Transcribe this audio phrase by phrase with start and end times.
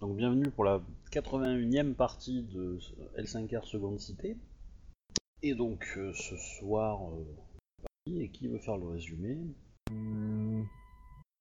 [0.00, 2.78] Donc bienvenue pour la 81e partie de
[3.16, 4.36] L5R Seconde Cité.
[5.42, 7.24] Et donc euh, ce soir, euh,
[8.06, 9.38] et qui veut faire le résumé?
[9.90, 10.64] Hmm,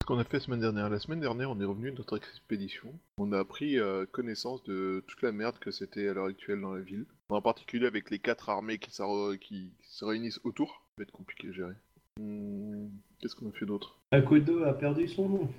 [0.01, 0.89] Ce qu'on a fait la semaine dernière.
[0.89, 2.93] La semaine dernière, on est revenu de notre expédition.
[3.17, 6.73] On a pris euh, connaissance de toute la merde que c'était à l'heure actuelle dans
[6.73, 7.05] la ville.
[7.27, 10.81] En particulier avec les quatre armées qui, se réunissent autour.
[10.97, 11.75] Ça va être compliqué à gérer.
[12.21, 12.87] Hmm,
[13.19, 13.99] Qu'est-ce qu'on a fait d'autre?
[14.11, 15.49] Akodo a perdu son nom.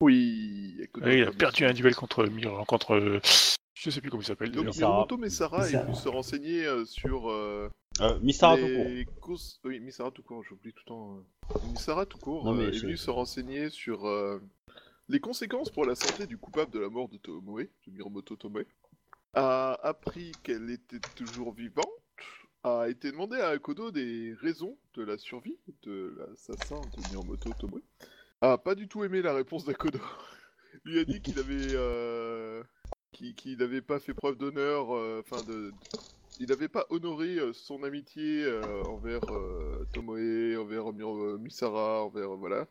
[0.00, 2.92] Oui, écoute, Oui, il a on perdu un duel contre Mir- contre.
[2.94, 3.20] euh,
[3.74, 4.50] Je sais plus comment il s'appelle.
[4.50, 4.76] Donc.
[4.76, 8.66] Miromoto Messara est venu se renseigner euh, sur euh, euh, Mistara tout
[9.20, 9.48] court.
[9.64, 11.16] Oui, Misara tout court, j'oublie tout le temps.
[11.16, 11.58] euh.
[11.70, 14.38] Misara tout court Non, mais euh, est venu se renseigner sur euh,
[15.08, 18.64] les conséquences pour la santé du coupable de la mort de Tomoe, de Miromoto Tomoe.
[19.34, 21.86] A appris qu'elle était toujours vivante,
[22.64, 27.82] a été demandé à Akodo des raisons de la survie de l'assassin de Miromoto Tomoe.
[28.40, 29.98] A pas du tout aimé la réponse d'Akodo.
[30.84, 31.74] Lui a dit qu'il avait...
[31.74, 32.62] euh,
[33.12, 35.72] qu'il n'avait pas fait preuve d'honneur, euh, enfin de,
[36.38, 42.32] il n'avait pas honoré euh, son amitié euh, envers euh, Tomoe, envers euh, Misara, envers
[42.34, 42.66] euh, voilà,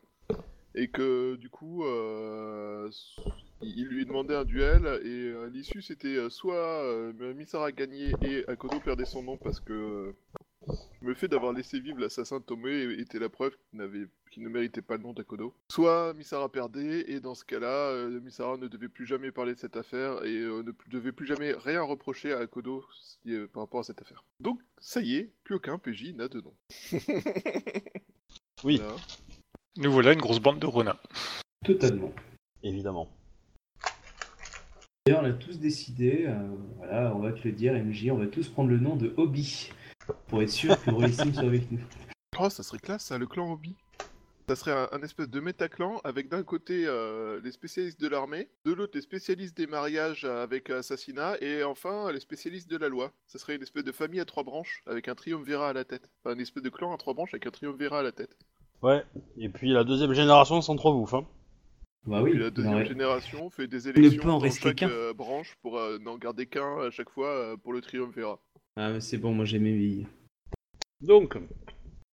[0.76, 2.89] et que du coup, euh,
[3.61, 8.48] il lui demandait un duel et à l'issue c'était euh, soit euh, Misara gagnait et
[8.48, 10.14] Akodo perdait son nom parce que euh,
[11.02, 14.49] le fait d'avoir laissé vivre l'assassin de Tomoe était la preuve qu'il n'avait, qu'il ne
[14.49, 15.53] méritait pas le nom d'Akodo.
[15.71, 19.59] Soit Misara perdait et dans ce cas-là, euh, Misara ne devait plus jamais parler de
[19.59, 23.63] cette affaire et euh, ne devait plus jamais rien reprocher à Akodo si, euh, par
[23.63, 24.23] rapport à cette affaire.
[24.39, 26.53] Donc ça y est, plus aucun PJ n'a de nom.
[28.63, 28.95] Oui, Voilà.
[29.77, 31.03] Nous voilà une grosse bande de renards.
[31.66, 32.13] Totalement.
[32.63, 33.09] évidemment.
[35.05, 36.33] D'ailleurs, on a tous décidé, euh,
[36.77, 39.69] voilà, on va te le dire, MJ, on va tous prendre le nom de Hobby.
[40.28, 41.80] Pour être sûr que Rollissim soit avec nous.
[42.39, 43.75] Oh, ça serait classe, ça, le clan Hobby.
[44.48, 48.48] Ça serait un, un espèce de métaclan avec d'un côté euh, les spécialistes de l'armée,
[48.66, 53.11] de l'autre les spécialistes des mariages avec assassinat, et enfin les spécialistes de la loi.
[53.26, 56.11] Ça serait une espèce de famille à trois branches avec un triumvirat à la tête.
[56.23, 58.37] Enfin, une espèce de clan à trois branches avec un triumvirat à la tête.
[58.83, 59.04] Ouais,
[59.37, 61.16] et puis la deuxième génération s'entrebouffe.
[61.16, 61.26] Hein.
[62.05, 62.86] Bah oui, Puis la deuxième ouais.
[62.86, 64.89] génération fait des ne élections peut en dans rester chaque qu'un.
[64.89, 68.39] euh, branche pour euh, n'en garder qu'un à chaque fois euh, pour le triumvirat.
[68.77, 70.08] Ah, mais c'est bon, moi j'ai mes billes.
[71.02, 71.37] Donc,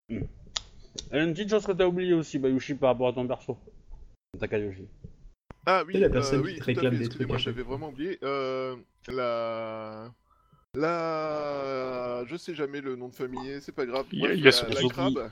[0.08, 3.26] il y a une petite chose que t'as oublié aussi, Bayushi, par rapport à ton
[3.26, 3.58] perso.
[4.38, 4.86] Takayoshi.
[5.66, 7.62] Ah oui, C'est la personne euh, qui te tout à réclame des trucs à j'avais
[7.62, 8.18] vraiment oublié.
[8.22, 8.76] Euh,
[9.08, 10.12] la...
[10.74, 12.24] La...
[12.26, 14.06] Je sais jamais le nom de famille, c'est pas grave.
[14.12, 15.30] Il y a- Bref, il y a la, la crabe,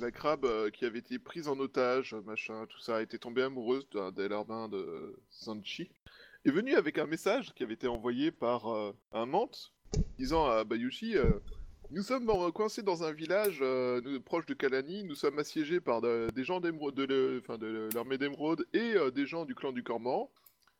[0.00, 3.42] la crabe euh, qui avait été prise en otage, machin, tout ça, a été tombée
[3.42, 5.90] amoureuse d'un des larbins de Sanchi,
[6.44, 9.72] est venue avec un message qui avait été envoyé par euh, un mante,
[10.18, 11.16] disant à Bayushi...
[11.16, 11.30] euh,
[11.90, 16.28] nous sommes coincés dans un village euh, proche de Kalani, nous sommes assiégés par de-
[16.34, 19.72] des gens d'émeraude, de, le- enfin, de l'armée d'émeraude et euh, des gens du clan
[19.72, 20.30] du Cormoran.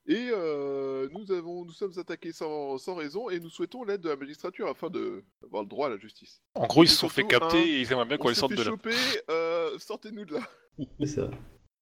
[0.06, 4.10] Et euh, nous, avons, nous sommes attaqués sans, sans raison et nous souhaitons l'aide de
[4.10, 6.42] la magistrature afin de- d'avoir le droit à la justice.
[6.54, 8.34] En gros, ils se sont fait capter un, et ils aimeraient bien qu'on On les
[8.34, 8.70] sorte fait de là.
[8.70, 8.94] choper,
[9.30, 10.40] euh, sortez-nous de là.
[11.00, 11.30] C'est ça.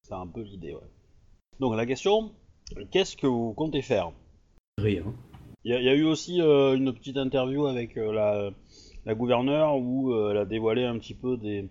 [0.03, 0.89] C'est un peu l'idée, ouais.
[1.59, 2.33] Donc la question,
[2.93, 4.13] qu'est-ce que vous comptez faire?
[4.79, 5.05] Rien.
[5.67, 8.51] Il y, a- il y a eu aussi euh, une petite interview avec euh, la,
[9.05, 11.69] la gouverneure où euh, elle a dévoilé un petit peu des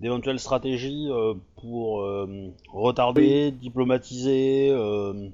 [0.00, 5.28] d'éventuelles stratégies euh, pour euh, retarder, diplomatiser, euh,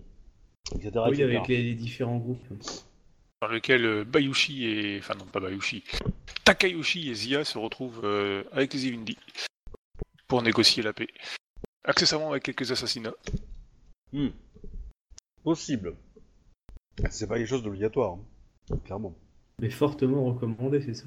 [0.74, 0.90] etc.
[1.06, 1.22] oui, etc.
[1.36, 2.44] avec les, les différents groupes.
[3.40, 4.98] Dans lequel euh, Bayushi et.
[4.98, 5.84] Enfin, non, pas Bayushi.
[6.44, 9.16] Takayoshi et Zia se retrouvent euh, avec les Ivindi
[10.26, 11.08] pour négocier la paix.
[11.84, 13.14] Accessoirement avec quelques assassinats.
[14.12, 14.28] Hmm.
[15.44, 15.94] Possible.
[17.10, 18.14] C'est pas quelque chose d'obligatoire,
[18.70, 19.14] hein, clairement.
[19.60, 21.04] Mais fortement recommandé, c'est ça.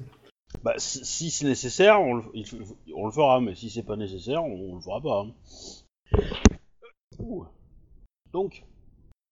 [0.62, 2.46] Bah, si, si c'est nécessaire, on le, il-
[2.94, 5.20] on le fera, mais si c'est pas nécessaire, on, on le fera pas.
[5.26, 5.32] hein.
[7.18, 7.44] Ouh.
[8.32, 8.64] Donc,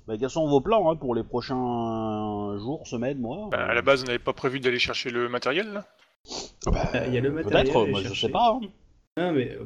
[0.06, 3.48] bah, quels sont vos plans hein, pour les prochains jours, semaines, mois?
[3.50, 5.86] Bah, à la base, on n'avait pas prévu d'aller chercher le matériel là
[6.66, 7.66] Bah, Euh, Il y a le matériel.
[7.66, 8.58] Peut-être, moi je sais pas.
[8.62, 8.68] hein.
[9.16, 9.56] Non, mais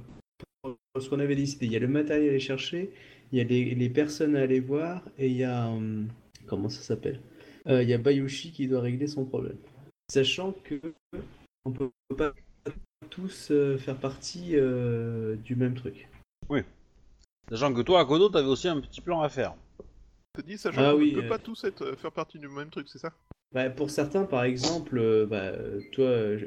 [0.64, 2.92] euh, ce qu'on avait décidé, il y a le matériel à aller chercher,
[3.32, 5.68] il y a les, les personnes à aller voir, et il y a.
[5.68, 6.08] hum,
[6.48, 7.20] comment ça s'appelle
[7.66, 9.58] Euh, Il y a Bayushi qui doit régler son problème.
[10.10, 10.80] Sachant que
[11.64, 12.32] on peut pas
[13.10, 16.08] tous euh, faire partie euh, du même truc.
[17.50, 19.54] Sachant que toi, à Kodo, t'avais aussi un petit plan à faire.
[20.34, 21.28] T'as dit, sachant Ah qu'on oui, ne peut euh.
[21.28, 23.12] pas tous être, euh, faire partie du même truc, c'est ça?
[23.52, 25.52] Bah, pour certains, par exemple, euh, bah,
[25.92, 26.38] toi, euh,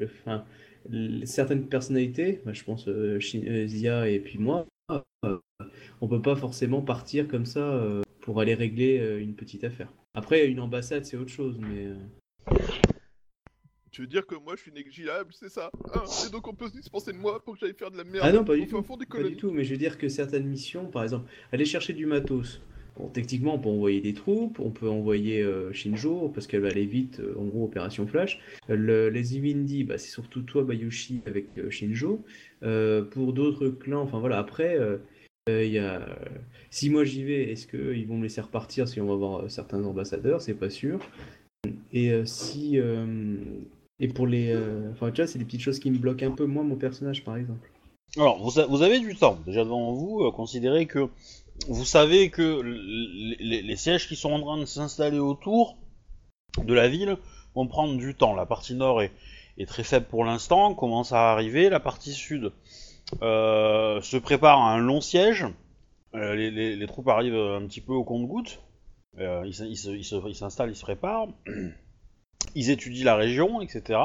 [0.90, 4.66] je- certaines personnalités, bah, je pense euh, euh, Zia et puis moi,
[5.24, 5.38] euh,
[6.00, 9.92] on peut pas forcément partir comme ça euh, pour aller régler euh, une petite affaire.
[10.14, 11.94] Après, une ambassade, c'est autre chose, mais euh,
[13.90, 16.04] Tu veux dire que moi je suis négligeable, c'est ça hein?
[16.26, 18.24] Et donc on peut se dispenser de moi pour que j'aille faire de la merde
[18.26, 18.82] Ah non, pas du tout.
[18.82, 19.50] fond des pas du tout.
[19.50, 22.60] Mais je veux dire que certaines missions, par exemple, aller chercher du matos,
[22.98, 26.68] Bon, techniquement, on peut envoyer des troupes, on peut envoyer euh, Shinjo, parce qu'elle va
[26.68, 28.38] aller vite, euh, en gros, opération flash.
[28.68, 32.22] Le- les Ivindi, bah, c'est surtout toi, Bayushi, avec euh, Shinjo.
[33.10, 34.76] Pour d'autres clans, enfin voilà, après,
[35.48, 35.98] euh, euh,
[36.70, 39.48] si moi j'y vais, est-ce qu'ils vont me laisser repartir si on va avoir euh,
[39.48, 40.40] certains ambassadeurs?
[40.40, 41.00] C'est pas sûr.
[41.92, 42.78] Et si.
[44.00, 44.56] Et pour les.
[44.92, 47.24] Enfin, tu vois, c'est des petites choses qui me bloquent un peu, moi, mon personnage,
[47.24, 47.70] par exemple.
[48.16, 50.30] Alors, vous, vous avez du temps déjà devant vous.
[50.32, 51.08] considérez que
[51.68, 52.60] vous savez que
[53.40, 55.76] les, sièges qui sont en train de s'installer autour
[56.62, 57.16] de la ville
[57.54, 58.34] vont prendre du temps.
[58.34, 59.12] La partie nord est,
[59.66, 61.68] très faible pour l'instant, commence à arriver.
[61.68, 62.52] La partie sud
[63.20, 65.46] se prépare à un long siège.
[66.14, 68.62] Euh, les, troupes arrivent un petit peu au compte-gouttes.
[69.18, 71.28] Euh, ils s'installent, ils se préparent.
[72.54, 73.98] Ils étudient la région, etc.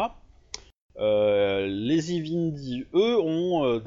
[1.00, 3.80] Euh, les Ivindi, eux, ont euh,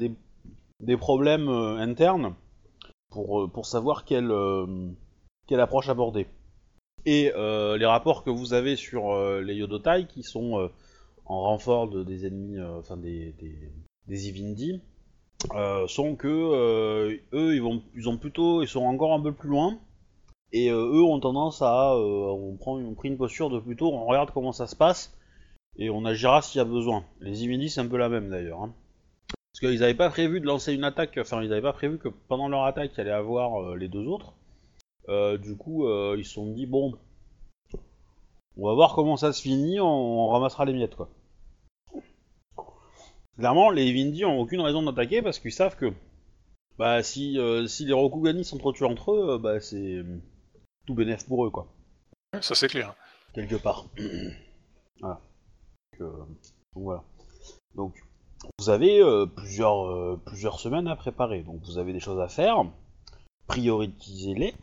[0.79, 2.35] des, problèmes euh, internes
[3.09, 4.91] pour, euh, savoir quelle, euh,
[5.51, 6.27] approche aborder.
[7.05, 10.67] Et euh, les rapports que vous avez sur euh, les Yodotai, qui sont euh,
[11.25, 13.33] en renfort de- des ennemis, euh, enfin des
[14.07, 14.81] Ivindi,
[15.55, 19.33] euh, sont que euh, eux, ils, vont, ils ont plutôt, ils sont encore un peu
[19.33, 19.79] plus loin.
[20.53, 22.57] Et euh, eux ont tendance à, on
[22.95, 25.17] pris une posture de plutôt, on regarde comment ça se passe
[25.77, 27.05] et on agira s'il y a besoin.
[27.21, 28.61] Les Ivindi c'est un peu la même d'ailleurs.
[28.63, 28.73] hein.
[29.53, 32.09] Parce qu'ils n'avaient pas prévu de lancer une attaque, enfin ils n'avaient pas prévu que
[32.09, 34.33] pendant leur attaque il allait avoir les deux autres.
[35.39, 35.87] Du coup
[36.17, 36.93] ils se sont dit bon,
[38.55, 41.09] on va voir comment ça se finit, on ramassera les miettes quoi.
[43.37, 45.93] Clairement les Ivindi ont aucune raison d'attaquer parce qu'ils savent que
[46.77, 50.03] bah si, euh, si les Rokugani s'entretuent entre eux, euh, bah c'est
[50.85, 51.67] tout bénéf pour eux quoi
[52.41, 52.95] Ça c'est clair.
[53.33, 53.85] quelque part.
[54.99, 55.21] voilà.
[55.93, 56.17] Donc, euh,
[56.73, 57.03] donc voilà.
[57.75, 58.03] Donc
[58.57, 58.99] vous avez
[59.35, 61.43] plusieurs, plusieurs semaines à préparer.
[61.43, 62.65] Donc vous avez des choses à faire.
[63.47, 64.55] Prioritisez-les.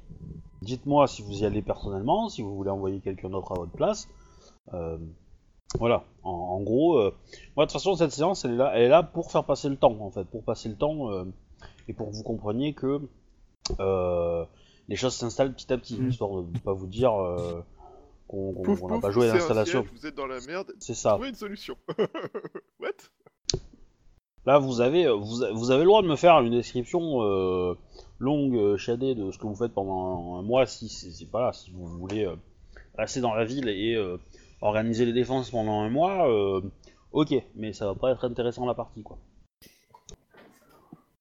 [0.62, 4.08] Dites-moi si vous y allez personnellement, si vous voulez envoyer quelqu'un d'autre à votre place.
[5.78, 6.04] Voilà.
[6.22, 7.14] En, en gros, euh,
[7.56, 9.68] moi de toute façon cette séance elle est là, elle est là pour faire passer
[9.68, 11.24] le temps en fait, pour passer le temps euh,
[11.88, 13.00] et pour que vous compreniez que
[13.80, 14.44] euh,
[14.88, 16.08] les choses s'installent petit à petit, Mm.
[16.08, 17.62] histoire de ne pas vous dire euh,
[18.28, 18.54] qu'on
[18.88, 19.84] n'a pas joué à l'installation.
[19.94, 20.72] Vous êtes dans la merde.
[20.80, 21.12] C'est ça.
[21.12, 21.76] Trouvez une solution.
[22.80, 22.88] What?
[24.46, 27.74] Là, vous avez, vous, avez le droit de me faire une description euh,
[28.18, 31.70] longue, shadée de ce que vous faites pendant un mois, si, si, si- voilà, si
[31.70, 32.36] vous voulez euh,
[32.96, 34.16] rester dans la ville et euh,
[34.60, 36.28] organiser les défenses pendant un mois.
[36.30, 36.60] euh,
[37.12, 39.18] ok, mais ça va pas être intéressant la partie, quoi.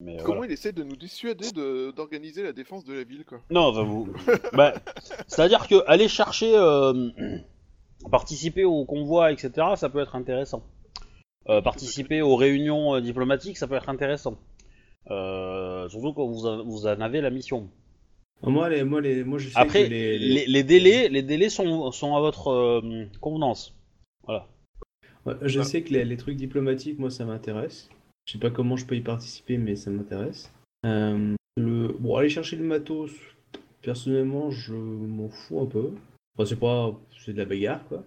[0.00, 0.52] Mais euh, Comment voilà.
[0.52, 3.40] il essaie de nous dissuader de- d'organiser la défense de la ville, quoi?
[3.50, 4.08] Non, vous.
[4.52, 4.74] bah,
[5.26, 7.10] C'est-à-dire que aller chercher, euh,
[8.10, 10.62] participer au convoi, etc., ça peut être intéressant.
[11.48, 14.38] Euh, participer aux réunions diplomatiques, ça peut être intéressant.
[15.08, 17.68] Surtout quand vous, vous en avez la mission.
[18.42, 21.48] Moi, les, moi, les, moi, je sais Après, que les, les, les délais, les délais
[21.48, 23.74] sont, sont à votre euh, convenance.
[24.24, 24.46] Voilà.
[25.26, 27.88] Ouais, je sais que les, les trucs diplomatiques, moi, ça m'intéresse.
[28.26, 30.52] Je sais pas comment je peux y participer, mais ça m'intéresse.
[30.86, 31.88] Euh, le...
[31.98, 33.10] Bon, aller chercher le matos,
[33.82, 35.90] personnellement, je m'en fous un peu.
[36.36, 36.94] Enfin, c'est pas...
[37.24, 38.04] C'est de la bagarre, quoi.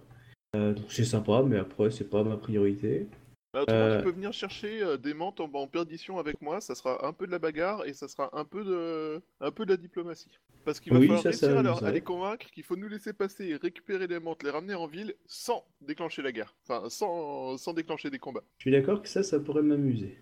[0.56, 3.06] Euh, donc c'est sympa, mais après, c'est pas ma priorité.
[3.52, 3.98] Bah, autrement, Euh.
[3.98, 7.12] tu peux venir chercher euh, des menthes en, en perdition avec moi, ça sera un
[7.12, 10.30] peu de la bagarre et ça sera un peu de, un peu de la diplomatie.
[10.64, 11.90] Parce qu'il va Oui, falloir ça, ça réussir à, leur- m'amuserait.
[11.90, 14.86] à les convaincre qu'il faut nous laisser passer et récupérer les menthes, les ramener en
[14.86, 16.54] ville sans déclencher la guerre.
[16.66, 18.44] Enfin, sans, sans déclencher des combats.
[18.58, 20.16] Je suis d'accord que ça, ça pourrait m'amuser.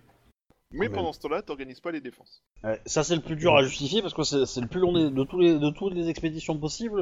[0.73, 2.43] Mais pendant ce temps-là, t'organises pas les défenses.
[2.65, 5.25] Ouais, ça, c'est le plus dur à justifier parce que c'est le plus long de,
[5.25, 7.01] tous les, de toutes les expéditions possibles.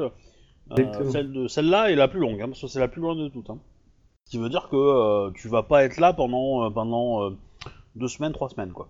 [0.71, 1.11] Euh, Exactement.
[1.11, 3.27] celle de celle-là est la plus longue, hein, parce que c'est la plus loin de
[3.29, 3.49] toutes.
[3.49, 3.59] Hein.
[4.29, 7.37] Qui veut dire que euh, tu vas pas être là pendant, euh, pendant euh,
[7.95, 8.87] deux semaines, trois semaines, quoi.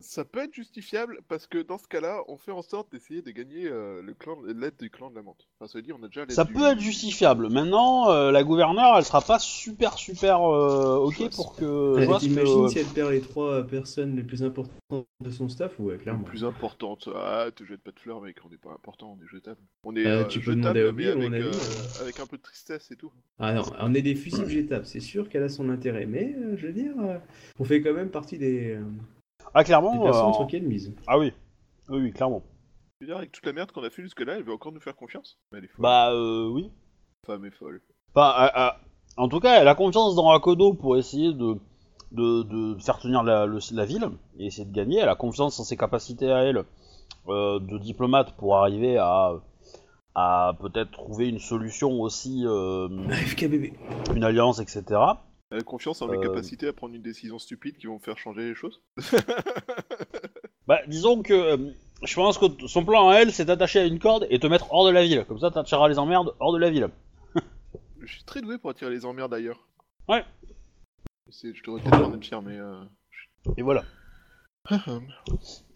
[0.00, 3.30] Ça peut être justifiable parce que dans ce cas-là, on fait en sorte d'essayer de
[3.30, 5.46] gagner euh, le clan, l'aide du clan de la menthe.
[5.58, 7.48] Enfin, ça veut dire, on a déjà Ça du- peut être justifiable.
[7.50, 12.04] Maintenant, euh, la gouverneure, elle sera pas super, super euh, ok pour que.
[12.04, 14.70] vois ce que- T'imagines si elle perd les trois personnes les plus importantes
[15.24, 16.24] de son staff Ouais, La clairement.
[16.24, 17.08] plus importante.
[17.14, 19.60] Ah, te jette pas de fleurs, mec, on n'est pas important, on est jetable.
[19.84, 22.02] On est Euh, euh, tu peux jetable, demander à Obi, à mon avec, avis, euh,
[22.02, 23.12] avec un peu de tristesse et tout.
[23.38, 26.56] Ah non, on est des fusibles jetables, c'est sûr qu'elle a son intérêt, mais euh,
[26.56, 27.16] je veux dire, euh,
[27.58, 28.78] on fait quand même partie des,
[29.54, 30.02] Ah, des clairement.
[30.02, 30.92] personnes euh, sur qui elle mise.
[31.06, 31.32] Ah oui.
[31.88, 32.42] Oui, oui, clairement.
[33.00, 34.80] Je veux dire, avec toute la merde qu'on a fait jusque-là, elle veut encore nous
[34.80, 35.38] faire confiance?
[35.52, 35.82] Mais elle est folle.
[35.82, 36.70] Bah, euh, oui.
[37.26, 37.80] Femme est folle.
[38.14, 38.70] Enfin, euh, euh,
[39.16, 41.56] en tout cas, elle a confiance dans Akodo pour essayer de,
[42.12, 44.98] de, de faire tenir la, le- la ville et essayer de gagner.
[45.00, 46.64] Elle a confiance en ses capacités à elle
[47.28, 49.32] euh, de diplomate pour arriver à,
[50.14, 53.74] à peut-être trouver une solution aussi, euh, FKBB.
[54.14, 54.82] une alliance, etc.
[55.50, 56.22] Elle a confiance en mes Euh.
[56.22, 58.82] capacités à prendre une décision stupide qui vont faire changer les choses.
[60.66, 61.56] Bah, disons que euh,
[62.02, 64.72] je pense que son plan à elle, c'est d'attacher à une corde et te mettre
[64.72, 65.24] hors de la ville.
[65.28, 66.88] Comme ça, t'attireras les emmerdes hors de la ville.
[68.00, 69.60] Je suis très doué pour attirer les emmerdes d'ailleurs.
[70.08, 70.24] Ouais.
[71.30, 72.56] C'est- Je devrais peut-être en fier, mais.
[72.58, 72.82] Euh...
[73.56, 73.84] Et voilà.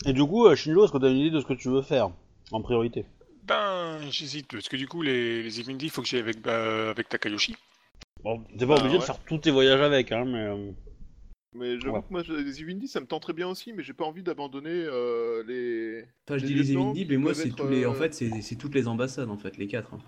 [0.07, 2.11] Et du coup, Shinjo, est-ce que t'as une idée de ce que tu veux faire
[2.51, 3.07] en priorité?
[3.45, 7.09] Ben, j'hésite, parce que du coup, les, les il faut que j'aille avec, bah, avec
[7.09, 7.57] Takayoshi.
[8.23, 10.75] Bon, t'es pas Ah, obligé de faire tous tes voyages avec, hein, mais.
[11.53, 12.03] Mais j'avoue Ouais.
[12.03, 15.43] que moi, les Ivindi, ça me tenterait bien aussi, mais j'ai pas envie d'abandonner euh,
[15.49, 16.05] les.
[16.29, 16.65] Enfin, je Les dis les
[16.95, 17.87] qui mais moi, c'est être, tous les.
[17.87, 19.95] En euh, fait, c'est c'est toutes les ambassades, en fait, les quatre.
[19.95, 19.99] hein.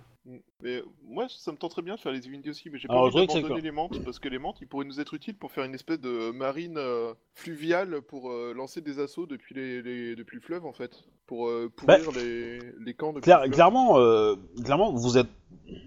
[0.62, 3.26] Mais moi, ça me tenterait bien de faire les Ivindi aussi, mais j'ai pas envie
[3.26, 5.74] d'abandonner les mantes, parce que les mantes, ils pourraient nous être utiles pour faire une
[5.74, 10.42] espèce de marine euh, fluviale pour euh, lancer des assauts depuis, les, les- depuis le
[10.42, 11.02] fleuve, en fait.
[11.26, 15.26] Pour euh, pourrir les, les camps depuis Claire- le clairement, euh, clairement, vous êtes,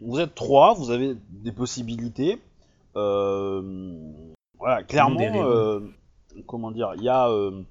[0.01, 2.38] vous êtes trois, vous avez des possibilités.
[2.97, 3.62] Euh,
[4.59, 5.79] voilà, clairement, euh,
[6.47, 7.62] comment dire, il y a, euh,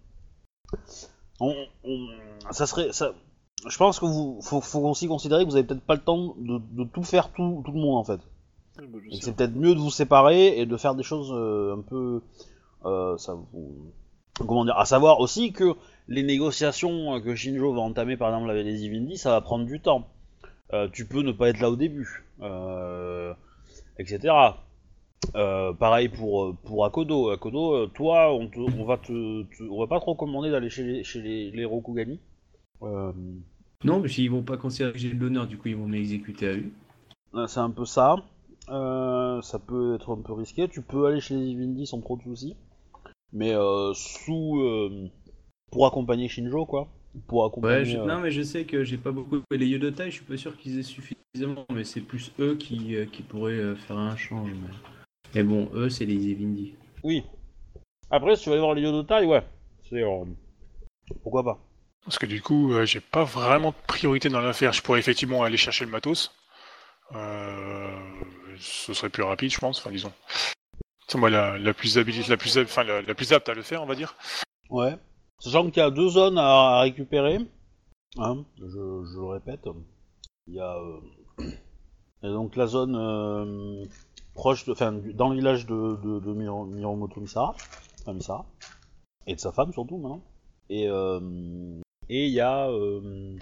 [1.40, 2.08] on, on-
[2.52, 3.12] ça serait, ça,
[3.68, 6.34] je pense que vous, faut, faut aussi considérer que vous avez peut-être pas le temps
[6.38, 8.20] de, de tout faire tout, tout le monde en fait.
[9.10, 12.22] Bah, c'est peut-être mieux de vous séparer et de faire des choses euh, un peu,
[12.84, 13.92] euh, ça, vous-
[14.46, 15.74] comment dire, à savoir aussi que
[16.08, 19.80] les négociations que Shinjo va entamer par exemple avec les Ivindi, ça va prendre du
[19.80, 20.08] temps.
[20.72, 23.32] Euh, tu peux ne pas être là au début, euh,
[23.98, 24.34] etc.
[25.36, 27.30] Euh, pareil pour, pour Akodo.
[27.30, 30.70] Akodo, euh, toi, on, te- on va te, te- on va pas te recommander d'aller
[30.70, 32.20] chez les, chez les, les Rokugani.
[32.82, 33.12] Euh,
[33.84, 36.48] Non, mais s'ils vont pas considérer que j'ai de l'honneur, du coup, ils vont m'exécuter
[36.48, 36.70] à eux.
[37.34, 38.16] Euh, C'est un peu ça.
[38.68, 40.68] Euh, ça peut être un peu risqué.
[40.68, 42.56] Tu peux aller chez les Ivindi sans trop de soucis.
[43.32, 44.60] Mais euh, sous.
[44.60, 45.08] euh,
[45.72, 46.86] pour accompagner Shinjo, quoi.
[47.26, 47.78] Pour accompagner.
[47.78, 49.38] Ouais, je- euh, non, mais je sais que j'ai pas beaucoup.
[49.50, 52.54] Les yeux de taille, je suis pas sûr qu'ils aient suffisamment, mais c'est plus eux
[52.54, 54.50] qui, euh, qui pourraient euh, faire un change.
[54.52, 54.68] Mais,
[55.34, 56.74] mais bon, eux, c'est les Evindi.
[57.02, 57.24] Oui.
[58.10, 59.42] Après, si tu vas aller voir les Yodotai, ouais.
[59.88, 60.02] C'est.
[60.02, 60.24] euh,
[61.22, 61.58] Pourquoi pas.
[62.04, 64.72] Parce que du coup, euh, j'ai pas vraiment de priorité dans l'affaire.
[64.72, 66.34] Je pourrais effectivement aller chercher le matos.
[67.14, 67.90] Euh,
[68.58, 69.78] ce serait plus rapide, je pense.
[69.80, 70.12] Enfin, disons.
[71.08, 73.54] C'est moi la, la plus habilite, la plus, hab- enfin, la, la plus apte à
[73.54, 74.14] le faire, on va dire.
[74.70, 74.96] Ouais.
[75.38, 77.38] Sachant qu'il y a deux zones à, à récupérer.
[78.18, 79.66] Hein, je, je le répète.
[80.46, 80.76] Il y a.
[80.76, 81.00] euh,
[82.22, 83.84] a donc la zone euh,
[84.34, 84.68] proche.
[84.68, 86.32] Enfin, dans le village de, de,
[88.12, 88.46] Misara.
[89.26, 90.22] Et de sa femme surtout maintenant.
[90.68, 93.36] Et euh, et il y a euh,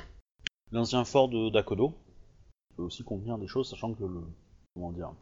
[0.70, 1.90] l'ancien fort de d'Akodo.
[2.68, 4.22] Qui peut aussi contenir des choses, sachant que le.
[4.74, 5.12] Comment dire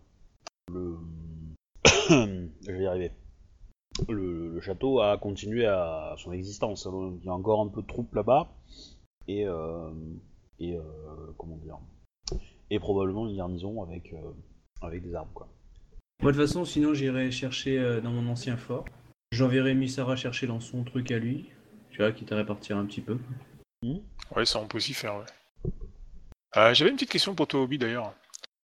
[0.70, 0.98] Le.
[4.08, 6.86] le, château a continué à son existence.
[7.20, 8.52] Il y a encore un peu de troupes là-bas
[9.26, 9.90] et euh,
[10.58, 10.76] et
[11.38, 11.78] comment dire
[12.70, 14.14] et probablement une garnison avec
[14.82, 15.48] avec des armes quoi.
[16.22, 18.84] Moi, de toute façon, sinon, j'irai chercher euh, dans mon ancien fort.
[19.32, 21.50] J'enverrai Misara chercher dans son truc à lui.
[21.90, 23.18] Tu vois, quitte à répartir un petit peu.
[24.36, 25.72] Ouais, ça on peut aussi faire, ouais.
[26.56, 28.12] Euh, J'avais une petite question pour toi, Obi, d'ailleurs.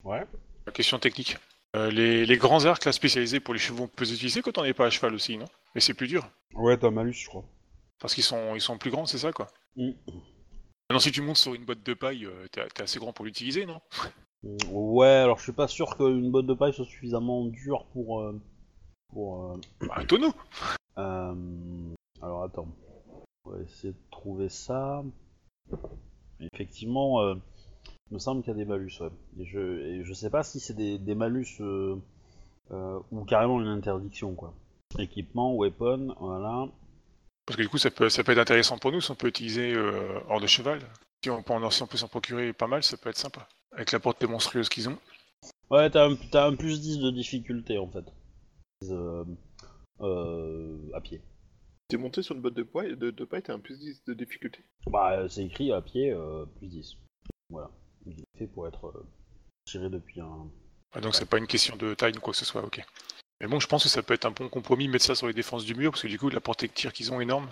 [0.04, 0.26] Ouais.
[0.68, 1.38] Une question technique.
[1.76, 4.58] Euh, les, les grands arcs là, spécialisés pour les chevaux, on peut les utiliser quand
[4.58, 5.46] on n'est pas à cheval aussi, non?
[5.74, 6.28] Mais c'est plus dur.
[6.54, 7.46] Ouais, t'as malus, je crois.
[8.00, 9.48] Parce qu'ils sont, ils sont plus grands, c'est ça, quoi?
[9.78, 13.66] Maintenant, si tu montes sur une botte de paille, euh, t'es assez grand pour l'utiliser,
[13.66, 13.80] non?
[14.70, 18.40] Ouais, alors je suis pas sûr qu'une botte de paille soit suffisamment dure pour euh,
[19.12, 20.34] pour euh, Bah, Un tonneau
[20.98, 21.34] Euh,
[22.22, 22.68] alors attends,
[23.46, 25.04] on va essayer de trouver ça.
[26.54, 27.36] Effectivement, euh,
[28.12, 29.10] il me semble qu'il y a des malus, ouais.
[29.40, 31.96] Et je, et je sais pas si c'est des, des malus euh,
[32.72, 34.54] euh, ou carrément une interdiction, quoi.
[35.00, 36.68] Équipement, weapon, voilà.
[37.46, 39.28] Parce que du coup, ça peut, ça peut être intéressant pour nous si on peut
[39.28, 40.80] utiliser euh, hors de cheval.
[41.24, 43.48] Si on, peut en- si on peut s'en procurer pas mal, ça peut être sympa.
[43.76, 44.98] Avec la portée monstrueuse qu'ils ont.
[45.70, 48.06] Ouais, t'as un, t'as un plus 10 de difficulté, en fait.
[48.90, 49.26] Euh,
[50.02, 51.22] euh, à pied.
[51.88, 54.14] T'es monté sur une botte de, poids, de, de paille, t'as un plus 10 de
[54.14, 54.64] difficulté.
[54.88, 56.98] Bah, c'est écrit à pied, euh, plus 10.
[57.50, 57.70] Voilà.
[58.06, 59.06] Il est fait pour être euh,
[59.66, 60.50] tiré depuis un,
[60.94, 62.84] Ah, donc c'est pas une question de taille ou quoi que ce soit, ok.
[63.42, 65.34] Mais bon, je pense que ça peut être un bon compromis, mettre ça sur les
[65.34, 67.50] défenses du mur, parce que du coup, la portée de tir qu'ils ont est énorme.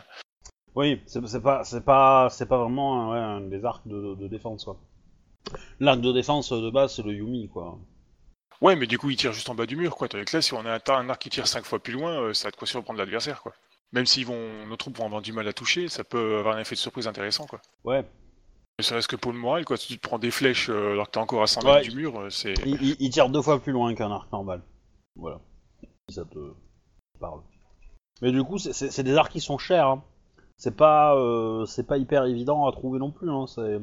[0.75, 4.15] Oui, c'est c'est pas, c'est pas, c'est pas vraiment un, ouais, un des arcs de,
[4.15, 4.79] de défense quoi.
[5.79, 7.77] L'arc de défense de base c'est le Yumi quoi.
[8.61, 10.07] Ouais, mais du coup, ils tirent juste en bas du mur, quoi.
[10.07, 12.33] Tandis que là, si on a un, arc qui tire 5 fois plus loin, euh,
[12.33, 13.51] ça a de quoi surprendre l'adversaire, quoi.
[13.91, 16.59] Même si vont, nos troupes vont avoir du mal à toucher, ça peut avoir un
[16.59, 17.59] effet de surprise intéressant, quoi.
[17.83, 18.05] Ouais.
[18.79, 19.75] Ne serait-ce que pour le moral, quoi.
[19.75, 21.73] Si tu te prends des flèches euh, alors que t'es encore à 100 Ouais.
[21.75, 22.53] mètres du mur, euh, c'est.
[22.65, 24.63] Il, il- il tire deux fois plus loin qu'un arc normal.
[25.17, 25.41] Voilà.
[26.07, 26.39] Si ça te
[27.19, 27.41] parle.
[28.21, 29.87] Mais du coup c'est- des arcs qui sont chers.
[29.87, 30.03] Hein.
[30.55, 31.17] C'est pas,
[31.67, 33.29] c'est pas hyper évident à trouver non plus.
[33.29, 33.45] Hein.
[33.47, 33.79] C'est,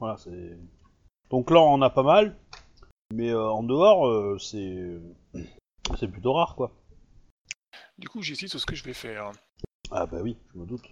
[0.00, 0.58] voilà c'est.
[1.30, 2.36] Donc là on a pas mal,
[3.12, 5.00] mais euh, en dehors euh, c'est,
[5.98, 6.72] c'est plutôt rare quoi.
[7.98, 9.32] Du coup, j'hésite sur ce que je vais faire.
[9.90, 10.84] Ah bah oui, je me doute.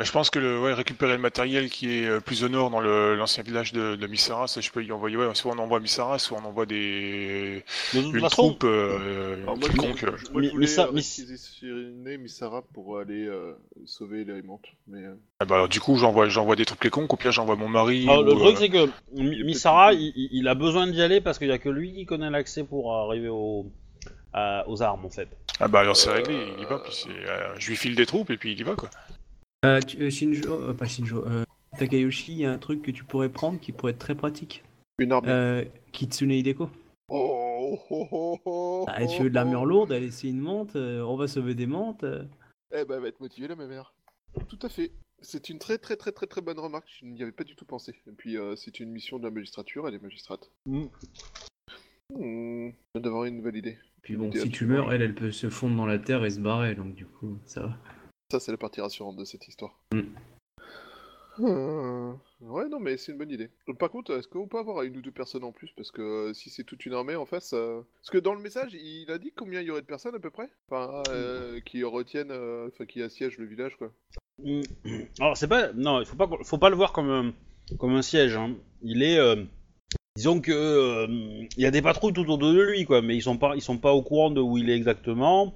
[0.00, 2.70] Mais je pense que le, ouais, récupérer le matériel qui est euh, plus au nord
[2.70, 5.14] dans le- l'ancien village de, de Misara, ça je peux y envoyer.
[5.18, 9.58] Ouais, soit on envoie Misara, soit on envoie des De une façon, troupe euh, Alors,
[9.58, 9.98] moi, quelconque.
[9.98, 10.12] je, euh.
[10.16, 13.52] je- moi, je Mi- voulais Missa- euh, Miss- Missara pour aller euh,
[13.84, 17.12] sauver les montes, mais euh, Ah bah alors, du coup, j'envoie j'envoie des troupes quelconques,
[17.12, 18.04] ou pire j'envoie mon mari.
[18.08, 18.88] alors, le ou, truc euh, c'est que
[19.20, 22.06] Mi- Misara, il, il- a besoin d'y aller parce qu'il y a que lui qui
[22.06, 23.66] connaît l'accès pour arriver au,
[24.66, 25.28] aux armes en fait.
[25.62, 28.30] Ah bah alors c'est réglé, il y va, puis euh, je lui file des troupes
[28.30, 28.88] et puis il y va quoi.
[29.64, 31.44] Euh, tu- euh, Shinjo, euh, pas Shinjo, euh,
[31.78, 34.64] Takayoshi, il y a un truc que tu pourrais prendre qui pourrait être très pratique.
[34.98, 35.28] une armée.
[35.30, 36.68] Euh, Kitsune Hideko.
[37.08, 41.02] Oh, oh, oh, oh, Ah, tu veux de l'armure lourde, allez, c'est une monte, euh,
[41.02, 42.04] on va sauver des montes.
[42.04, 42.24] euh.
[42.72, 43.92] Eh ben, elle va être motivée là, ma mère.
[44.48, 44.92] Tout à fait.
[45.22, 46.88] C'est une très très très très très bonne remarque.
[47.00, 47.94] Je n'y avais pas du tout pensé.
[48.06, 49.86] Et puis, euh, c'est une mission de la magistrature.
[49.88, 50.50] Elle est magistrate.
[50.66, 50.84] Mm.
[52.14, 53.78] Hmm, d'avoir une nouvelle idée.
[54.02, 56.30] Puis bon, Idée si tu meurs, elle, elle peut se fondre dans la terre et
[56.30, 57.76] se barrer, donc du coup, ça va.
[58.30, 59.78] Ça, c'est la partie rassurante de cette histoire.
[59.92, 60.00] Mm.
[61.38, 63.50] Hmm, Ouais, non, mais c'est une bonne idée.
[63.66, 65.70] Donc, par contre, est-ce qu'on peut avoir une ou deux personnes en plus?
[65.76, 67.52] Parce que euh, si c'est toute une armée en face.
[67.54, 70.14] euh, Parce que dans le message, il a dit combien il y aurait de personnes
[70.14, 70.48] à peu près?
[70.68, 72.30] Enfin, euh, qui retiennent.
[72.30, 73.92] euh, Enfin, qui assiègent le village, quoi.
[74.42, 74.60] Mm.
[75.20, 77.32] Alors c'est pas, non, il faut pas, faut pas le voir comme un,
[77.78, 78.36] comme un siège.
[78.36, 78.54] hein.
[78.82, 79.44] Il est, euh,
[80.16, 81.06] disons que euh,
[81.56, 83.62] il y a des patrouilles tout autour de lui quoi, mais ils sont pas, ils
[83.62, 85.54] sont pas au courant de où il est exactement.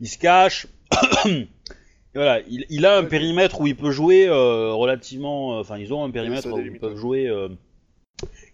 [0.00, 0.66] Il se cache.
[2.16, 5.56] Voilà, il, il a un périmètre où il peut jouer euh, relativement.
[5.56, 7.48] euh, Enfin, ils ont un périmètre où ils peuvent jouer euh,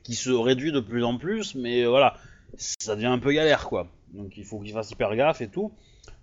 [0.02, 2.16] qui se réduit de plus en plus, mais voilà,
[2.58, 3.86] ça devient un peu galère quoi.
[4.14, 5.72] Donc il faut qu'il fasse hyper gaffe et tout.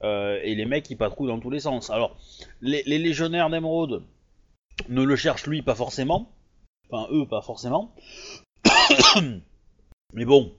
[0.04, 1.90] Euh, et les mecs ils patrouillent dans tous les sens.
[1.90, 2.18] Alors
[2.62, 4.04] les, les légionnaires d'Emeraude
[4.90, 6.30] ne le cherchent lui pas forcément.
[6.92, 7.96] Enfin eux pas forcément.
[10.14, 10.52] Mais bon,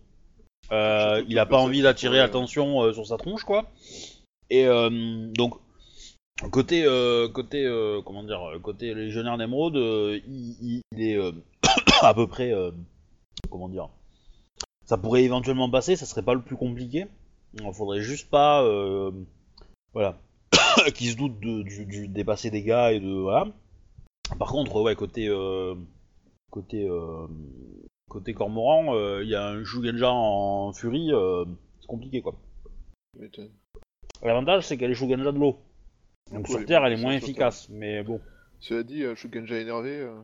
[0.71, 3.71] il a pas envie d'attirer l'attention sur sa tronche quoi.
[4.49, 5.55] Et donc
[6.51, 11.33] côté euh, côté euh, comment dire côté légionnaire d'Emeraude, euh, il, il- il est euh,
[12.03, 12.53] à peu près
[13.51, 13.89] comment dire.
[14.87, 17.07] Ça pourrait éventuellement passer, ça serait pas le plus compliqué.
[17.55, 18.63] Il faudrait juste pas
[19.93, 20.19] voilà
[20.95, 23.47] qui se doute de, du, du dépasser des gars et de voilà.
[24.39, 25.29] Par contre, ouais, côté
[26.51, 26.89] côté
[28.09, 31.11] côté Cormoran, il y a un Shugenja en furie,
[31.81, 32.35] c'est compliqué quoi.
[34.23, 35.59] L'avantage c'est qu'elle est Shugenja de l'eau.
[36.33, 38.21] Donc sur Terre, elle est moins efficace, mais bon.
[38.61, 40.15] Cela dit, euh, Shugenja énervé, euh,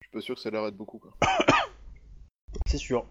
[0.00, 1.12] je suis pas sûr que ça l'arrête beaucoup, quoi.
[2.66, 3.06] C'est sûr.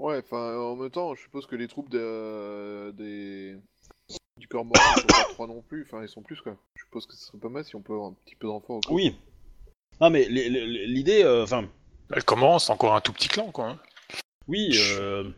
[0.00, 3.56] Ouais, enfin, en même temps, je suppose que les troupes de, euh, des...
[4.38, 6.56] du Cormoran ils sont pas trois non plus, enfin, ils sont plus, quoi.
[6.76, 8.80] Je suppose que ce serait pas mal si on peut avoir un petit peu d'enfants
[8.88, 8.94] au.
[8.94, 9.16] Oui.
[10.00, 11.68] Non mais les- les- l'idée, euh, enfin,
[12.12, 13.70] Elle commence, encore un tout petit clan quoi.
[13.70, 13.78] hein.
[14.48, 15.30] oui, euh,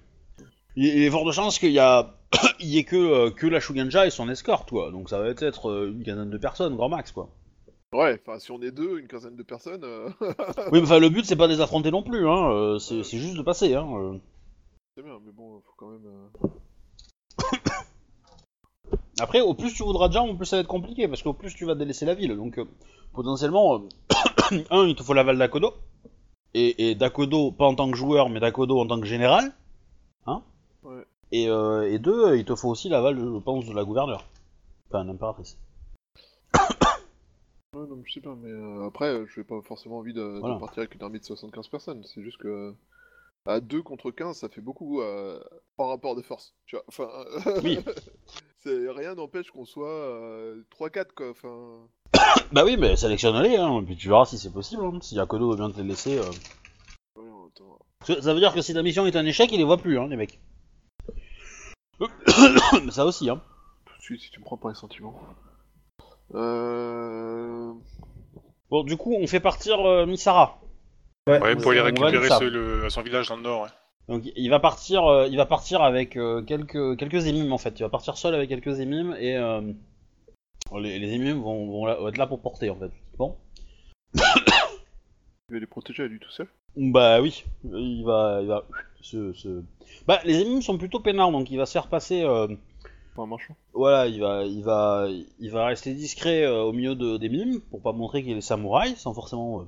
[0.76, 2.15] il il est fort de chance qu'il y a,
[2.60, 4.90] il y ait que euh, que la Shugenja et son escorte quoi.
[4.90, 7.28] Donc ça va être euh, une quinzaine de personnes, grand max quoi.
[7.92, 10.08] Ouais, enfin, si on est deux, une quinzaine de personnes, euh,
[10.72, 12.78] Oui, mais enfin le but c'est pas de les affronter non plus, hein.
[12.80, 14.20] c'est c'est juste de passer, hein.
[14.96, 16.06] c'est bien, mais bon, faut quand même...
[16.06, 16.46] euh,
[19.18, 21.32] Après, au plus tu voudras de gens, au plus ça va être compliqué, parce qu'au
[21.32, 22.36] plus tu vas délaisser la ville.
[22.36, 22.66] Donc, euh,
[23.14, 23.82] potentiellement,
[24.70, 25.74] un, il te faut l'aval d'Akodo.
[26.54, 29.52] Et, et d'Akodo, pas en tant que joueur, mais d'Akodo en tant que général.
[30.26, 30.42] Hein.
[31.32, 34.24] Et, euh, et deux, il te faut aussi l'aval, je pense, de la gouverneure.
[34.90, 35.58] Enfin, l'impératrice.
[37.74, 40.14] Ouais, non, mais je sais pas, mais euh, après, euh, je n'ai pas forcément envie
[40.14, 40.56] de, de Voilà.
[40.58, 42.02] partir avec une armée de 75 personnes.
[42.04, 42.74] C'est juste que
[43.44, 45.38] à 2 contre 15, ça fait beaucoup euh,
[45.76, 46.54] par rapport de force.
[46.64, 47.08] Tu vois, enfin,
[47.62, 47.78] Oui.
[48.64, 51.30] rien n'empêche qu'on soit euh, 3-4 quoi.
[51.30, 51.86] Enfin,
[52.52, 54.82] Bah oui, mais sélectionne-les, hein, et puis tu verras si c'est possible.
[54.82, 54.98] Hein.
[55.02, 56.16] Si Akodo veut bien te les laisser.
[56.18, 57.20] euh.
[58.06, 59.98] que Ça veut dire que si ta mission est un échec, il les voit plus,
[59.98, 60.40] hein, les mecs.
[62.90, 63.40] Ça aussi, hein.
[63.86, 65.18] tout de suite si tu me prends par les sentiments.
[66.34, 67.72] Euh...
[68.70, 70.60] Bon, du coup, on fait partir euh, Misara.
[71.28, 73.62] Ouais, pour aller récupérer le- son village dans le nord.
[73.62, 73.68] ouais.
[74.08, 77.80] Donc il va partir, euh, il va partir avec euh, quelques quelques émimes en fait.
[77.80, 79.60] Il va partir seul avec quelques émimes et euh,
[80.78, 82.92] les, les émimes vont, vont être là pour porter en fait.
[83.18, 83.36] Bon.
[84.14, 84.20] Il
[85.50, 86.46] va les protéger à lui tout seul?
[86.76, 88.64] Bah oui, il va, il va
[90.06, 92.22] Bah les émimes sont plutôt peinards donc il va se faire passer.
[92.22, 92.48] euh,
[93.14, 93.54] Pour un marchand.
[93.72, 97.60] voilà, il va, il va, il va rester discret euh, au milieu de, des mimes
[97.70, 99.64] pour pas montrer qu'il est samouraï sans forcément euh,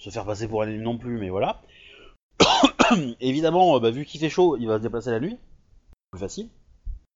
[0.00, 1.60] se faire passer pour un ennemi non plus, mais voilà.
[3.20, 5.36] Évidemment, bah, vu qu'il fait chaud, il va se déplacer la nuit,
[6.12, 6.48] plus facile.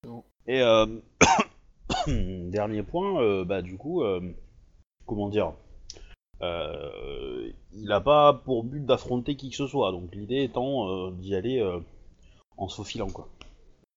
[0.06, 0.24] Non.
[0.46, 0.86] Et euh,
[2.50, 4.02] dernier point, bah du coup,
[5.06, 5.52] comment dire,
[6.42, 11.10] euh, il a pas pour but d'affronter qui que ce soit, donc l'idée étant euh,
[11.12, 11.78] d'y aller euh,
[12.56, 13.28] en se faufilant quoi.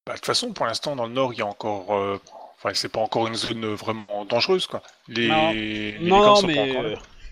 [0.05, 2.17] Bah, de toute façon, pour l'instant, dans le nord, il y a encore euh,
[2.57, 4.81] Enfin, c'est pas encore une zone vraiment dangereuse, quoi.
[5.07, 5.51] Les, Non.
[5.51, 6.73] les Non, sont mais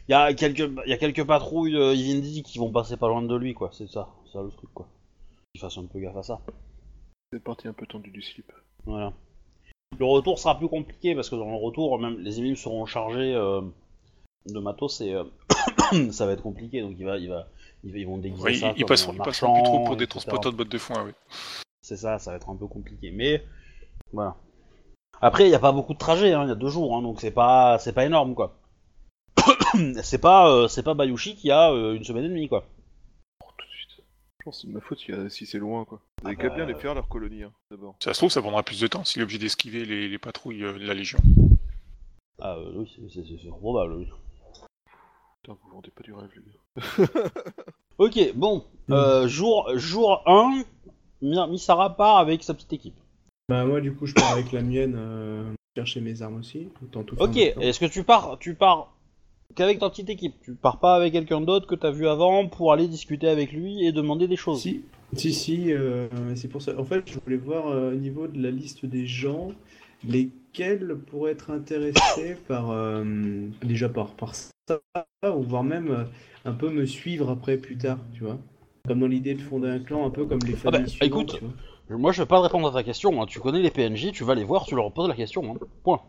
[0.10, 3.22] il y a quelques y a quelques patrouilles euh, Ivindi qui vont passer pas loin
[3.22, 3.70] de lui, quoi.
[3.72, 4.88] C'est ça, c'est ça le truc, quoi.
[5.54, 6.42] Qu'il fasse un peu gaffe à ça.
[7.32, 8.52] C'est parti un peu tendu du slip.
[8.86, 9.14] Voilà.
[9.98, 13.34] Le retour sera plus compliqué parce que dans le retour, même les émiles seront chargés
[13.34, 13.62] euh,
[14.46, 15.24] de matos et euh,
[16.12, 16.82] ça va être compliqué.
[16.82, 17.48] Donc il va, il va,
[17.84, 18.74] il va- ils vont déguiser Ouais, ça.
[18.76, 21.04] ils, ils passeront, un ils passeront plus trop pour des transporteurs de bottes de foin,
[21.06, 21.12] oui.
[21.82, 23.12] C'est ça, ça va être un peu compliqué.
[23.12, 23.44] Mais
[24.12, 24.36] voilà.
[25.22, 27.02] Après, il n'y a pas beaucoup de trajets, hein, il y a deux jours, hein,
[27.02, 28.58] donc c'est pas, c'est pas énorme, quoi.
[30.04, 32.66] c'est pas, euh, c'est pas Bayushi qui a euh, une semaine et demie, quoi.
[33.44, 34.04] Oh, tout de suite.
[34.40, 36.00] Je pense que c'est de ma faute si, euh, si c'est loin, quoi.
[36.22, 37.96] Vous Ah avez qu'à bah, bien les faire, leur colonie, hein, d'abord.
[38.04, 40.64] Ça se trouve, ça prendra plus de temps s'il est obligé d'esquiver les, les patrouilles
[40.64, 41.20] euh, de la Légion.
[42.42, 43.94] Ah euh, oui, c'est- c'est c'est probable.
[43.94, 44.08] Oui.
[45.44, 47.32] Putain, vous vendez pas du rêve, les gars.
[48.00, 50.64] Ok, bon, euh, jour, jour 1,
[51.22, 52.96] Mi- Misara part avec sa petite équipe.
[53.50, 55.44] Bah moi du coup je pars avec la mienne euh,
[55.76, 56.70] chercher mes armes aussi.
[56.82, 57.62] Autant tout faire Ok, maintenant.
[57.62, 58.96] est-ce que tu pars, tu pars
[59.54, 60.34] qu'avec ta petite équipe?
[60.44, 63.86] Tu pars pas avec quelqu'un d'autre que t'as vu avant pour aller discuter avec lui
[63.86, 64.62] et demander des choses?
[64.62, 64.84] Si,
[65.16, 66.72] si, si, euh, c'est pour ça.
[66.80, 69.50] En fait, je voulais voir euh, au niveau de la liste des gens,
[70.54, 73.04] lesquels pourraient être intéressés par euh,
[73.64, 74.50] déjà par, par ça,
[75.24, 76.04] ou voire même euh,
[76.46, 78.38] un peu me suivre après plus tard, tu vois.
[78.88, 81.22] Comme dans l'idée de fonder un clan, un peu comme les Ah bah, familles suivantes,
[81.24, 81.98] écoute, tu vois.
[81.98, 83.22] Moi, je vais pas te répondre à ta question.
[83.22, 83.26] hein.
[83.26, 85.56] Tu connais les PNJ, tu vas les voir, tu leur poses la question.
[85.56, 85.66] hein.
[85.84, 86.02] Point.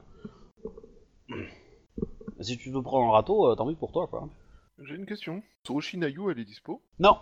[2.40, 4.28] Si tu te prends un râteau, euh, tant pis pour toi, quoi.
[4.82, 5.42] J'ai une question.
[5.64, 6.82] Tsurushi Nayu, elle est dispo?
[6.98, 7.16] Non.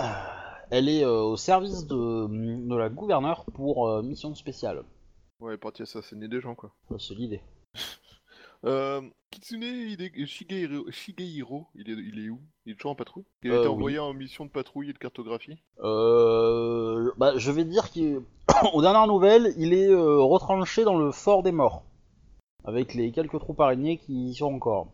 [0.00, 0.04] Euh,
[0.70, 4.82] elle est euh, au service de, de la gouverneure pour euh, mission spéciale.
[5.42, 6.72] Ouais, partie assassiner des gens, quoi.
[6.98, 7.40] C'est l'idée.
[8.64, 9.00] Euh,
[9.32, 12.40] Kitsune Hide- Shigehiro, Shigehiro, il est, il est où?
[12.64, 13.24] Il est toujours en patrouille?
[13.42, 13.74] Il a Euh, été oui.
[13.74, 15.58] envoyé en mission de patrouille et de cartographie?
[15.80, 18.22] Euh, bah, je vais dire qu'aux
[18.82, 21.82] dernières nouvelles, il est euh, retranché dans le fort des morts.
[22.62, 24.92] Avec les quelques troupes araignées qui y sont encore.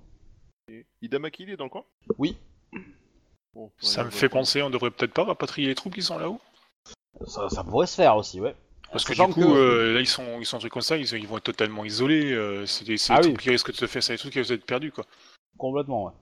[0.73, 1.85] Et Hidamaki, il est dans le coin?
[2.17, 2.39] Oui.
[3.53, 6.17] Bon, Ça ouais, me fait penser, on devrait peut-être pas rapatrier les troupes qui sont
[6.19, 6.41] là-haut
[7.27, 8.57] Ça, ça pourrait se faire aussi, ouais.
[8.93, 10.97] Parce que du coup, que- euh, là, ils sont, ils sont un truc comme ça,
[10.97, 12.33] ils, ils vont être totalement isolés.
[12.33, 13.23] euh, c'est des, Ah oui.
[13.29, 15.05] trucs qui risquent de se faire, c'est des trucs qui risquent d'être perdus, quoi.
[15.59, 16.13] Complètement, ouais.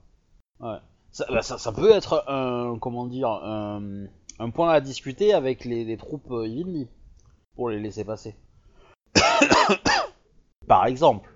[0.61, 0.77] ouais.
[1.11, 4.05] Ça, bah, ça, ça peut être un, comment dire, un,
[4.39, 6.87] un point à discuter avec les, les troupes euh, Yvindi,
[7.55, 8.35] pour les laisser passer.
[10.67, 11.29] Par exemple.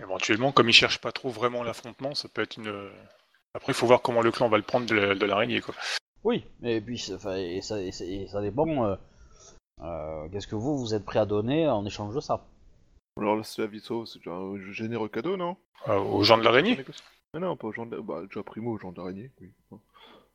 [0.00, 2.68] Éventuellement, comme ils cherchent pas trop vraiment l'affrontement, ça peut être une.
[2.68, 2.88] euh,
[3.52, 5.74] Après, il faut voir comment le clan va le prendre de la- de l'araignée, quoi.
[6.24, 8.86] Oui, et puis et ça, et ça- et ça dépend.
[8.86, 8.96] euh, euh,
[10.30, 12.44] Qu'est-ce que vous, vous êtes prêt à donner en échange de ça?
[13.18, 13.68] Alors là, c'est la
[14.06, 15.56] c'est un généreux cadeau, non?
[15.88, 16.78] Euh, aux gens de l'araignée
[17.34, 18.02] Ah non, pas aux gens de la...
[18.02, 19.52] Bah, déjà primo aux gens d'araignée, oui.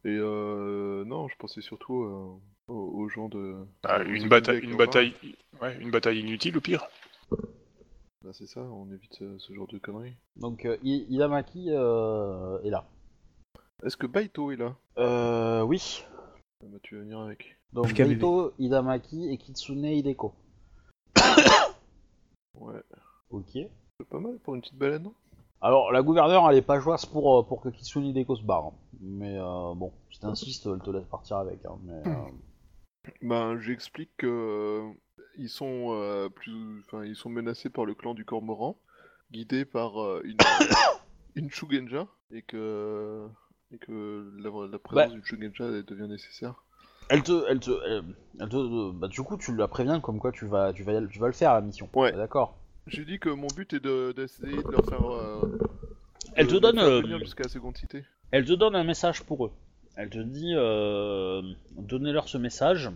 [0.06, 1.04] Et euh...
[1.06, 3.56] Non, je pensais surtout euh, aux, aux gens de...
[3.84, 5.14] Ah, Une bataille, une bataille,
[5.62, 6.88] ouais, une bataille inutile au pire.
[8.24, 10.16] Bah c'est ça, on évite ce, ce genre de conneries.
[10.36, 12.86] Donc euh, I- Hidamaki euh, est là?
[13.84, 14.76] Est-ce que Baito est là?
[14.98, 16.04] Euh, oui.
[16.62, 17.57] Ah Bah tu vas venir avec.
[17.74, 18.24] Donc FKBB.
[18.60, 20.34] Hidamaki et Kitsune Hideko.
[22.56, 22.82] Ouais,
[23.30, 23.50] Ok.
[23.54, 25.14] c'est pas mal pour une petite balade, non?
[25.62, 28.66] Alors, la gouverneure, elle est pas joyeuse pour, euh, pour que Kitsune Hideko se barre.
[28.66, 28.74] hein.
[29.00, 31.64] Mais euh, bon, si t'insistes, elle te laisse partir avec.
[31.66, 34.92] hein, mais, euh, Ben, j'explique que euh,
[35.38, 38.78] ils sont euh, plus, enfin, ils sont menacés par le clan du Cormoran,
[39.32, 40.38] guidés par euh, une
[41.36, 43.28] une Shugenja, et que
[43.72, 45.14] et que la, la présence Bah.
[45.14, 46.64] d'une Shugenja elle devient nécessaire.
[47.10, 48.04] Elle te, elle te, elle,
[48.40, 51.20] elle te, bah, du coup, tu la préviens comme quoi tu vas, tu vas, tu
[51.20, 51.90] vas le faire la mission.
[51.94, 52.12] Ouais.
[52.12, 52.58] D'accord.
[52.88, 55.04] J'ai dit que mon but est de d'essayer de leur faire.
[55.06, 55.58] euh,
[56.36, 57.44] Elle de- te de donne, euh, jusqu'à.
[58.32, 59.52] Elle te donne un message pour eux.
[59.96, 61.42] Elle te dit, euh,
[61.72, 62.92] donnez-leur ce message.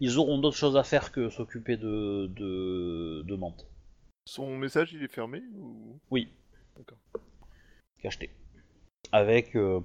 [0.00, 3.66] Ils auront d'autres choses à faire que s'occuper de, de, de Mante.
[4.26, 5.98] Son message il est fermé ou?
[6.10, 6.28] Oui.
[6.76, 6.98] D'accord.
[8.00, 8.30] Cacheté.
[9.12, 9.80] Avec, euh,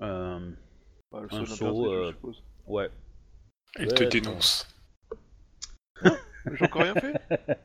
[0.00, 0.50] euh,
[1.10, 2.42] bah, le Un impersonnel, euh, je suppose.
[2.66, 2.90] ouais.
[3.78, 4.66] Il Ouais, te dénonce.
[6.02, 7.14] J'ai encore rien fait?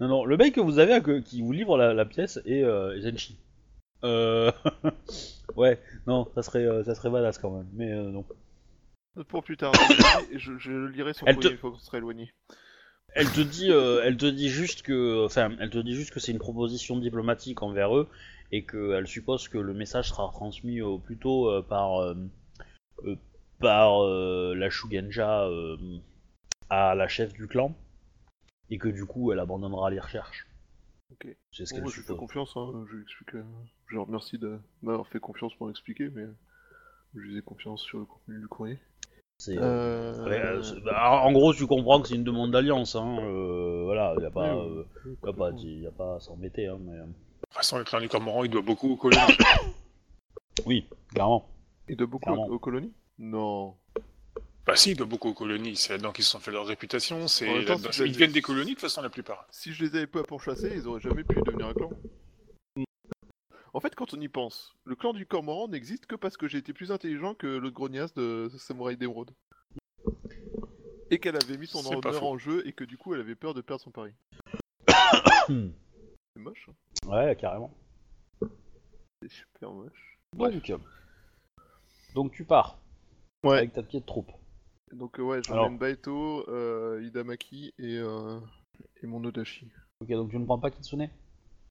[0.00, 2.64] Non, non, le mec que vous avez que- qui vous livre la, la pièce est
[2.64, 3.36] euh, Zenshi.
[4.02, 4.50] Euh...
[5.56, 8.24] ouais, non, ça serait, euh, ça serait badass quand même, mais euh, non.
[9.28, 9.70] Pour plus tard.
[10.34, 12.32] je, je lirai son Elle courrier te- fois qu'on sera éloigné.
[13.14, 16.18] Elle te dit, euh, elle te dit juste que, enfin, elle te dit juste que
[16.18, 18.08] c'est une proposition diplomatique envers eux
[18.50, 22.26] et qu'elle suppose que le message sera transmis au plus tôt euh, par, euh, euh,
[23.58, 25.76] par euh, la Shugenja euh,
[26.70, 27.74] à la chef du clan
[28.70, 30.46] et que du coup elle abandonnera les recherches.
[31.12, 31.28] Ok.
[31.52, 32.84] C'est ce Bon, qu'elle je lui fais confiance, hein.
[32.90, 33.34] je lui explique.
[33.34, 33.44] euh,
[33.88, 36.24] Je leur remercie de m'avoir fait confiance pour m'expliquer, mais
[37.14, 38.78] je lui ai confiance sur le contenu du courrier.
[39.38, 40.24] C'est, Euh...
[40.24, 42.96] ouais, euh, c'est- bah, en gros, tu comprends que c'est une demande d'alliance.
[42.96, 43.18] Hein.
[43.20, 44.84] euh, voilà, y a pas, euh,
[45.24, 46.66] y a pas, y a pas à s'embêter.
[46.68, 49.20] Hein, mais, euh, De toute façon, le clan du Cormoran, il doit beaucoup colonies.
[50.64, 51.46] oui, clairement.
[51.88, 52.46] Il doit beaucoup Clairement.
[52.46, 52.92] aux, aux colonies?
[53.18, 53.76] Non.
[54.66, 55.76] bah si, il doit beaucoup aux colonies.
[55.76, 57.26] C'est là-dedans qu'ils se sont fait leur réputation.
[57.28, 59.02] C'est En même temps, là-dedans- si vous Ils avez- viennent des colonies, de toute façon,
[59.02, 59.46] la plupart.
[59.50, 61.90] Si je les avais pas pourchassés, ils auraient jamais pu devenir un clan.
[63.74, 66.58] En fait, quand on y pense, le clan du Cormoran n'existe que parce que j'ai
[66.58, 69.30] été plus intelligent que le grognasse de Samouraï d'Émeraude.
[71.10, 72.26] Et qu'elle avait mis son C'est pas honneur faux.
[72.28, 74.12] en jeu et que du coup elle avait peur de perdre son pari.
[75.48, 77.08] C'est moche, hein?
[77.08, 77.74] Ouais, carrément.
[79.20, 80.18] c'est super moche.
[80.34, 80.72] Donc,
[82.14, 82.78] donc tu pars
[83.44, 83.58] Ouais.
[83.58, 84.30] avec ta petite troupe.
[84.92, 88.38] Donc euh, ouais, j'emmène Baeto, euh, Hidamaki et, euh,
[89.02, 89.68] et mon Odashi.
[90.00, 91.08] Ok, donc tu ne prends pas Kitsune?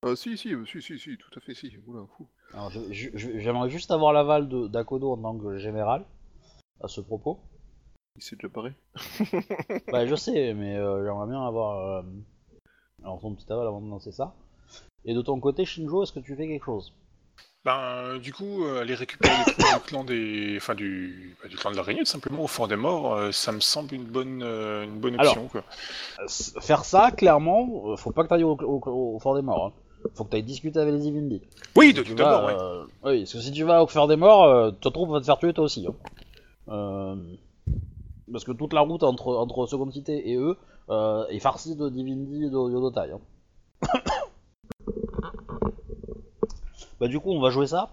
[0.04, 1.72] Euh, si, si, euh, si, si, si, tout à fait, si.
[1.86, 2.28] Oula, fou.
[2.54, 6.06] Alors, j'aimerais juste avoir l'aval de d'Akodo en tant que général
[6.82, 7.40] à ce propos.
[8.18, 8.74] Il s'est déjà paré.
[9.92, 12.04] bah, je sais, mais euh, j'aimerais bien avoir euh,
[13.04, 14.36] alors ton petit aval avant de lancer ça.
[15.06, 16.94] Et de ton côté, Shinjo, est-ce que tu fais quelque chose?
[17.64, 21.70] Ben, du coup, euh, aller récupérer les du clan des, enfin du, bah, du clan
[21.70, 24.84] de l'araignée, tout simplement au fort des morts, euh, ça me semble une bonne, euh,
[24.84, 25.38] une bonne Alors.
[25.38, 25.48] option.
[25.48, 25.64] quoi.
[26.60, 28.82] Faire ça, clairement, faut pas que t'ailles au, au,
[29.16, 29.68] au fort des morts.
[29.68, 29.74] hein.
[30.16, 31.40] Faut que t'ailles discuter avec les Ivindi.
[31.76, 32.56] Oui, de tout d'abord, ouais.
[32.60, 35.20] euh, Oui, parce que si tu vas au fort des morts, euh, ta troupe va
[35.20, 35.86] te faire tuer toi aussi.
[35.86, 35.94] hein.
[36.70, 37.16] Euh,
[38.32, 40.58] Parce que toute la route entre, entre Seconde Cité et eux
[41.30, 43.12] est farcie de Divindi et de Yodotai.
[43.14, 43.20] hein.
[47.02, 47.92] Bah du coup, on va jouer ça,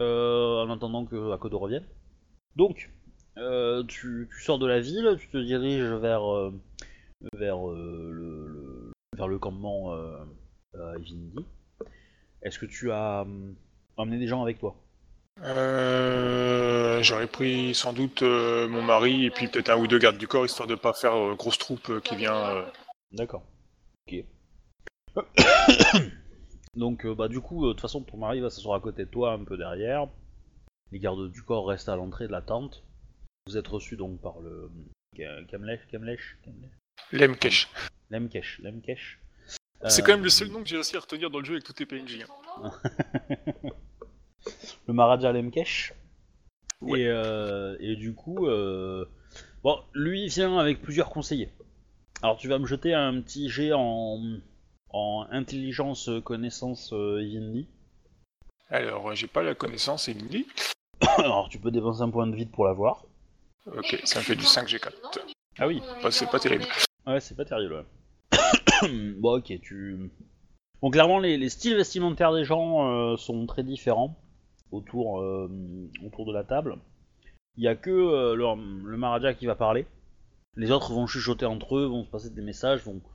[0.00, 1.84] euh, en attendant que Akodo revienne.
[2.56, 2.90] Donc,
[3.38, 6.52] euh, tu, tu sors de la ville, tu te diriges vers, euh,
[7.36, 10.18] vers, le, le- vers le campement euh,
[10.98, 11.44] Ivindi.
[12.42, 13.24] Est-ce que tu as
[13.96, 14.76] emmené des gens avec toi?
[17.02, 20.44] J'aurais pris sans doute mon mari et puis peut-être un ou deux gardes du corps,
[20.44, 22.64] histoire de pas faire grosse troupe qui vient.
[23.12, 23.42] D'accord.
[24.06, 24.24] Ok.
[26.76, 29.04] Donc, euh, bah, du coup, euh, de toute façon, ton mari va s'asseoir à côté
[29.04, 30.08] de toi, un peu derrière.
[30.92, 32.82] Les gardes du corps restent à l'entrée de la tente.
[33.46, 34.70] Vous êtes reçus donc par le
[35.16, 36.70] Ka- Kamlech, Kamlech, Kamlech
[37.12, 37.68] Lemkesh.
[38.10, 39.20] Lemkesh, Lemkesh.
[39.88, 41.52] C'est Euh, quand même le seul nom que j'ai réussi à retenir dans le jeu
[41.54, 42.24] avec tous tes PNJ.
[42.62, 42.72] hein.
[44.86, 45.94] le Maharaja Lemkesh.
[46.80, 47.00] Ouais.
[47.00, 49.04] Et, euh, et du coup, euh,
[49.62, 51.50] bon, lui il vient avec plusieurs conseillers.
[52.22, 54.20] Alors tu vas me jeter un petit jet en,
[54.94, 57.66] en intelligence, connaissance euh, Ivindi.
[58.68, 60.46] Alors, euh, j'ai pas la connaissance, dit.
[61.18, 63.04] Alors tu peux dépenser un point de vide pour l'avoir.
[63.66, 64.92] Ok, ça me fait du 5G4.
[65.58, 66.64] Ah oui, Bah, c'est pas terrible.
[67.06, 67.84] ouais, c'est pas terrible.
[68.32, 69.14] ouais.
[69.18, 70.10] bon, ok, tu.
[70.80, 74.16] Bon, clairement, les, les styles vestimentaires des gens euh, sont très différents
[74.70, 75.48] autour, euh,
[76.06, 76.78] autour de la table.
[77.56, 78.44] Il y a que euh, le,
[78.88, 79.86] le Maharaja qui va parler.
[80.56, 83.13] Les autres vont chuchoter entre eux, vont se passer des messages, vont euh,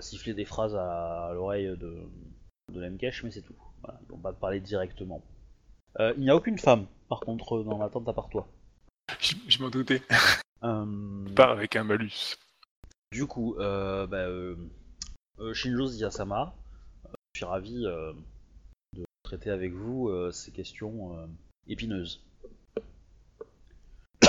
[0.00, 2.02] siffler des phrases à, à l'oreille de,
[2.72, 3.54] de Lemkesh, mais c'est tout.
[3.82, 5.22] Voilà, ils vont pas te parler directement.
[6.00, 8.48] Euh, il n'y a aucune femme, par contre, dans la tente à part toi.
[9.20, 10.02] Je, je m'en doutais.
[10.64, 12.36] Euh, Pas avec un malus.
[13.12, 14.56] Du coup, euh, bah, euh,
[15.40, 16.10] euh, Shinjo euh,
[17.34, 18.12] je suis ravi euh,
[18.94, 21.26] de traiter avec vous euh, ces questions euh,
[21.66, 22.24] épineuses.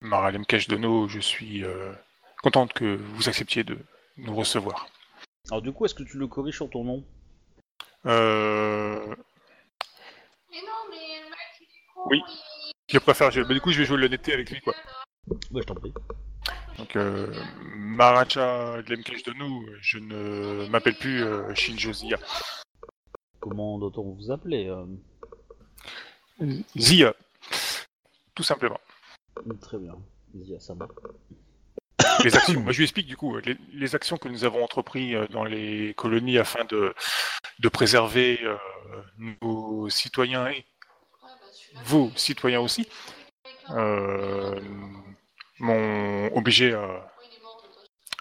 [0.00, 1.92] Mara Lemkesh Dono, je suis euh,
[2.42, 3.78] contente que vous acceptiez de
[4.16, 4.86] nous recevoir.
[5.50, 7.04] Alors du coup, est-ce que tu le corriges sur ton nom?
[8.06, 9.14] Euh,
[10.50, 10.58] Mais
[10.90, 11.20] mais.
[12.06, 12.22] Oui.
[12.88, 14.74] je préfère, je- bah, du coup, je vais jouer l'honnêteté avec lui, quoi.
[15.50, 15.92] Bah, je t'en prie.
[16.78, 17.32] Donc, euh,
[17.76, 22.18] Maharaja Lemkesh Dono, je ne m'appelle plus euh, Shinjo Zia.
[23.40, 24.84] Comment doit-on vous appeler euh?
[26.76, 27.14] Zia,
[28.34, 28.80] tout simplement.
[29.60, 29.96] Très bien,
[30.36, 30.88] Ziyasama.
[32.24, 35.14] Les actions, moi je lui explique du coup, les, les actions que nous avons entreprises
[35.14, 36.94] euh, dans les colonies afin de,
[37.60, 38.56] de préserver euh,
[39.42, 40.64] nos citoyens et
[41.84, 42.88] vos citoyens aussi,
[43.70, 44.60] euh,
[45.58, 47.12] m'ont obligé à,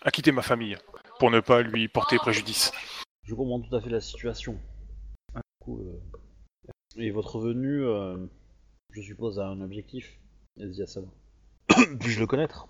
[0.03, 0.77] à quitter ma famille
[1.19, 2.71] pour ne pas lui porter préjudice.
[3.23, 4.59] Je comprends tout à fait la situation.
[5.35, 8.17] Ah, du coup, euh, Et votre venue, euh,
[8.91, 10.19] je suppose, a un objectif,
[10.59, 11.07] Ziyasama.
[11.99, 12.67] Puis-je le connaître?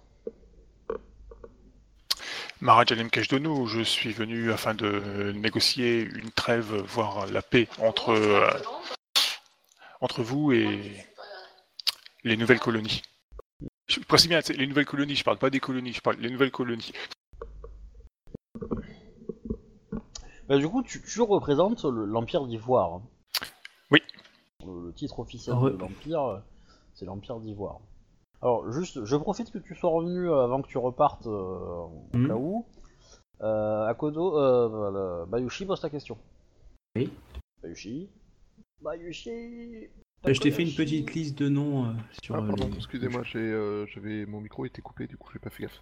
[2.63, 8.11] Maharaja Lemkesh Dono, je suis venu afin de négocier une trêve, voire la paix entre,
[8.11, 8.49] euh,
[9.99, 11.05] entre vous et
[12.23, 13.01] les nouvelles colonies.
[13.87, 16.51] Je précise bien, les nouvelles colonies, je parle pas des colonies, je parle des nouvelles
[16.51, 16.93] colonies.
[20.47, 23.01] Bah, du coup, tu, tu représentes le- l'Empire d'Ivoire.
[23.91, 24.01] Oui.
[24.65, 26.39] Le, le titre officiel de l'Empire, euh,
[26.93, 27.81] c'est l'Empire d'Ivoire.
[28.43, 32.09] Alors, juste, je profite que tu sois revenu euh, avant que tu repartes, euh, au
[32.13, 32.27] Mhm.
[32.27, 32.65] cas où.
[33.39, 36.17] Euh, Akodo, euh, voilà, Bayushi pose ta question.
[36.97, 37.09] Oui.
[37.61, 38.09] Bayushi.
[38.81, 39.29] Bayushi.
[40.25, 42.35] Euh, je t'ai fait une petite liste de noms euh, sur.
[42.35, 45.49] Ah, pardon, les- excusez-moi, j'ai, euh, j'avais mon micro était coupé, du coup j'ai pas
[45.49, 45.81] fait gaffe.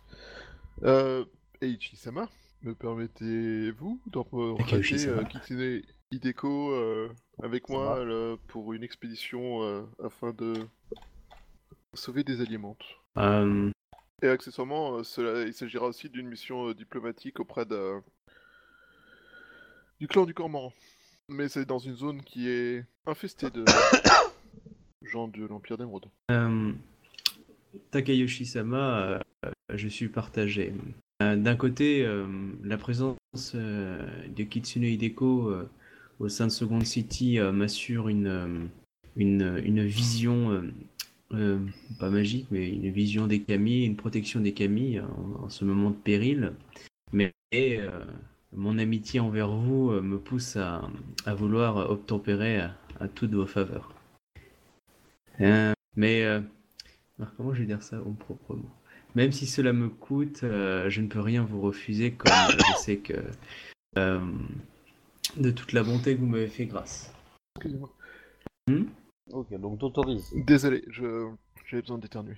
[0.83, 1.25] Euh,
[1.61, 2.29] Eiichi-sama,
[2.61, 5.21] me permettez-vous Takeuchi-sama.
[5.21, 7.09] euh, Kitsune Hideko euh,
[7.41, 10.53] avec Ça moi pour une expédition euh, afin de
[11.93, 12.83] sauver des alimentes
[13.17, 13.69] Euh,
[14.23, 17.99] Et accessoirement, euh, cela, il s'agira aussi d'une mission euh, diplomatique auprès de...
[19.99, 20.73] du clan du Cormoran.
[21.27, 23.63] Mais c'est dans une zone qui est infestée de
[25.01, 26.05] gens de l'Empire d'Émeraude.
[26.31, 26.71] euh,
[27.91, 30.73] Takayoshi-sama, euh, je suis partagé.
[31.21, 32.25] Euh, D'un côté, euh,
[32.63, 33.17] la présence
[33.55, 35.53] de Kitsune Hideko
[36.19, 38.69] au sein de Second City m'assure une,
[39.15, 40.69] une, une vision,
[41.33, 41.59] euh,
[41.99, 45.89] pas magique, mais une vision des Kami, une protection des Kami en, en ce moment
[45.89, 46.53] de péril.
[47.11, 47.89] Mais euh,
[48.53, 50.89] mon amitié envers vous euh, me pousse à,
[51.25, 53.93] à vouloir obtempérer à, à toutes vos faveurs.
[55.41, 58.69] Euh, mais alors, comment je vais dire ça au proprement?
[59.15, 63.13] Même si cela me coûte, je ne peux rien vous refuser comme je sais que
[63.95, 67.13] de toute la bonté que vous m'avez fait grâce.
[67.57, 67.89] Excusez-moi.
[69.29, 70.31] Ok, donc t'autorises.
[70.35, 71.29] Désolé, je...
[71.67, 72.35] j'avais besoin d'éternuer.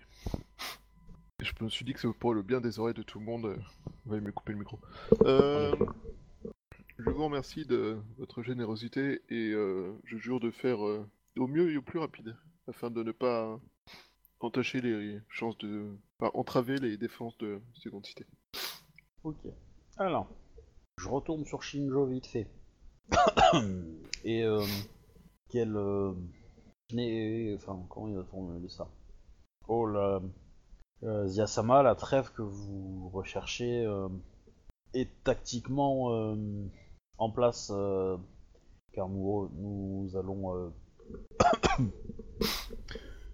[1.41, 3.45] Je me suis dit que c'est pour le bien des oreilles de tout le monde.
[3.45, 3.57] euh,
[4.05, 4.79] On va mieux couper le micro.
[5.21, 5.75] Euh,
[6.99, 11.05] Je vous remercie de votre générosité et euh, je jure de faire euh,
[11.37, 12.35] au mieux et au plus rapide
[12.67, 13.59] afin de ne pas
[14.39, 15.89] entacher les chances de.
[16.19, 18.25] Enfin, entraver les défenses de Seconde Cité.
[19.23, 19.39] Ok.
[19.97, 20.29] Alors,
[20.99, 22.47] je retourne sur Shinjo vite fait.
[24.23, 24.45] Et
[25.49, 25.75] quel.
[27.55, 28.07] Enfin, comment
[28.69, 28.87] ça
[29.67, 30.21] Oh la.
[31.03, 31.27] Euh,
[31.83, 34.07] la trêve que vous recherchez euh,
[34.93, 36.35] est tactiquement euh,
[37.17, 38.17] en place euh,
[38.93, 40.71] car nous, allons.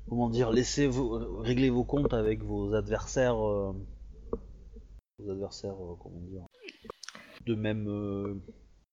[0.10, 0.52] comment dire
[1.42, 3.36] régler vos comptes avec vos adversaires.
[3.36, 3.76] vos
[5.30, 6.46] adversaires, comment dire,
[7.46, 8.42] de même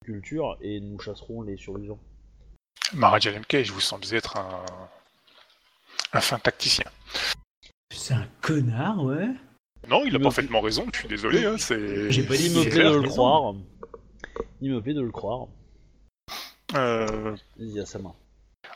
[0.03, 1.99] culture et nous chasserons les survivants.
[2.93, 4.65] Maharaja je vous semble être un,
[6.13, 6.85] un fin tacticien.
[7.93, 9.27] C'est un connard, ouais.
[9.87, 11.45] Non, il a Me- parfaitement raison, je suis désolé.
[11.45, 12.11] Hein, c'est...
[12.11, 13.09] J'ai pas dit Il me plaît de le raison.
[13.09, 13.53] croire.
[14.61, 15.47] Il me plaît de le croire.
[16.75, 18.13] Euh, Yasama.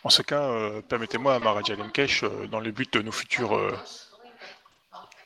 [0.04, 3.76] en ce cas, euh, permettez-moi, Maharaja Lemkesh, euh, dans le but de nos futures euh,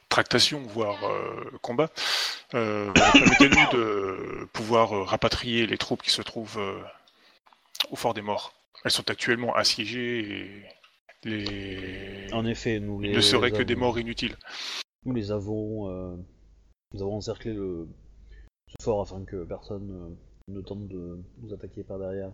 [0.09, 1.89] tractations, voire euh, combats,
[2.55, 6.81] euh, permettez-nous de pouvoir euh, rapatrier les troupes qui se trouvent euh,
[7.91, 8.53] au Fort des Morts.
[8.83, 10.63] Elles sont actuellement assiégées et
[11.23, 12.27] les...
[12.33, 14.35] En effet, nous les il ne serait que avons- des morts inutiles.
[15.05, 16.15] Nous les avons, euh,
[16.93, 17.87] nous avons encerclé le
[18.67, 22.31] ce fort afin que personne euh, ne tente de nous attaquer par derrière.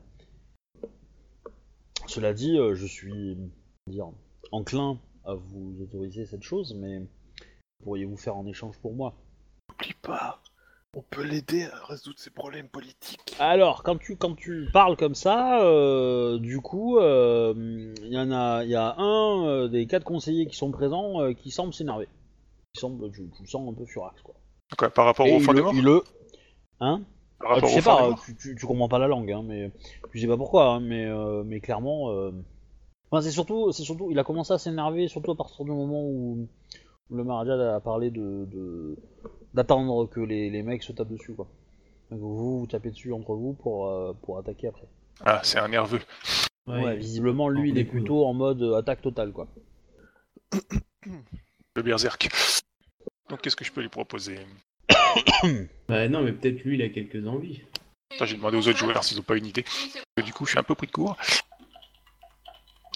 [2.08, 3.38] Cela dit, euh, je suis
[3.88, 4.10] dire,
[4.52, 7.02] enclin à vous autoriser cette chose, mais
[7.84, 9.16] pourriez-vous faire en échange pour moi?
[9.70, 10.42] N'oublie pas,
[10.94, 13.36] on peut l'aider à résoudre ses problèmes politiques.
[13.40, 17.54] Alors, quand tu, quand tu parles comme ça, euh, du coup, euh,
[18.04, 21.22] il y en a, il y a un euh, des quatre conseillers qui sont présents
[21.22, 22.10] euh, qui semble s'énerver.
[22.76, 24.36] Il semble, tu, tu le sens un peu furax, quoi.
[24.90, 26.04] Par rapport Et au Fort des le, Morts il le-
[26.82, 27.02] hein
[27.40, 29.72] Par rapport Tu au sais pas, tu, tu, tu comprends pas la langue, hein, mais
[30.12, 32.32] tu sais pas pourquoi, hein, mais, euh, mais clairement, euh,
[33.12, 36.04] enfin, c'est surtout, c'est surtout, il a commencé à s'énerver, surtout à partir du moment
[36.04, 36.48] où
[37.10, 38.98] le Maharaja a parlé de, de-
[39.54, 41.48] d'attendre que les, les mecs se tapent dessus, quoi.
[42.10, 44.88] Donc vous vous tapez dessus entre vous pour, euh, pour attaquer après.
[45.26, 46.02] Ah, c'est un nerveux.
[46.68, 49.48] Ouais, visiblement, lui, il est plutôt en mode euh, attaque totale, quoi.
[51.76, 52.30] Le berserk.
[53.30, 54.40] Donc qu'est-ce que je peux lui proposer?
[55.88, 57.62] Bah non, mais peut-être lui, il a quelques envies.
[58.24, 59.66] J'ai demandé aux autres joueurs s'ils n'ont pas une idée.
[60.24, 61.18] Du coup, je suis un peu pris de court.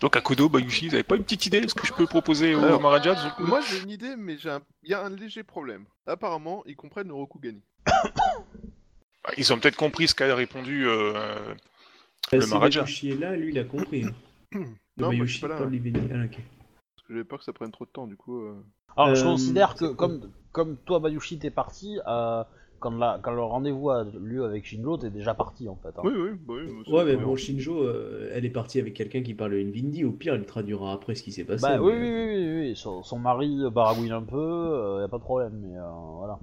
[0.01, 2.53] Donc Akodo, Bayushi, vous avez pas une petite idée de ce que je peux proposer
[2.53, 5.85] au Alors, Moi j'ai une idée, mais j'ai un- il y a un léger problème.
[6.05, 7.61] Apparemment, ils comprennent le Rokugani.
[7.85, 12.81] Bah, Ils ont peut-être compris ce qu'a répondu euh, Bah, Le si Maharaja.
[12.81, 14.03] Bayushi est là, lui, il a compris.
[14.05, 14.11] hein.
[14.97, 15.57] Non, moi je suis pas là.
[15.59, 15.65] Ah.
[15.67, 18.41] Parce que j'avais peur que ça prenne trop de temps, du coup.
[18.41, 18.55] euh.
[18.97, 22.43] Alors, je Euh, considère que, comme, comme toi, Bayushi, t'es parti, euh,
[22.85, 25.89] quand, la, quand le rendez-vous a lieu avec Shinjo, t'es déjà parti, en fait.
[25.97, 26.01] hein.
[26.03, 26.83] Oui, oui, bah oui.
[26.85, 30.05] c'est Ouais, mais bon, Shinjo, euh, elle est partie avec quelqu'un qui parle une Vindi.
[30.05, 31.63] Au pire, elle traduira après ce qui s'est passé.
[31.63, 32.75] Bah oui, mais- oui, oui, oui, oui.
[32.75, 36.39] Son, son mari baragouine un peu, euh, y a pas de problème, mais euh, voilà.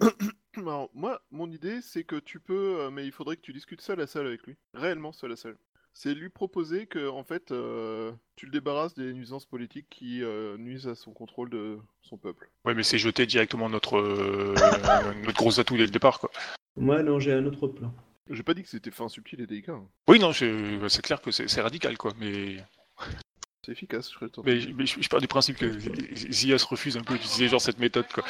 [0.56, 3.80] Alors, moi, mon idée, c'est que tu peux, euh, mais il faudrait que tu discutes
[3.80, 4.54] seul à seul avec lui.
[4.74, 5.56] Réellement seul à seul.
[5.94, 10.56] C'est lui proposer que, en fait, euh, tu le débarrasses des nuisances politiques qui euh,
[10.56, 12.50] nuisent à son contrôle de son peuple.
[12.64, 14.54] Ouais, mais c'est jeter directement notre, euh,
[15.24, 16.30] notre gros atout dès le départ, quoi.
[16.76, 17.92] Moi, non, j'ai un autre plan.
[18.30, 19.72] J'ai pas dit que c'était fin subtil et délicat.
[19.72, 19.86] hein.
[20.08, 20.52] Oui, non, c'est
[20.88, 22.12] c'est clair que c'est c'est radical, quoi.
[22.18, 22.56] Mais,
[23.66, 24.50] C'est efficace, je serais tenté.
[24.66, 25.70] mais, mais je, je pars du principe que
[26.32, 28.24] Zia se refuse un peu d'utiliser genre cette méthode, quoi.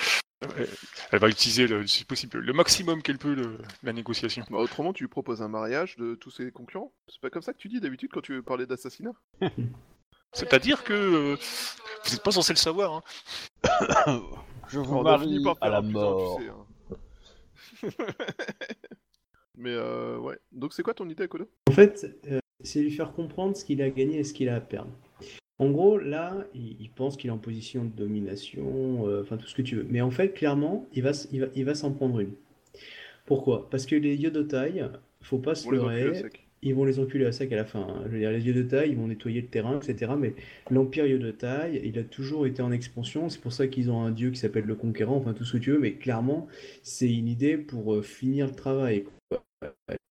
[1.12, 4.44] Elle- va utiliser, le, si possible, le maximum qu'elle peut le- la négociation.
[4.50, 7.52] Bah, autrement, tu lui proposes un mariage de tous ses concurrents C'est pas comme ça
[7.52, 9.12] que tu dis d'habitude quand tu veux parler d'assassinat
[10.34, 11.36] C'est-à-dire que euh,
[12.04, 13.02] vous n'êtes pas censé le savoir,
[13.64, 14.22] hein.
[14.68, 16.38] Je vous On marie par à la un, mort.
[16.38, 16.66] tu sais, hein.
[19.56, 20.38] Mais euh, ouais.
[20.52, 21.46] Donc c'est quoi ton idée, Kodo?
[21.68, 24.56] En fait, euh, c'est lui faire comprendre ce qu'il a gagné et ce qu'il a
[24.56, 24.90] à perdre.
[25.62, 29.46] En gros, là, il, il pense qu'il est en position de domination, euh, enfin tout
[29.46, 29.86] ce que tu veux.
[29.88, 32.32] Mais en fait, clairement, il va, s- il va, il va s'en prendre une.
[33.26, 33.68] Pourquoi?
[33.70, 34.84] Parce que les Yodotai,
[35.20, 36.12] faut pas se leurrer,
[36.64, 37.80] ils vont les enculer à sec à la fin.
[37.80, 38.02] hein.
[38.06, 40.12] Je veux dire, les Yodotai, ils vont nettoyer le terrain, etc.
[40.18, 40.34] Mais
[40.70, 43.28] l'Empire Yodotai, il a toujours été en expansion.
[43.28, 45.58] C'est pour ça qu'ils ont un dieu qui s'appelle le Conquérant, enfin tout ce que
[45.58, 45.78] tu veux.
[45.78, 46.46] Mais clairement,
[46.82, 49.04] c'est une idée pour euh, finir le travail.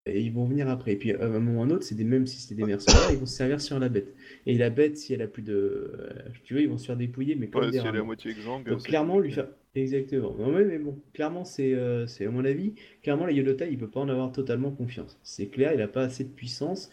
[0.08, 0.94] Et ils vont venir après.
[0.94, 2.64] Et puis, à un moment ou à un autre, c'est des, même si c'est des
[2.64, 4.16] mercenaires, ils vont se servir sur la bête.
[4.48, 5.54] Et la bête, si elle a plus de.
[5.54, 8.00] euh, tu veux, ils vont se faire dépouiller, mais comme Ouais, des si elle est
[8.00, 8.68] à moitié exsangue.
[8.68, 9.48] Donc clairement, lui faire...
[9.76, 10.36] Exactement.
[10.38, 12.74] Non, mais, mais bon, clairement, c'est euh, c'est à mon avis,
[13.04, 15.18] clairement, la Yodotai, il peut pas en avoir totalement confiance.
[15.24, 16.92] C'est clair, il a pas assez de puissance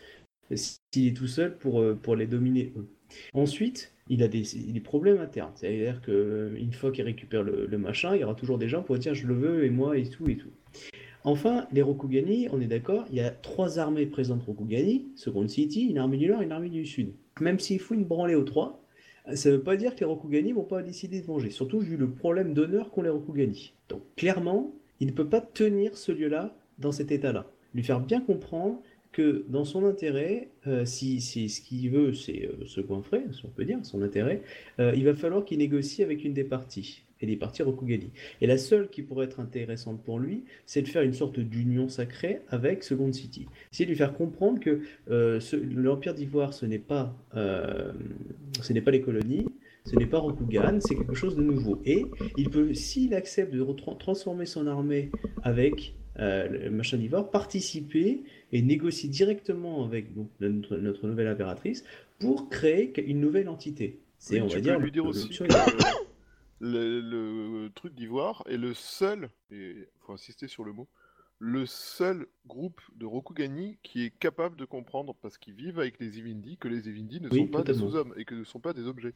[0.55, 2.87] s'il est tout seul pour, euh, pour les dominer, eux.
[3.33, 5.53] Ensuite, il a des, des problèmes internes.
[5.55, 8.99] C'est-à-dire qu'une fois qu'il récupère le, le machin, il y aura toujours des gens pour
[8.99, 10.51] dire je le veux, et moi, et tout, et tout.
[11.29, 15.83] Enfin, les Rokugani, on est d'accord, il y a trois armées présentes Rokugani, Second City,
[15.83, 17.13] une armée du Nord et une armée du Sud.
[17.39, 18.83] Même s'il faut une branlée aux trois,
[19.35, 21.99] ça ne veut pas dire que les Rokugani vont pas décider de venger, surtout vu
[21.99, 23.75] le problème d'honneur qu'ont les Rokugani.
[23.91, 27.45] Donc clairement, il ne peut pas tenir ce lieu-là dans cet état-là.
[27.75, 28.81] Lui faire bien comprendre
[29.13, 33.49] que dans son intérêt, euh, si, ce qu'il veut c'est euh, se goinfrer, si on
[33.49, 34.41] peut dire, son intérêt,
[34.81, 38.11] euh, il va falloir qu'il négocie avec une des parties, et des parties Rokugani.
[38.41, 41.89] Et la seule qui pourrait être intéressante pour lui, c'est de faire une sorte d'union
[41.89, 43.47] sacrée avec Second City.
[43.71, 45.41] C'est de lui faire comprendre que euh,
[45.75, 47.93] l'Empire d'Ivoire, ce n'est pas, euh,
[48.63, 49.47] ce n'est pas les colonies,
[49.85, 51.81] ce n'est pas Rokugan, c'est quelque chose de nouveau.
[51.85, 52.05] Et
[52.37, 53.65] il peut, s'il accepte de
[53.99, 55.11] transformer son armée
[55.43, 61.85] avec euh, le machin d'Ivoire, participer et négocier directement avec donc, notre, notre nouvelle impératrice
[62.19, 64.01] pour créer une nouvelle entité.
[64.19, 65.45] C'est, on tu va peux dire, lui dire aussi que.
[66.61, 70.89] le, le truc d'Ivoire est le seul, et faut insister sur le mot,
[71.39, 76.19] le seul groupe de Rokugani qui est capable de comprendre, parce qu'ils vivent avec les
[76.19, 78.73] Ivindi, que les Ivindi ne Oui, sont pas des sous-hommes et que ne sont pas
[78.73, 79.15] des objets.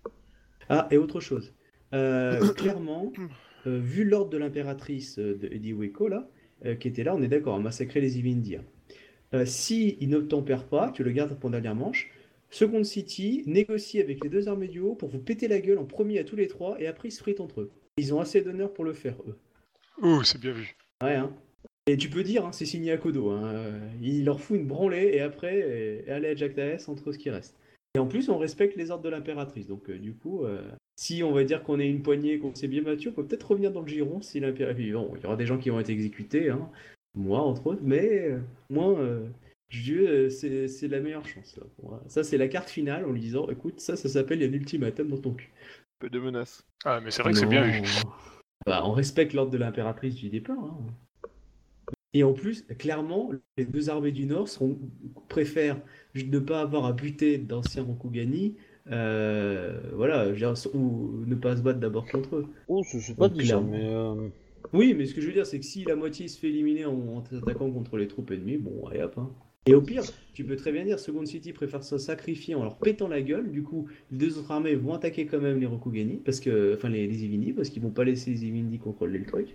[0.68, 1.53] Ah, et autre chose.
[1.95, 3.12] Euh, clairement,
[3.66, 6.28] euh, vu l'ordre de l'impératrice euh, de d'Iweko, là,
[6.64, 8.64] euh, qui était là, on est d'accord, à massacrer les Ivindiens.
[9.34, 12.11] Euh, si il ne tempère pas, tu le gardes pour dernière manche,
[12.53, 15.86] Second City négocie avec les deux armées du haut pour vous péter la gueule en
[15.86, 17.70] premier à tous les trois, et après ils se fritent entre eux.
[17.96, 19.36] Ils ont assez d'honneur pour le faire, eux.
[20.03, 20.76] Oh, c'est bien vu.
[21.03, 21.32] Ouais, hein.
[21.86, 23.30] Et tu peux dire, hein, c'est signé à Kodo.
[23.30, 23.55] Hein.
[23.55, 27.18] euh, Il leur fout une branlée, et après, et, allez à Jack Taes entre ce
[27.18, 27.57] qui reste.
[27.94, 29.66] Et en plus, on respecte les ordres de l'impératrice.
[29.66, 30.62] Donc, euh, du coup, euh,
[30.96, 33.50] si on va dire qu'on est une poignée, qu'on s'est bien battu, on peut peut-être
[33.50, 34.92] revenir dans le giron si l'impératrice.
[34.92, 36.70] Bon, il y aura des gens qui vont être exécutés, hein.
[37.14, 38.38] moi entre autres, mais euh,
[38.70, 38.98] moi,
[39.73, 41.57] je euh, c'est c'est la meilleure chance.
[41.57, 42.05] là, pour moi.
[42.09, 44.51] Ça, c'est la carte finale en lui disant écoute, ça, ça s'appelle il y a
[44.51, 45.51] un ultimatum dans ton cul.
[46.01, 46.62] Peu de menaces.
[46.85, 47.81] Ah, mais c'est vrai que c'est bien vu.
[48.66, 50.59] Bah, on respecte l'ordre de l'impératrice du départ.
[50.59, 50.79] hein.
[52.14, 54.79] Et en plus, clairement, les deux armées du Nord seront,
[55.29, 55.81] préfèrent
[56.14, 58.57] ne pas avoir à buter d'anciens Rokugani,
[58.91, 62.49] euh, voilà, je dire, ou ne pas se battre d'abord contre eux.
[62.66, 63.89] Oh, c'est c'est pas Donc, mais.
[63.95, 64.29] euh,
[64.73, 66.85] Oui, mais ce que je veux dire, c'est que si la moitié se fait éliminer
[66.87, 69.16] en, en attaquant contre les troupes ennemies, bon, allez hop.
[69.18, 69.31] hein.
[69.66, 70.02] Et au pire,
[70.34, 73.52] tu peux très bien dire, Second City préfère se sacrifier en leur pétant la gueule.
[73.52, 76.88] Du coup, les deux autres armées vont attaquer quand même les Rokugani, parce que, enfin
[76.88, 79.54] les, les parce qu'ils vont pas laisser les Ivindi contrôler le truc.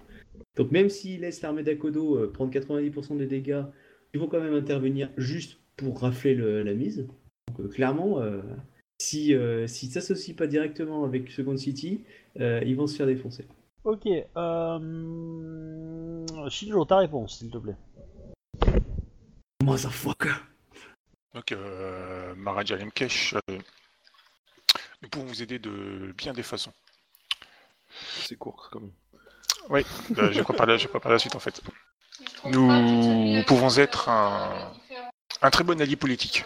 [0.56, 3.64] Donc même s'ils laissent l'armée d'Akodo euh, prendre 90% des dégâts,
[4.14, 7.06] ils vont quand même intervenir juste pour rafler le- la mise.
[7.50, 8.42] Donc euh, clairement, euh,
[9.00, 12.02] si euh, s'ils s'associent pas directement avec Second City,
[12.40, 13.46] euh, ils vont se faire défoncer.
[13.84, 14.80] Ok, euh...
[16.50, 17.76] Shinjo, ta réponse, s'il te plaît.
[19.68, 20.34] Motherfucker
[21.34, 23.60] Donc, euh, Lemkesh, euh,
[25.02, 26.72] nous pouvons vous aider de bien des façons.
[28.26, 29.84] C'est court quand même.
[30.18, 31.62] Euh, je crois par la, je crois par la suite, en fait.
[32.46, 34.72] Nous pouvons être un-
[35.42, 36.46] Un très bon allié politique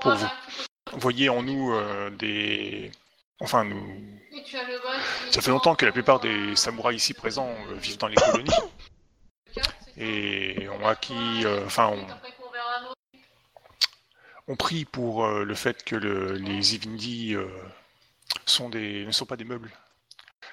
[0.00, 0.26] pour vous.
[0.94, 2.90] Voyez en nous euh, des...
[3.40, 4.18] Enfin, nous...
[5.30, 8.50] Ça fait longtemps que la plupart des samouraïs ici présents euh, vivent dans les colonies
[9.96, 11.44] et ont acquis...
[11.44, 12.06] euh, Enfin, ont,
[14.48, 17.46] on prie pour euh, le fait que le- les Ivindi euh,
[18.58, 19.70] ne sont pas des meubles.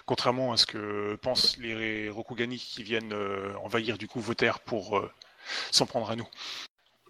[0.06, 3.14] Contrairement à ce que pensent les Rokugani qui viennent
[3.62, 5.02] envahir du coup vos terres pour
[5.72, 6.28] s'en prendre à nous.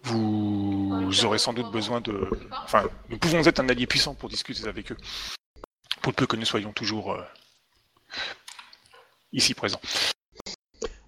[0.02, 2.28] Vous aurez sans doute besoin de...
[2.64, 4.96] Enfin, nous pouvons être un allié puissant pour discuter avec eux.
[6.02, 7.16] Pour le peu que nous soyons toujours
[9.32, 9.80] ici présents.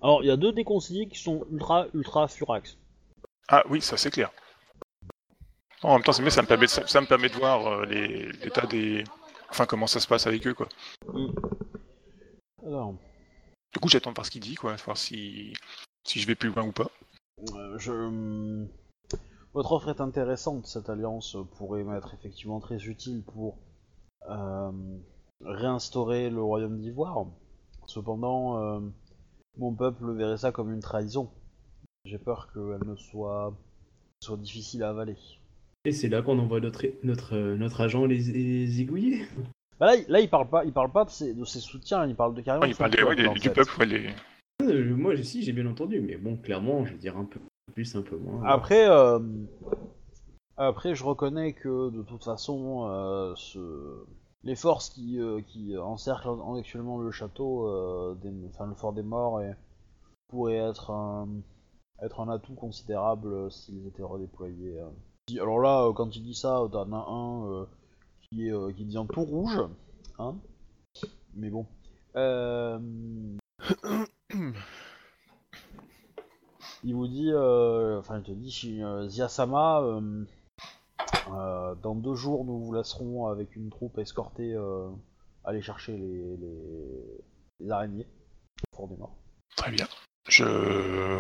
[0.03, 2.79] Alors, il y a deux déconseillés qui sont ultra, ultra furax.
[3.49, 4.31] Ah oui, ça c'est clair.
[5.83, 7.85] En même temps, c'est mieux, ça me permet de, ça me permet de voir euh,
[7.87, 9.05] les- l'état des...
[9.51, 10.69] Enfin, comment ça se passe avec eux, quoi.
[12.65, 12.95] Alors,
[13.73, 15.53] Du coup, j'attends de voir ce qu'il dit, quoi, voir si,
[16.05, 16.91] si je vais plus loin ou pas.
[17.55, 18.67] euh, je...
[19.53, 23.59] Votre offre est intéressante, cette alliance pourrait m'être effectivement très utile pour
[24.29, 24.71] euh,
[25.45, 27.27] réinstaurer le royaume d'Ivoire.
[27.87, 28.81] Cependant,
[29.61, 31.31] mon peuple verrait ça comme une trahison.
[32.07, 33.55] J'ai peur qu'elle ne soit,
[34.25, 35.17] soit difficile à avaler.
[35.85, 39.27] Et c'est là qu'on envoie notre, notre, notre agent les, les zigouiller.
[39.79, 42.07] Bah là, il- là, il parle pas, il parle pas de ses, de ses soutiens,
[42.07, 43.53] il parle de carrément Ouais, de il parle peuple, en du fait.
[43.55, 44.11] peuple, ouais, les...
[44.63, 47.39] Euh, Moi, j'ai- si, j'ai bien entendu, mais bon, clairement, je vais dire un peu
[47.75, 48.43] plus, un peu moins.
[48.45, 49.19] Après, euh,
[50.57, 54.05] après, je reconnais que de toute façon, euh, ce-
[54.43, 55.41] les forces qui, euh,
[55.83, 58.15] encerclent en- actuellement le château, euh,
[58.49, 59.41] enfin le fort des morts,
[60.29, 61.29] pourraient être un,
[62.29, 64.79] atout considérable s'ils étaient redéployés.
[64.79, 64.89] euh.
[65.41, 67.67] Alors là, quand il dit ça, t'en as un
[68.23, 69.61] qui, est, qui dit en tout rouge,
[70.19, 70.37] hein.
[71.35, 71.67] Mais bon.
[76.83, 79.09] Il vous dit, enfin il te dit, euh,
[79.83, 80.25] euh,
[81.83, 84.89] dans deux jours nous vous laisserons avec une troupe escortée euh,
[85.45, 87.21] aller chercher les, les,
[87.61, 88.07] les araignées
[88.73, 89.15] au fort des morts.
[89.57, 89.87] Très bien.
[90.29, 90.45] Je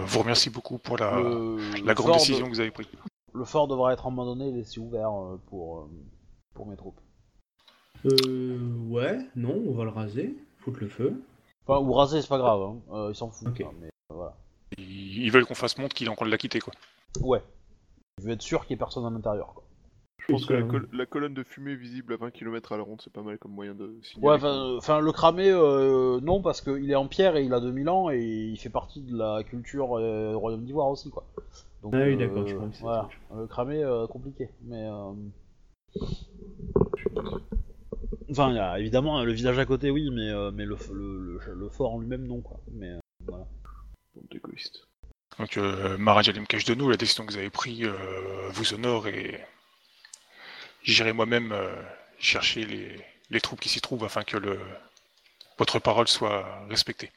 [0.04, 2.70] vous remercie beaucoup pour la, le, la le grande fort décision de- que vous avez
[2.70, 2.86] prise.
[3.32, 5.90] le fort devra être abandonné et laissé ouvert euh, pour, euh,
[6.54, 7.00] pour mes troupes.
[8.06, 8.58] Euh,
[8.88, 11.22] ouais, non, on va le raser, foutre le feu.
[11.66, 12.76] Enfin, ou raser, c'est pas grave, hein.
[12.92, 13.48] euh, ils s'en foutent.
[13.60, 14.36] Hein, mais euh, voilà.
[14.78, 16.72] Ils, ils veulent qu'on fasse montre qu'il est en train de la quitter, quoi.
[17.20, 17.42] Ouais.
[18.18, 19.52] Je veux être sûr qu'il y ait personne à l'intérieur.
[19.54, 19.64] quoi.
[20.20, 22.76] Je pense que la, ça- col- la colonne de fumée visible à 20 km à
[22.76, 24.42] la ronde, c'est pas mal comme moyen de signaler.
[24.42, 27.88] Ouais, enfin, le cramer, euh, non, parce qu'il est en pierre et il a 2000
[27.88, 31.24] ans et il fait partie de la culture euh, Royaume d'Ivoire aussi, quoi.
[31.82, 34.86] Donc, Ah oui, euh, d'accord, je crois que c'est Voilà, le cramer, euh, compliqué, mais...
[34.86, 35.12] euh,
[38.30, 41.40] Enfin, il y a évidemment le village à côté, oui, mais, euh, mais le, le,
[41.46, 42.60] le, le fort en lui-même, non, quoi.
[42.72, 43.46] Mais, euh, voilà.
[44.30, 44.86] D'égoïstes.
[45.38, 49.40] Donc, euh, Limkesh de nous, la décision que vous avez prise euh, vous honore et
[50.82, 51.74] j'irai moi-même euh,
[52.18, 53.00] chercher les,
[53.30, 54.58] les troupes qui s'y trouvent afin que le,
[55.58, 57.10] votre parole soit respectée.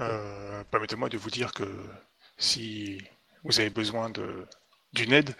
[0.00, 1.64] Euh, Permettez-moi de vous dire que
[2.38, 2.98] si
[3.44, 4.46] vous avez besoin de
[4.92, 5.34] d'une aide,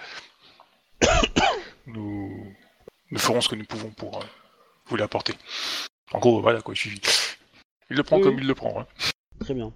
[1.87, 2.53] nous,
[3.11, 4.27] nous ferons ce que nous pouvons pour euh,
[4.87, 5.35] vous l'apporter.
[6.13, 6.75] En gros, voilà quoi.
[6.75, 6.89] je-
[7.91, 8.81] Il le prend Oui, comme il le prend.
[8.81, 8.87] hein.
[9.41, 9.73] Très bien.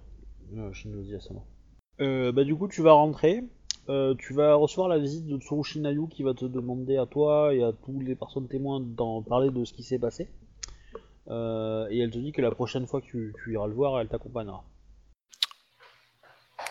[2.01, 3.41] Euh, bah du coup tu vas rentrer,
[3.89, 7.53] Euh, tu vas recevoir la visite de Tsurushi Nayu qui va te demander à toi
[7.53, 10.29] et à toutes les personnes témoins d'en parler de ce qui s'est passé.
[11.27, 13.99] Euh, et elle te dit que la prochaine fois que tu, tu iras le voir,
[13.99, 14.63] elle t'accompagnera.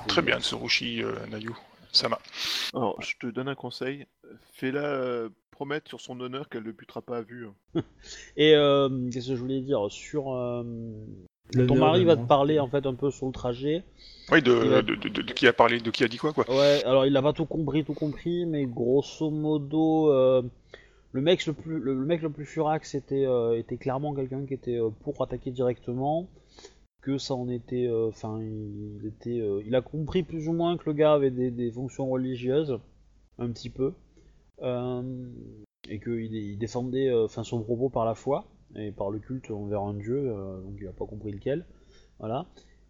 [0.06, 1.54] Très bien, Tsurushi euh, Nayu.
[1.92, 2.20] Sama.
[2.74, 4.06] Alors, je te donne un conseil.
[4.52, 7.48] Fais-la euh, promettre sur son honneur qu'elle ne butera pas à vue.
[8.36, 9.90] Et euh, qu'est-ce que je voulais dire?
[9.90, 10.62] Sur euh,
[11.66, 13.84] ton mari va te parler en fait un peu sur le trajet.
[14.32, 16.16] Oui, de, Il va- de, de- de- de qui a parlé, de qui a dit
[16.18, 16.44] quoi, quoi.
[16.48, 20.42] Ouais, alors il a pas tout compris, tout compris, mais grosso modo, euh,
[21.12, 24.46] le mec le plus, le, le mec le plus furax était, euh, était clairement quelqu'un
[24.46, 26.28] qui était euh, pour attaquer directement,
[27.02, 30.76] que ça en était, euh, enfin, il était, euh, il a compris plus ou moins
[30.76, 32.78] que le gars avait des, des fonctions religieuses,
[33.38, 33.94] un petit peu,
[34.62, 35.02] euh,
[35.88, 38.44] et qu'il il défendait, euh, enfin, son propos par la foi
[38.76, 41.66] et par le culte envers un dieu, euh, donc il a pas compris lequel,
[42.18, 42.46] voilà.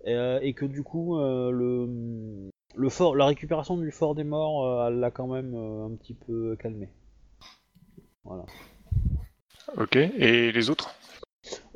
[0.07, 4.87] Euh, et que du coup euh, le, le fort, la récupération du fort des morts,
[4.87, 6.89] elle l'a quand même un petit peu calmé.
[8.25, 8.45] Voilà.
[9.77, 10.91] Ok, et les autres?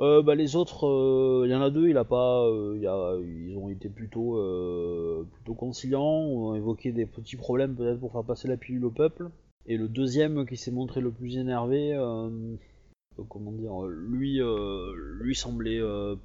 [0.00, 2.82] Euh, bah, les autres, euh, il y en a deux, il a pas, euh, il
[2.82, 4.38] y a, ils ont été plutôt,
[5.32, 9.30] plutôt conciliants, ont évoqué des petits problèmes peut-être pour faire passer la pilule au peuple.
[9.66, 11.96] Et le deuxième qui s'est montré le plus énervé,
[13.28, 16.16] comment dire, lui, euh, lui semblait, euh,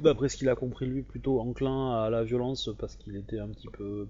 [0.00, 3.48] d'après ce qu'il a compris lui, plutôt enclin à la violence parce qu'il était un
[3.48, 4.06] petit peu,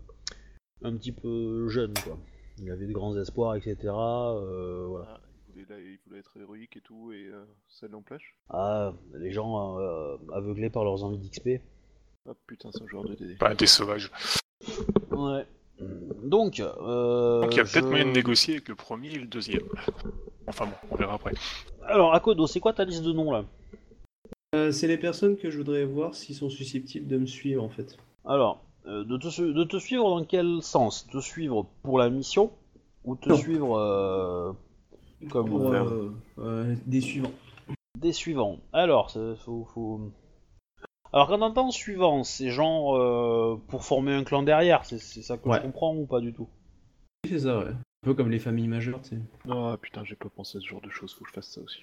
[0.82, 2.18] un petit peu jeune quoi.
[2.58, 3.76] Il avait de grands espoirs, etc.
[3.86, 5.06] euh, voilà.
[5.14, 8.36] Ah, il, voulait, là, il voulait être héroïque et tout, et euh, ça l'empêche.
[8.50, 11.60] Ah, les gens euh, aveuglés par leurs envies d'XP.
[12.28, 13.36] Ah putain, c'est un joueur de DD.
[13.40, 14.10] Bah, des sauvages.
[15.10, 15.44] Ouais.
[16.22, 19.18] Donc, euh, Donc il y a peut-être je- moyen de négocier avec le premier et
[19.18, 19.64] le deuxième.
[20.46, 21.32] Enfin bon, on verra après.
[21.86, 23.44] Alors, Akodo, c'est quoi ta liste de noms là
[24.54, 27.68] Euh, c'est les personnes que je voudrais voir s'ils sont susceptibles de me suivre en
[27.68, 27.96] fait.
[28.24, 31.06] Alors, euh, de, te, su- de te suivre dans quel sens?
[31.06, 32.50] Te suivre pour la mission
[33.04, 33.36] ou te Non.
[33.36, 34.52] suivre euh,
[35.30, 35.48] comme
[36.86, 37.32] des suivants.
[37.98, 40.00] des suivants Alors, ça- faut, faut...
[41.12, 45.48] Alors, quand t'entends suivant, c'est genre pour former un clan derrière, c'est c'est ça que
[45.48, 45.58] Ouais.
[45.58, 46.48] je comprends ou pas du tout?
[47.24, 47.72] Oui, C'est ça, ouais.
[48.02, 49.18] Un peu comme les familles majeures, tu sais.
[49.48, 51.60] Ah putain, j'ai pas pensé à ce genre de choses, faut que je fasse ça
[51.60, 51.78] aussi.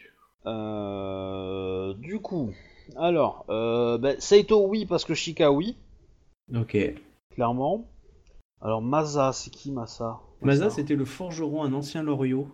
[0.45, 2.51] Euh, du coup,
[2.97, 5.77] alors, euh, ben, Saito oui parce que Shika oui,
[6.53, 6.77] Ok.
[7.35, 7.85] clairement.
[8.61, 10.19] Alors Masa, c'est qui Masa?
[10.41, 12.49] Maza, c'était le forgeron, un ancien Loriot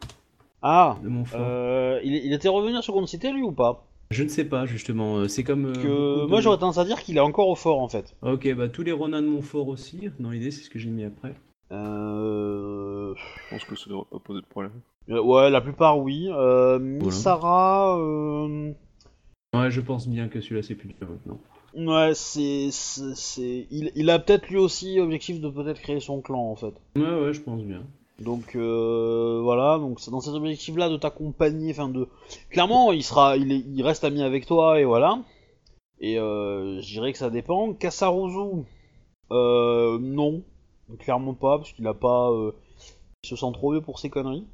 [0.61, 1.39] Ah, de mon fort.
[1.41, 3.87] euh, il, il était revenu à Seconde Cité lui ou pas?
[4.11, 5.17] Je ne sais pas, justement.
[5.17, 5.65] euh, C'est comme.
[5.65, 8.15] euh, Que de- moi j'aurais tendance à dire qu'il est encore au fort en fait.
[8.21, 10.09] Ok, bah tous les Ronin de Montfort aussi.
[10.19, 11.33] Dans l'idée, c'est ce que j'ai mis après.
[11.71, 12.74] Euh...
[13.15, 14.71] Je pense que ça devrait pas poser de problème.
[15.09, 16.27] euh, Ouais, la plupart oui.
[16.31, 18.71] Euh, Misara, euh...
[19.55, 21.39] Ouais, je pense bien que celui-là, c'est plus dur maintenant.
[21.75, 22.69] ouais, c'est,
[23.71, 26.73] il, il a peut-être lui aussi objectif de peut-être créer son clan en fait.
[26.95, 27.83] Ouais, ouais, je pense bien.
[28.19, 32.07] Donc euh, voilà, donc c'est dans cet objectif-là de t'accompagner, enfin de,
[32.49, 35.19] clairement il sera, il, est, il reste ami avec toi et voilà.
[35.99, 37.73] Et euh, je dirais que ça dépend.
[37.73, 38.63] Kasaruzu,
[39.31, 40.43] euh, non,
[40.99, 42.51] clairement pas parce qu'il a pas, euh,
[43.25, 44.45] il se sent trop vieux pour ses conneries.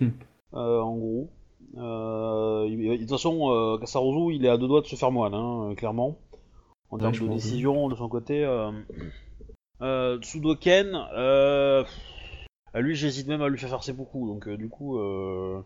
[0.00, 0.10] Hmm.
[0.54, 1.28] Euh, en gros,
[1.76, 5.10] euh, il- de toute façon, euh, Kasaruzu, il est à deux doigts de se faire
[5.10, 6.16] moine, hein, clairement.
[6.90, 8.44] En termes de décision de son côté.
[9.82, 11.84] Euh, Tsudoken, euh,
[12.72, 15.60] à lui, j'hésite même à lui faire faire ses beaucoup, donc euh, du coup, euh,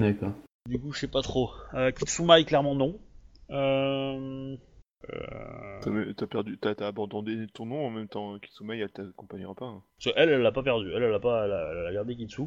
[0.00, 0.32] D'accord.
[0.68, 1.50] du coup, je sais pas trop.
[1.96, 2.98] Kitsumai, clairement non.
[5.14, 9.66] Euh, T'as perdu, t'as abandonné ton nom en même temps, Kitsumei, elle t'accompagnera pas.
[9.66, 9.82] hein.
[9.98, 10.90] parce que elle, elle l'a pas perdu.
[10.92, 12.42] Elle, elle a pas, elle a, elle a gardé Kitsu.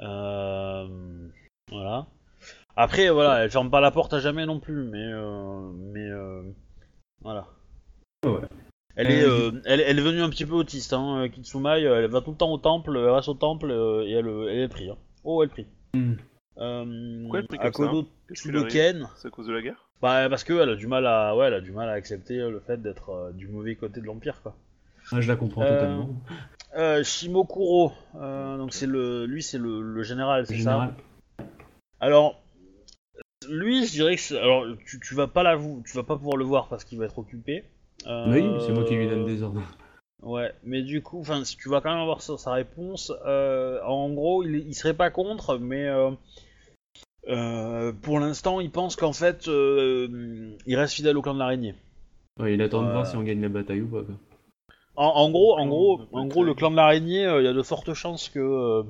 [0.00, 0.86] Euh,
[1.70, 2.06] voilà.
[2.76, 6.42] Après, voilà, elle ferme pas la porte à jamais non plus, mais, euh, mais euh,
[7.22, 7.46] voilà.
[8.24, 8.40] Ouais.
[8.96, 11.82] Elle est, euh, elle, elle est venue un petit peu autiste, hein, Kitsumai.
[11.82, 14.68] Elle va tout le temps au temple, elle reste au temple et elle, elle est
[14.68, 14.90] pris.
[14.90, 14.96] hein.
[15.24, 15.66] Oh, elle prie.
[16.58, 18.06] Euh, Pourquoi elle prie comme ça, hein?
[18.32, 19.88] Tsudoken, C'est à cause de la guerre?
[20.02, 22.36] Bah parce que elle a du mal à, ouais, elle a du mal à accepter
[22.36, 24.54] le fait d'être euh, du mauvais côté de l'empire, quoi.
[25.12, 26.08] Ouais, je la comprends Euh, totalement.
[26.76, 30.94] Euh, Shimokuro, euh, donc c'est le, lui c'est le, le général, c'est ça.
[31.98, 32.40] Alors,
[33.48, 36.44] lui, je dirais que, alors tu, tu vas pas l'avou- tu vas pas pouvoir le
[36.44, 37.64] voir parce qu'il va être occupé.
[38.06, 39.62] Euh, Oui, c'est moi qui lui donne des ordres.
[40.22, 43.12] Ouais, mais du coup, enfin, tu vas quand même avoir sa, sa réponse.
[43.26, 45.88] Euh, en gros, il, il serait pas contre, mais
[47.28, 51.38] euh, euh, pour l'instant, il pense qu'en fait, euh, il reste fidèle au clan de
[51.38, 51.74] l'araignée.
[52.38, 54.02] Ouais, il attend de voir si on gagne la bataille ou pas.
[54.02, 54.14] Quoi.
[54.96, 57.52] En, en gros, en gros, en gros, le clan de l'araignée, euh, il y a
[57.52, 58.82] de fortes chances que, euh,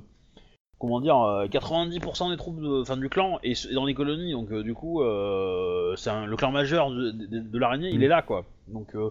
[0.78, 4.32] comment dire, euh, 90% des troupes de, enfin, du clan est, est dans les colonies,
[4.32, 8.00] donc euh, du coup, euh, c'est un- le clan majeur de, de- de l'araignée, il
[8.00, 8.02] Mm.
[8.04, 8.44] est là, quoi.
[8.68, 9.10] Donc, il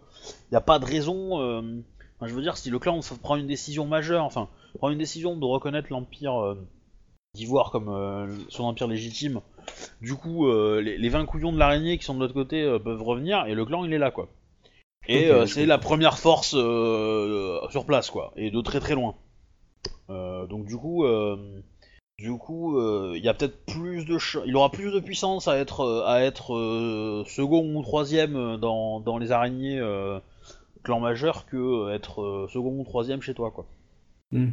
[0.52, 1.40] n'y a pas de raison.
[1.42, 1.62] euh,
[2.18, 4.48] enfin, je veux dire, si le clan prend une décision majeure, enfin,
[4.78, 6.56] prend une décision de reconnaître l'empire euh,
[7.36, 9.42] d'Ivoire comme euh, son empire légitime,
[10.02, 12.80] du coup, euh, les, les 20 couillons de l'araignée qui sont de l'autre côté euh,
[12.80, 14.30] peuvent revenir, et le clan, il est là, quoi.
[15.08, 19.16] Et euh, c'est la première force euh, sur place, quoi, et de très très loin.
[20.10, 21.06] Euh, donc du coup,
[22.18, 22.80] du coup,
[23.14, 26.22] il y a peut-être plus de, ch- il aura plus de puissance à être à
[26.24, 30.20] être second ou troisième dans, dans les araignées euh,
[30.84, 33.66] clan majeur que être euh, second ou troisième chez toi, quoi.
[34.32, 34.50] Hmm.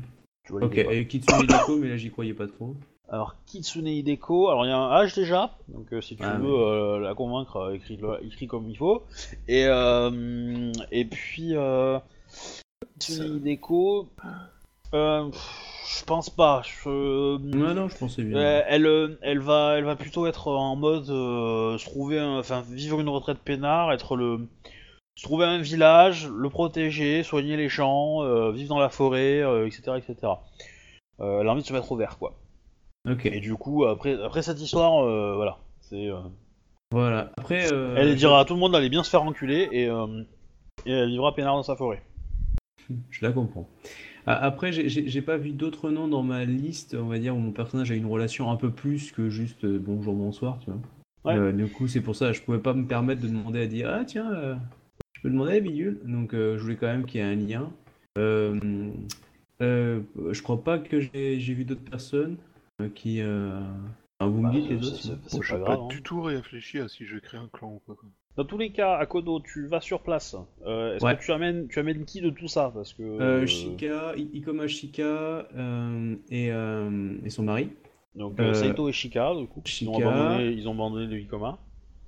[0.46, 2.74] Tu vois Ok, et Kitsune Hideko, mais là j'y croyais pas trop.
[3.08, 6.38] Alors Kitsune Hideko, alors il y a un H déjà, donc euh, si tu Ah,
[6.38, 9.04] veux euh, la convaincre, euh, écris, écris comme il faut.
[9.48, 11.98] Et euh, et puis euh,
[12.98, 14.08] Kitsune Hideko,
[14.94, 15.30] euh,
[15.98, 16.62] je pense pas.
[16.64, 18.36] Je, Non, non, je pensais bien.
[18.38, 22.62] euh, elle, elle va, elle va plutôt être en mode euh, se trouver, un- enfin
[22.68, 24.40] vivre une retraite peinard, être le,
[25.22, 29.92] trouver un village, le protéger, soigner les champs, euh, vivre dans la forêt, euh, etc.,
[29.96, 30.32] etc.
[31.20, 32.34] Euh, elle a envie de se mettre au vert, quoi.
[33.08, 36.08] Ok, Et du coup, après, après cette histoire, euh, voilà, c'est,
[36.90, 37.30] voilà.
[37.38, 41.08] Après, elle dira à tout le monde d'aller bien se faire enculer et, et elle
[41.08, 42.02] vivra peinard dans sa forêt.
[43.10, 43.68] Je la comprends.
[44.26, 47.92] Après, j'ai- pas vu d'autres noms dans ma liste, on va dire, où mon personnage
[47.92, 50.80] a une relation un peu plus que juste bonjour, bonsoir, tu vois.
[51.32, 51.52] Ouais.
[51.52, 54.04] Du coup, c'est pour ça, je pouvais pas me permettre de demander à dire, ah
[54.04, 54.58] tiens,
[55.30, 56.00] demander à Bidule.
[56.04, 57.70] Donc, euh, je voulais quand même qu'il y ait un lien.
[58.18, 58.58] Euh,
[59.62, 60.00] euh,
[60.30, 62.36] je crois pas que j'ai vu d'autres personnes
[62.80, 63.60] euh, qui, euh,
[64.20, 65.10] Ah, vous Bah, me dites les autres Je
[65.52, 65.76] pas n'ai grave.
[65.76, 65.88] pas hein.
[65.88, 67.94] du tout réfléchi à si je crée un clan ou pas.
[67.98, 68.08] quoi.
[68.36, 70.36] Dans tous les cas, Akodo, tu vas sur place.
[70.66, 71.16] Euh, Est-ce Ouais.
[71.16, 72.70] que tu amènes, tu amènes qui de tout ça?
[72.74, 73.02] Parce que.
[73.02, 77.70] Euh, Shika, Ikoma Shika euh, et, euh, et son mari.
[78.14, 79.62] Donc euh, euh, Saito et Shika, du coup.
[79.80, 80.08] Ils ont Shika.
[80.10, 81.58] abandonné, ils ont abandonné le Ikoma.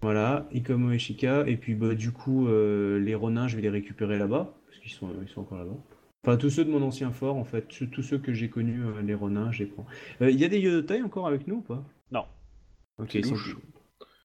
[0.00, 1.46] Voilà, Ikomo et Shika.
[1.46, 4.54] Et puis bah, du coup, euh, les Ronins, je vais les récupérer là-bas.
[4.66, 5.76] Parce qu'ils sont, ils sont encore là-bas.
[6.26, 7.68] Enfin, tous ceux de mon ancien fort, en fait.
[7.68, 9.86] Tous- ceux que j'ai connus, euh, les Ronins, je les prends.
[10.20, 11.82] Euh, Il y a des Yodotai encore avec nous ou pas?
[12.10, 12.24] Non.
[12.98, 13.36] Ok, C'est ils sont.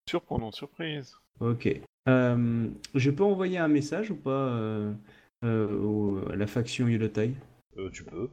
[0.10, 1.16] Surprenant, surprise.
[1.40, 1.70] Ok.
[2.10, 4.92] Euh, je peux envoyer un message ou pas euh,
[5.46, 7.32] euh, au- à la faction Yodotai
[7.78, 8.30] Euh, tu peux.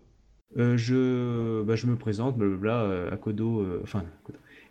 [0.59, 4.05] Euh, je, bah, je me présente, blablabla, euh, Akodo, euh, enfin,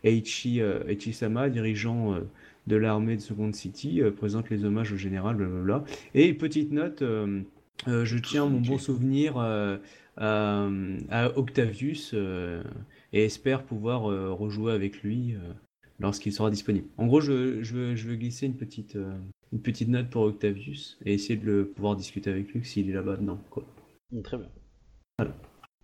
[0.06, 2.22] euh, Eiichi-sama, dirigeant euh,
[2.70, 5.84] de l'armée de Second City, euh, présente les hommages au général, blablabla.
[6.14, 7.42] Et petite note, euh,
[7.90, 9.80] euh, je tiens mon bon souvenir à,
[11.36, 12.14] Octavius
[13.14, 14.02] et espère pouvoir
[14.38, 15.36] rejouer avec lui
[16.00, 16.88] lorsqu'il sera disponible.
[16.98, 19.18] En gros, je, je veux, je veux glisser une petite, euh,
[19.52, 22.94] une petite note pour Octavius et essayer de le pouvoir discuter avec lui s'il est
[22.94, 23.40] là-bas dedans.
[23.50, 23.66] Quoi.
[24.12, 24.50] Mm, Très bien.
[25.22, 25.30] Euh,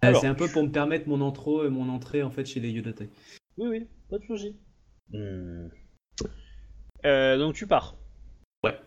[0.02, 2.60] Alors, c'est un peu pour me permettre mon intro et mon entrée en fait chez
[2.60, 3.10] les Yodotai.
[3.58, 4.56] Oui, oui, pas de soucis.
[5.12, 5.68] Hmm.
[7.06, 7.96] Euh, donc tu pars.
[8.64, 8.78] Ouais.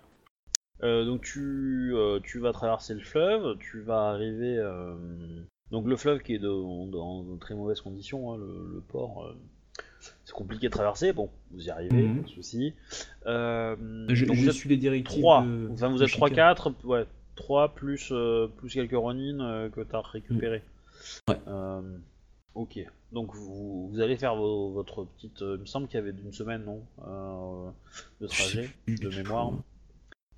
[0.83, 4.57] Euh, donc tu, euh, tu vas traverser le fleuve, tu vas arriver.
[4.59, 4.95] euh,
[5.71, 9.25] Donc le fleuve qui est de- dans de très mauvaises conditions, hein, le, le port.
[9.27, 9.35] euh,
[10.25, 12.17] C'est compliqué de traverser, bon, vous y arrivez, Mhm.
[12.17, 12.75] pas de soucis.
[13.27, 13.77] Euh,
[14.09, 16.27] Je, donc je vous êtes suis les directives 3, de- enfin vous êtes Shika.
[16.27, 20.63] 3-4, ouais, 3 plus, euh, plus quelques Ronin euh, que t'as récupéré.
[21.29, 21.39] Ouais.
[21.49, 21.99] Euh,
[22.55, 22.79] ok,
[23.13, 25.43] donc vous, vous allez faire vos- votre petite.
[25.43, 27.71] euh, il me semble qu'il y avait une semaine, non euh,
[28.21, 29.53] De trajet, de mémoire.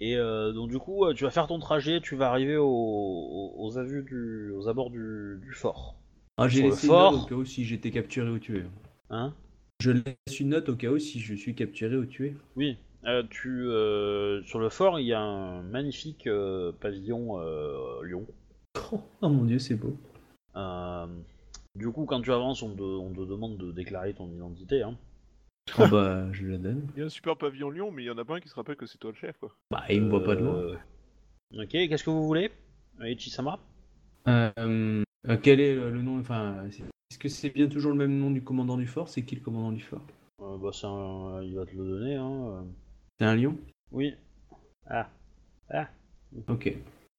[0.00, 3.54] Et euh, donc du coup, tu vas faire ton trajet, tu vas arriver au- au-
[3.58, 5.94] aux, avus du, aux abords du, du fort.
[6.38, 7.12] Ah, j'ai le laissé une fort.
[7.12, 8.64] note au cas où si j'étais capturé ou tué.
[9.10, 9.34] Hein?
[9.80, 12.34] Je laisse une note au cas où si je suis capturé ou tué.
[12.56, 12.78] Oui,
[13.30, 13.64] tu,
[14.46, 16.28] sur le fort, il y a un magnifique
[16.80, 17.38] pavillon
[18.02, 18.26] lion.
[18.92, 19.96] Oh, oh mon dieu, c'est beau.
[20.56, 21.06] Euh,
[21.80, 24.82] du coup, quand tu avances, on te, on te demande de déclarer ton identité.
[24.82, 24.96] Hein.
[25.78, 26.86] Oh bah, je la donne.
[26.94, 28.48] Il y a un super pavillon Lyon, mais il y en a pas un qui
[28.48, 29.50] se rappelle que c'est toi le chef, quoi.
[29.70, 30.54] Bah, il me voit pas de loin.
[30.56, 30.76] Euh,
[31.54, 32.50] Ok, qu'est-ce que vous voulez?
[33.00, 33.58] Ichisama
[34.28, 34.50] Euh,
[35.28, 38.30] euh, quel est le, le nom Enfin, est-ce que c'est bien toujours le même nom
[38.30, 39.08] du commandant du fort?
[39.08, 40.02] C'est qui le commandant du fort?
[40.42, 42.14] Euh, bah, c'est un- Il va te le donner.
[42.14, 42.64] Hein.
[43.18, 43.56] C'est un lion?
[43.90, 44.14] Oui.
[44.86, 45.08] Ah.
[45.70, 45.88] Ah.
[46.48, 46.72] Ok.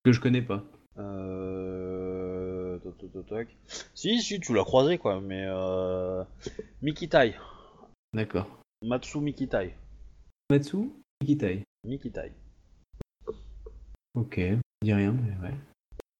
[0.04, 0.64] Que je connais pas.
[0.98, 2.61] Euh...
[2.78, 3.48] toc, toc, toc, toc.
[3.94, 5.44] Si, si, tu l'as croisé, quoi, mais...
[5.46, 6.24] Euh...
[6.82, 7.34] Mikitai.
[8.12, 8.46] D'accord.
[8.82, 9.74] Matsu Mikitai.
[10.50, 10.90] Matsu
[11.24, 11.62] Kitai.
[11.84, 12.32] Mikitai.
[14.14, 14.36] Ok.
[14.38, 15.54] Je dis rien, mais ouais.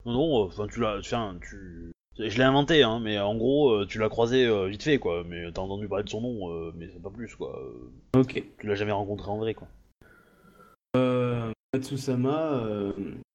[0.06, 0.98] Non, non, enfin, tu l'as...
[0.98, 1.92] Enfin, tu...
[2.18, 5.24] Je l'ai inventé, hein, mais en gros, euh, tu l'as croisé euh, vite fait, quoi.
[5.24, 7.58] Mais t'as entendu parler de son nom, euh, mais c'est pas plus, quoi.
[7.58, 8.42] Euh, Ok.
[8.58, 9.68] Tu l'as jamais rencontré en vrai, quoi.
[10.96, 12.92] Euh, Matsusama, euh,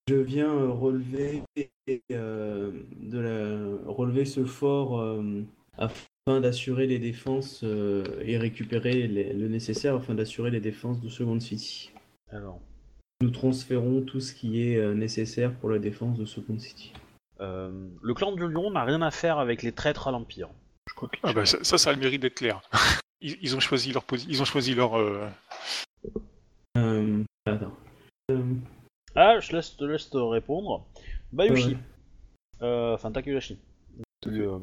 [0.07, 1.43] je viens euh, relever,
[2.11, 5.43] euh, de la, relever ce fort euh,
[5.77, 11.09] afin d'assurer les défenses euh, et récupérer les- le nécessaire afin d'assurer les défenses de
[11.09, 11.91] Second City.
[12.31, 12.59] Alors...
[13.19, 16.93] Nous transférons tout ce qui est euh, nécessaire pour la défense de Second City.
[17.39, 17.71] Euh,
[18.03, 20.49] le clan du lion n'a rien à faire avec les traîtres à l'Empire.
[20.87, 22.61] Je crois que Ah bah, ça, ça, ça a le mérite d'être clair.
[23.21, 24.99] Ils, ils ont choisi leur ils ont choisi leur.
[24.99, 25.27] euh,
[26.77, 27.73] Euh, attends.
[29.17, 30.85] Euh, Ah, je laisse, te laisse te répondre.
[31.31, 31.69] Bayushi.
[31.69, 31.77] ouais.
[32.61, 33.11] Euh, Enfin.
[34.21, 34.59] Tu, euh,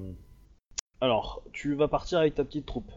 [1.00, 2.90] Alors, tu vas partir avec ta petite troupe.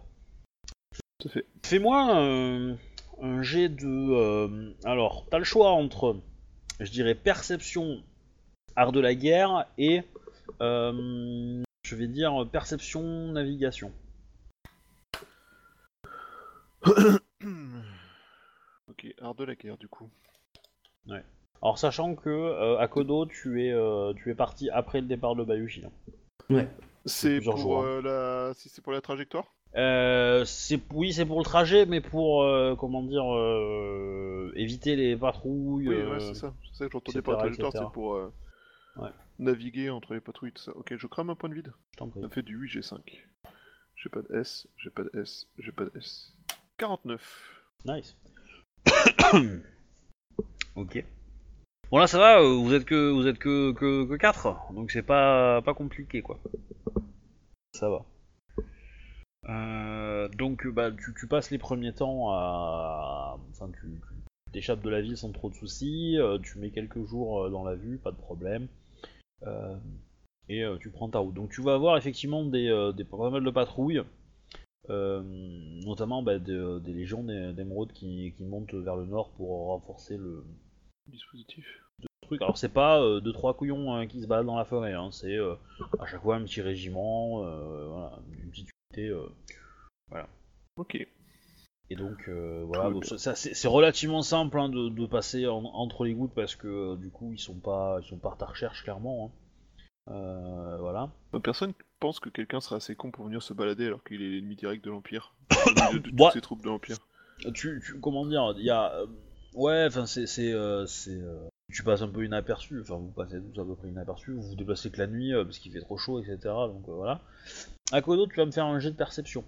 [1.19, 1.45] Tout à fait.
[1.63, 2.77] Fais-moi un,
[3.21, 3.85] un jet de...
[3.87, 6.19] euh, Alors, t'as le choix entre,
[6.79, 8.03] je dirais, perception,
[8.75, 10.03] art de la guerre, et...
[10.61, 13.91] euh, je vais dire perception, navigation.
[18.87, 20.09] ok, art de la guerre, du coup.
[21.61, 25.35] Alors, sachant que, euh, à Kodo, tu es, euh, tu es parti après le départ
[25.35, 25.83] de Bayushi.
[25.85, 26.65] hein.
[27.05, 28.53] C'est plusieurs pour jours, euh, la...
[28.53, 29.45] Si c'est pour la trajectoire?
[29.75, 35.15] Euh, c'est oui, c'est pour le trajet, mais pour euh, comment dire euh, éviter les
[35.15, 35.87] patrouilles.
[35.89, 36.53] Oui, euh, ouais, c'est ça.
[36.71, 37.85] C'est ça que j'entendais par la trajectoire, etc.
[37.87, 38.33] c'est pour euh,
[38.97, 39.09] Ouais.
[39.39, 40.71] naviguer entre les patrouilles, tout ça.
[40.75, 41.71] Ok, je crame un point de vide.
[41.91, 42.21] je t'en prie.
[42.21, 43.27] Ça fait du 8, j'ai 5.
[43.95, 46.33] J'ai pas de S, j'ai pas de S, j'ai pas de S.
[46.77, 47.61] 49.
[47.85, 48.17] Nice.
[50.75, 51.03] ok.
[51.91, 54.91] Bon là ça va, euh, vous êtes que vous êtes que que, que 4, donc
[54.91, 56.37] c'est pas pas compliqué quoi.
[57.73, 58.05] Ça va.
[59.49, 63.87] Euh, donc bah tu, passes les premiers temps à enfin tu
[64.51, 67.75] t'échappes de la ville sans trop de soucis, euh, tu mets quelques jours dans la
[67.75, 68.67] vue, pas de problème.
[70.49, 71.33] Et tu prends ta route.
[71.35, 74.01] Donc tu vas avoir effectivement des, des pas mal de patrouilles.
[74.89, 80.17] notamment bah, de- des légions d'é- d'émeraudes qui, qui montent vers le nord pour renforcer
[80.17, 80.43] le
[81.07, 81.65] Dispositif.
[82.21, 82.41] truc.
[82.41, 85.09] Alors c'est pas euh, deux trois couillons hein, qui se baladent dans la forêt, hein,
[85.11, 85.55] c'est euh,
[85.99, 89.09] à chaque fois un petit régiment, euh, voilà, une petite unité.
[89.09, 89.27] euh,
[90.77, 90.95] Ok.
[91.89, 96.03] Et donc euh, voilà, donc ça- c'est relativement simple hein, de, de passer en- entre
[96.03, 98.45] les gouttes parce que euh, du coup ils sont pas ils sont pas à ta
[98.45, 99.31] recherche clairement.
[100.07, 100.11] hein.
[100.13, 101.09] Euh, voilà.
[101.33, 104.29] Bah, Personne pense que quelqu'un serait assez con pour venir se balader alors qu'il est
[104.29, 105.33] l'ennemi direct de l'Empire.
[105.93, 106.31] De toutes Ouais.
[106.31, 106.97] ces troupes de l'Empire.
[107.53, 108.93] Tu, tu comment dire, il y a
[109.57, 113.41] ouais, enfin c'est c'est euh, c'est, euh, tu passes un peu inaperçu, enfin vous passez
[113.41, 115.81] tous à peu près inaperçu, vous vous déplacez que la nuit euh, parce qu'il fait
[115.81, 116.37] trop chaud, etc.
[116.43, 117.19] Donc voilà.
[117.91, 119.43] À Kodo, tu vas me faire un jet de perception?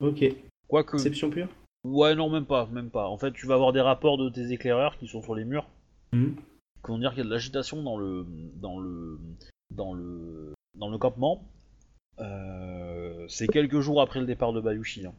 [0.00, 0.24] Ok.
[0.68, 0.92] Quoique.
[0.92, 1.48] Perception pure?
[1.84, 3.08] Ouais, non, même pas, même pas.
[3.08, 5.66] En fait, tu vas avoir des rapports de tes éclaireurs qui sont sur les murs.
[6.12, 6.34] Mhm.
[6.84, 8.26] qui vont dire qu'il y a de l'agitation dans le
[8.56, 9.20] dans le
[9.70, 11.44] dans le dans le campement.
[13.28, 15.14] C'est quelques jours après le départ de Bayushi, hein.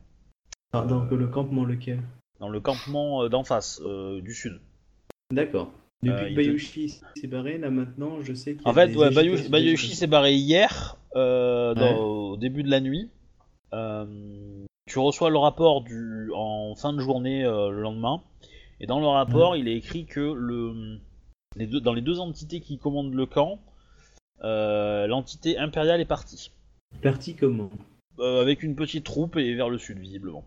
[0.73, 2.01] Ah, donc le campement lequel?
[2.41, 4.59] Dans le campement euh, d'en face, euh, du sud.
[5.31, 5.71] D'accord.
[6.03, 8.73] Depuis Euh, que il Bayushi s'est barré, là maintenant, je sais qu'il y a En
[8.73, 9.11] fait, ouais.
[9.49, 11.99] Bayushi s'est barré hier, euh, dans- Ouais.
[11.99, 13.09] au début de la nuit.
[13.73, 14.05] Euh,
[14.87, 18.21] tu reçois le rapport du en fin de journée euh, le lendemain,
[18.81, 20.97] et dans le rapport, il est écrit que le
[21.55, 23.59] les deux, dans les deux entités qui commandent le camp,
[24.43, 26.51] euh, l'entité impériale est partie.
[27.01, 27.69] Parti comment?
[28.19, 30.43] Euh, avec une petite troupe et vers le sud visiblement.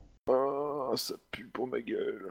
[0.94, 2.30] Ah, ça pue pour ma gueule.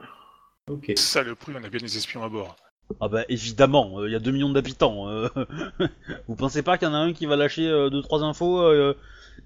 [0.68, 0.92] Ok.
[0.96, 2.56] Ça, le prix, on a bien des espions à bord.
[3.00, 5.08] Ah bah évidemment, il y a 2 millions d'habitants.
[5.10, 5.28] euh,
[6.28, 8.94] Vous pensez pas qu'il y en a un qui va lâcher 2-3 infos euh,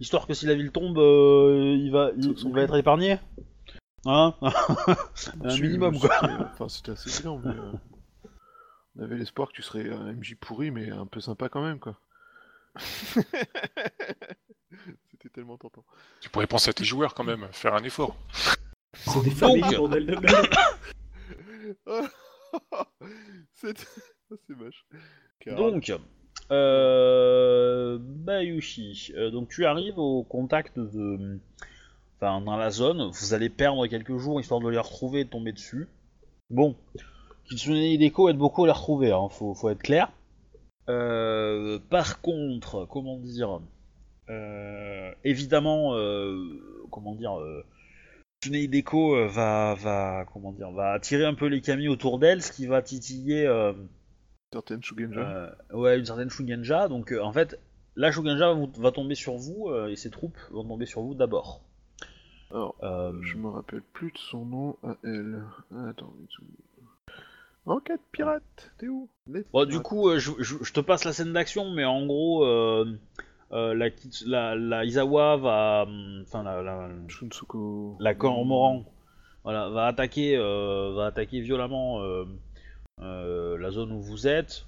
[0.01, 3.19] histoire que si la ville tombe, euh, il va, il, va être épargné?
[4.07, 4.35] Hein?
[5.45, 6.11] Un minimum quoi.
[6.21, 7.51] c'était- Enfin, c'était assez évident, mais.
[7.53, 7.73] euh,
[8.99, 11.79] On avait l'espoir que tu serais un MJ pourri, mais un peu sympa quand même,
[11.81, 11.99] quoi.
[15.11, 15.85] C'était tellement tentant.
[16.21, 18.17] Tu pourrais penser à tes joueurs quand même, faire un effort.
[18.95, 20.47] C'est des familles, bordel de merde.
[23.55, 23.79] C'est
[24.47, 24.87] c'est moche.
[25.41, 25.93] Car- Donc,
[26.51, 31.39] euh, Bayushi, euh, donc tu arrives au contact de...
[32.17, 35.31] Enfin, dans la zone, vous allez perdre quelques jours histoire de les retrouver et de
[35.31, 35.89] tomber dessus.
[36.51, 36.75] Bon,
[37.49, 40.11] Kitsune Hideko aide beaucoup à les retrouver, hein, faut, faut être clair.
[40.89, 43.61] Euh, par contre, comment dire...
[44.31, 46.39] euh, évidemment, euh,
[46.91, 47.35] comment dire...
[48.47, 52.53] Hideko euh, va, va, comment dire, va attirer un peu les kami autour d'elle, ce
[52.53, 53.47] qui va titiller...
[53.47, 53.73] euh,
[54.53, 55.21] certaines Shugenja.
[55.21, 56.89] euh, ouais, une certaine Shugenja.
[56.89, 57.59] Donc euh, en fait,
[57.97, 61.63] la Shugenja va, tomber sur vous et ses troupes vont tomber sur vous d'abord.
[62.51, 65.43] Alors, Euh, je me rappelle plus de son nom à elle.
[65.89, 66.15] Attends,
[67.67, 69.09] Enquête pirate, t'es où?
[69.53, 72.47] Bon, du coup, je, je- je te passe la scène d'action, mais en gros,
[73.53, 73.89] euh, la,
[74.27, 77.97] la, la Izawa va, hum, enfin la, la, Shunsuko.
[78.01, 78.85] la Cormoran,
[79.45, 82.25] voilà, va attaquer, euh, va attaquer violemment euh,
[83.01, 84.67] euh, la zone où vous êtes.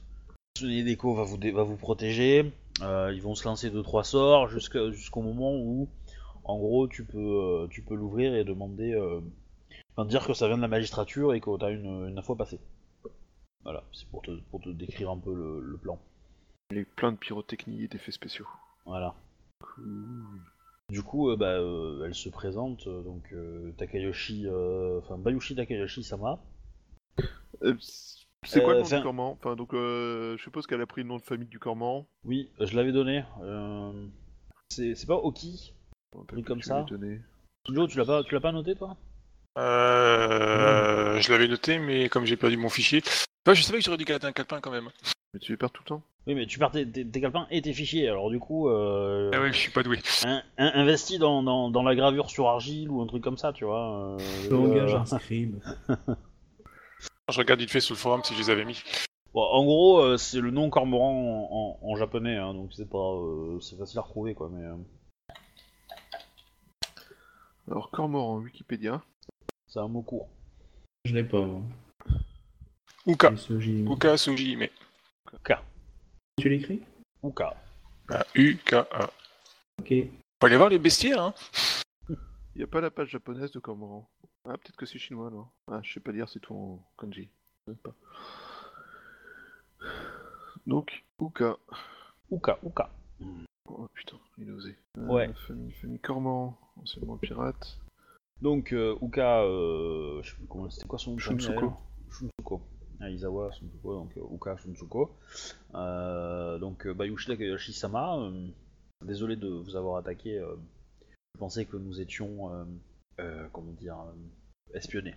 [0.55, 2.53] Kitsune Deko va vous, dé- va vous protéger.
[2.83, 5.89] Euh, ils vont se lancer deux trois sorts jusqu'à- jusqu'au moment où,
[6.45, 9.21] en gros, tu peux, euh, tu peux l'ouvrir et demander, euh,
[9.95, 12.39] enfin, dire que ça vient de la magistrature et que t'as une, une info à
[12.39, 12.59] passer.
[13.63, 15.99] Voilà, c'est pour te, pour te décrire un peu le, le plan.
[16.71, 18.47] Il y a plein de pyrotechnie et d'effets spéciaux.
[18.91, 19.15] Voilà.
[19.61, 20.41] Cool.
[20.89, 25.55] Du coup, euh, bah, euh, elle se présente, euh, donc euh, Takayoshi, euh, enfin Bayushi
[25.55, 26.41] Takayoshi Sama.
[27.63, 27.77] Euh,
[28.45, 31.03] c'est quoi Euh, le nom du corman Enfin, donc, euh, je suppose qu'elle a pris
[31.03, 32.05] le nom de famille du corman.
[32.25, 33.25] Oui, euh, je l'avais donné.
[33.43, 33.93] Euh,
[34.71, 35.73] c'est c'est pas Oki
[36.11, 36.85] Truc plus comme ça.
[37.69, 38.97] Joe, tu l'as pas, tu l'as pas noté toi?
[39.59, 43.03] Euh, je l'avais noté, mais comme j'ai perdu mon fichier.
[43.47, 44.89] Enfin, je savais que j'aurais dû garder un calepin quand même.
[45.33, 47.47] Mais tu les perds tout le temps Oui, mais tu perds tes, tes, tes calepins
[47.51, 49.99] et tes fichiers, alors du coup, euh, Ah ouais, je suis pas doué.
[50.25, 53.53] in- in- investis dans, dans, dans la gravure sur argile ou un truc comme ça,
[53.55, 54.19] tu vois.
[54.21, 55.57] euh, Langage euh, un scribe.
[57.31, 58.83] Je regarde vite fait sur le forum si je les avais mis.
[59.33, 61.11] bon, en gros, euh, c'est le nom cormoran
[61.51, 64.51] en, en, en japonais, hein, donc c'est pas, euh, c'est facile à retrouver, quoi.
[64.53, 64.75] Mais euh,
[67.71, 69.01] Alors, cormoran, Wikipédia.
[69.69, 70.29] c'est un mot court.
[71.07, 71.63] Je l'ai pas, moi.
[73.07, 73.33] Uka.
[73.91, 74.71] Uka Suji, mais.
[76.41, 76.83] Tu l'écris
[77.23, 77.55] Uka.
[78.09, 79.11] Ah, U-K-A.
[79.79, 79.93] Ok.
[80.41, 81.35] Faut aller voir les bestiaires, hein.
[82.09, 84.09] Il n'y a pas la page japonaise de cormoran.
[84.49, 85.53] Ah, peut-être que c'est chinois alors.
[85.71, 87.29] Ah, je sais pas lire, c'est tout en kanji.
[87.67, 87.95] Je sais pas.
[90.67, 91.57] Donc, Uka.
[92.31, 92.91] Uka, Uka.
[93.69, 94.77] Oh putain, il a osé.
[94.99, 95.31] Euh, Ouais.
[95.47, 97.79] Famille, famille cormoran, anciennement pirate.
[98.41, 101.75] Donc, euh, Uka, euh, je sais plus comment, c'était quoi son nom Shunsuko.
[102.11, 102.63] Shunsuko.
[103.01, 105.17] Ah, Izawa Shunsuko, donc euh, Uka Shunsuko.
[105.75, 108.49] Euh, donc, euh, Bayushi Takayoshi Sama, euh,
[109.05, 110.57] désolé de vous avoir attaqué euh,
[111.39, 112.51] pensais que nous étions,
[113.53, 113.97] comment dire,
[114.75, 115.15] espionnés.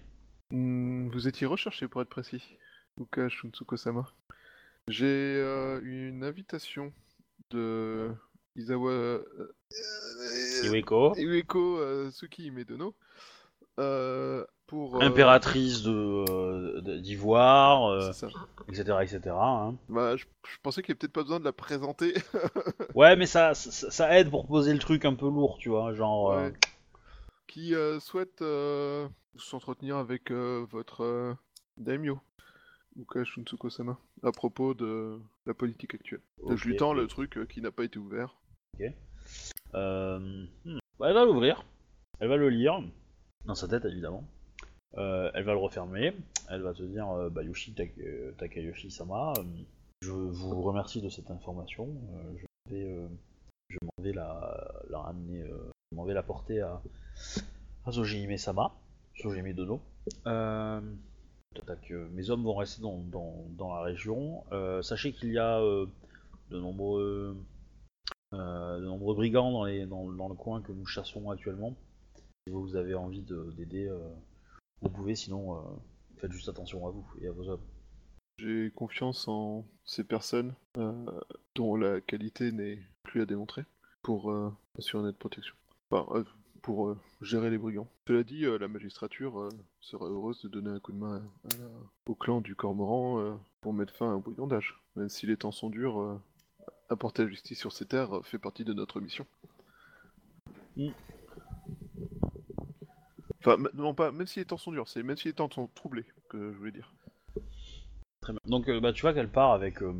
[0.51, 2.57] Hmm, vous étiez recherché pour être précis.
[2.97, 4.05] Luka Shunsuko-sama.
[4.87, 6.93] J'ai euh, une invitation
[7.51, 8.11] de
[8.55, 9.53] Izawa euh,
[10.63, 12.93] Iweko, Iweko euh, Tsuki Medono
[14.73, 14.95] pour.
[14.95, 15.91] euh, impératrice de,
[16.29, 18.47] euh, de- d'Ivoire, euh, c'est ça.
[18.67, 19.35] etc., etc.
[19.37, 19.75] hein.
[19.89, 22.13] Bah, je, je pensais qu'il n'y avait peut-être pas besoin de la présenter.
[22.95, 25.93] Ouais, mais ça, ça, ça aide pour poser le truc un peu lourd, tu vois,
[25.93, 26.31] genre.
[26.31, 26.53] euh, Ouais.
[27.47, 31.33] Qui euh, souhaite euh, s'entretenir avec euh, votre euh,
[31.77, 32.19] daimyo,
[32.95, 36.21] Luka Shunsuko-sama, à propos de la politique actuelle.
[36.41, 36.55] Ok.
[36.57, 38.35] Je lui tends le truc euh, qui n'a pas été ouvert.
[39.75, 40.19] Euh,
[40.65, 40.77] hmm.
[40.99, 41.63] Bah, elle va l'ouvrir,
[42.19, 42.81] elle va le lire,
[43.45, 44.23] dans sa tête évidemment.
[44.97, 46.13] Euh, elle va le refermer,
[46.49, 49.43] elle va te dire euh, Bayushi Tak- euh, Takayoshi-sama, euh,
[50.01, 51.89] je vous remercie de cette information,
[52.35, 52.95] je vais,
[53.97, 55.43] vais la, ramener,
[55.91, 56.79] je vais la porter à,
[57.85, 59.81] à Sojime Dono.
[60.27, 60.81] Euh,
[61.65, 64.43] tac, euh, mes hommes vont rester dans, la région.
[64.81, 67.35] Sachez qu'il y a de nombreux
[69.15, 71.73] brigands dans, le coin que nous chassons actuellement.
[72.45, 73.89] Si vous avez envie de- d'aider,
[74.83, 75.61] vous pouvez, sinon euh,
[76.17, 77.63] faites juste attention à vous et à vos hommes.
[78.39, 81.05] J'ai confiance en ces personnes euh,
[81.55, 83.63] dont la qualité n'est plus à démontrer
[84.01, 85.55] pour euh, assurer notre protection.
[85.91, 86.23] Enfin,
[86.61, 87.87] pour euh, gérer les brigands.
[88.07, 89.49] Cela dit, euh, la magistrature euh,
[89.81, 91.69] serait heureuse de donner un coup de main à- à la-
[92.07, 94.79] au clan du Cormoran pour mettre fin à un brigandage.
[94.95, 96.19] Même si les temps sont durs,
[96.89, 99.25] apporter la justice sur ces terres fait partie de notre mission.
[100.77, 100.89] Mm.
[103.45, 105.49] Enfin, m- non pas, même si les temps sont durs, c'est même si les temps
[105.49, 106.93] sont troublés, que je voulais dire.
[108.21, 108.39] Très bien.
[108.45, 109.93] Donc euh, bah, tu vois qu'elle part avec euh,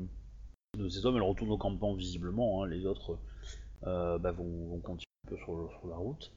[0.78, 3.18] de ces hommes, elle retourne au campement visiblement, hein, les autres
[3.86, 6.32] euh, bah, vont, vont continuer un peu sur, sur la route.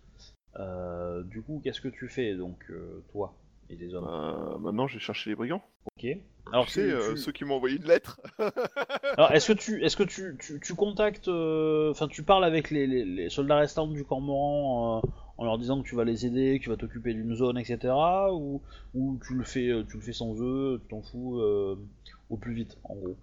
[0.58, 2.70] Euh, du coup, qu'est-ce que tu fais donc,
[3.12, 3.34] toi
[3.68, 4.08] et tes hommes?
[4.08, 5.62] Euh, maintenant, j'ai cherché les brigands.
[5.98, 6.08] Ok.
[6.52, 8.20] Alors, tu sais, tu- tu- ceux qui m'ont envoyé une lettre.
[9.16, 12.86] Alors, est-ce que tu, est-ce que tu, tu, tu contactes, enfin, tu parles avec les,
[12.86, 15.02] les- les soldats restants du Cormoran
[15.38, 17.92] en leur disant que tu vas les aider, que tu vas t'occuper d'une zone, etc.
[18.32, 18.60] Ou,
[18.94, 21.76] ou tu le fais, euh, tu le fais sans eux, tu t'en fous euh,
[22.30, 23.16] au plus vite, en gros.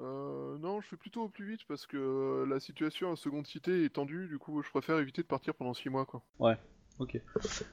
[0.00, 3.46] Euh, non, je fais plutôt au plus vite parce que euh, la situation à Seconde
[3.46, 6.22] Cité est tendue, du coup je préfère éviter de partir pendant 6 mois quoi.
[7.00, 7.20] Ok.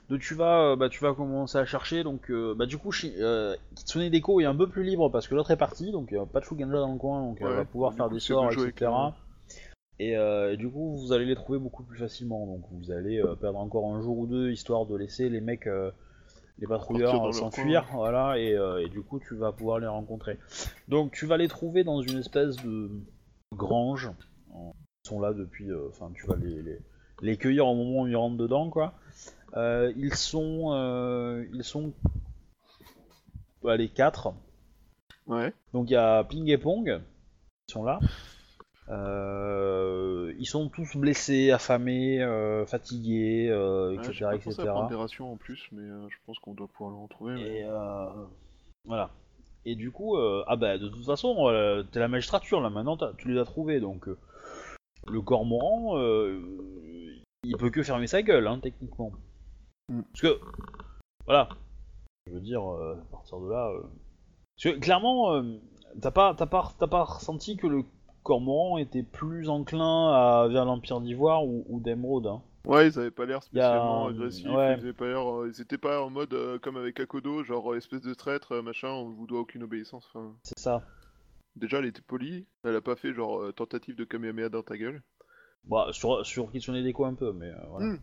[0.09, 2.03] Donc tu vas, bah, tu vas commencer à chercher.
[2.03, 5.35] Donc, euh, bah, du coup, euh, Kitsune Deko est un peu plus libre parce que
[5.35, 5.91] l'autre est parti.
[5.91, 7.21] Donc, il n'y a pas de Shuganja dans le coin.
[7.21, 8.67] Donc, elle Ouais, va pouvoir faire coup, des sorts, etc.
[8.67, 9.13] avec
[10.01, 12.47] Et, euh, du coup, vous allez les trouver beaucoup plus facilement.
[12.47, 15.67] Donc, vous allez euh, perdre encore un jour ou deux histoire de laisser les mecs,
[15.67, 15.91] euh,
[16.57, 17.85] les patrouilleurs s'enfuir.
[17.93, 18.39] Voilà.
[18.39, 20.39] Et, et du coup, tu vas pouvoir les rencontrer.
[20.87, 22.89] Donc, tu vas les trouver dans une espèce de
[23.55, 24.09] grange.
[24.55, 25.67] Ils sont là depuis.
[25.89, 26.79] Enfin, tu vas les, les,
[27.21, 28.95] les cueillir au moment où ils rentrent dedans, quoi.
[29.55, 31.93] Ils sont, ils sont,
[33.61, 34.33] bah, les quatre.
[35.27, 35.53] Ouais.
[35.73, 36.99] Donc il y a Ping et Pong
[37.67, 37.99] qui sont là.
[38.89, 44.61] Euh, ils sont tous blessés, affamés, euh, fatigués, euh, Ouais, etc., pas pensé etc.
[44.67, 47.33] à prendre des rations en plus, mais je pense qu'on doit pouvoir le retrouver.
[47.35, 47.65] mais- Et
[48.85, 49.11] voilà.
[49.65, 51.35] Et du coup, ah bah de toute façon,
[51.91, 54.07] t'es la magistrature là maintenant, tu les as trouvés donc
[55.07, 56.39] le cormoran, euh,
[57.43, 59.11] il peut que fermer sa gueule, hein, techniquement.
[59.89, 60.01] Mm.
[60.01, 60.39] Parce que,
[61.25, 61.49] voilà,
[62.27, 63.71] je veux dire, à partir de là,
[64.55, 65.43] parce que clairement,
[66.01, 67.83] t'as pas, t'as pas, t'as pas ressenti que le
[68.23, 72.27] cormoran était plus enclin à vers l'Empire d'Ivoire ou, ou d'Emeraude.
[72.27, 72.41] Hein.
[72.65, 74.77] Ouais, ils avaient pas l'air a, spécialement euh, agressifs, ouais.
[74.83, 77.77] ils, pas l'air, euh, ils étaient pas en mode euh, comme avec Akodo, genre euh,
[77.77, 80.07] espèce de traître, euh, machin, on vous doit aucune obéissance.
[80.43, 80.85] C'est ça.
[81.55, 85.01] déjà, elle était polie, elle a pas fait genre tentative de Kamehameha dans ta gueule.
[85.63, 87.85] Bah, sur, sur Kitsune Deko un peu, mais euh, voilà.
[87.87, 87.99] Mm.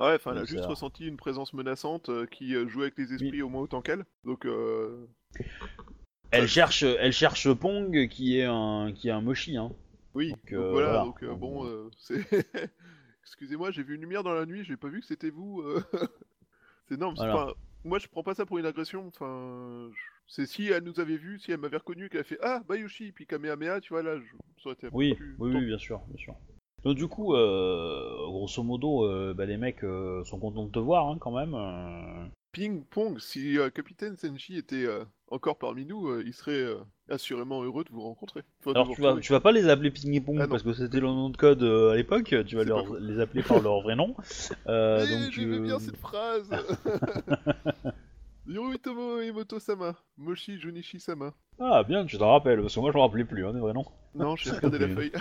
[0.00, 3.48] Ouais, enfin, elle a juste ressenti une présence menaçante qui jouait avec les esprits au
[3.48, 4.04] moins autant qu'elle.
[4.22, 4.46] Donc.
[6.30, 9.72] Elle cherche, elle cherche Pong qui est un, qui est un mochi, hein.
[10.14, 10.30] oui.
[10.30, 11.04] Donc, Donc, euh, voilà, voilà.
[11.04, 11.90] donc euh, bon, euh.
[13.22, 15.62] Excusez-moi, j'ai vu une lumière dans la nuit, j'ai pas vu que c'était vous.
[16.88, 17.14] c'est énorme.
[17.16, 17.34] Voilà.
[17.34, 17.54] pas-
[17.84, 19.06] Moi, je prends pas ça pour une agression.
[19.06, 19.90] Enfin,
[20.26, 23.12] c'est si elle nous avait vu, si elle m'avait reconnu, qu'elle a fait Ah, Bayushi,
[23.12, 24.24] puis Kamehameha, tu vois là, je...
[24.62, 26.34] ça aurait été Oui, plus oui, oui, bien sûr, bien sûr.
[26.84, 30.78] Donc du coup, euh, grosso modo, euh, bah, les mecs euh, sont contents de te
[30.78, 32.30] voir hein, quand même.
[32.52, 34.86] Ping Pong, si Capitaine Senji était
[35.30, 36.76] encore parmi nous, euh, il serait euh,
[37.10, 38.42] assurément heureux de vous rencontrer.
[38.60, 39.22] Enfin, de Alors vous tu vas, retrouver.
[39.26, 40.48] tu vas pas les appeler Ping et Pong Ah non.
[40.50, 42.34] parce que c'était le nom de code euh, à l'époque.
[42.46, 42.98] Tu vas C'est leur- pas faux.
[42.98, 44.14] les appeler par leur vrai nom.
[44.68, 46.50] Euh, Eh, donc j'aimais euh, bien cette phrase
[48.46, 51.34] Yoruitomo Emoto-sama, Moshi Junichi-sama.
[51.60, 53.74] ah bien, tu t'en rappelles parce que moi je me rappelais plus hein, des vrais
[53.74, 53.84] noms.
[54.14, 55.12] Non, j'ai C'est regardé la feuille.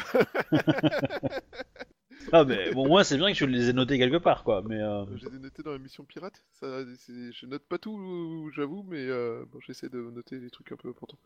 [2.31, 4.61] Ah, mais bon, moi, c'est bien que tu les aies notés quelque part, quoi.
[4.63, 6.43] Mais euh, Je les ai notés dans la mission pirate.
[6.53, 10.75] Ça, je note pas tout, j'avoue, mais euh, bon, j'essaie de noter les trucs un
[10.75, 11.19] peu importants.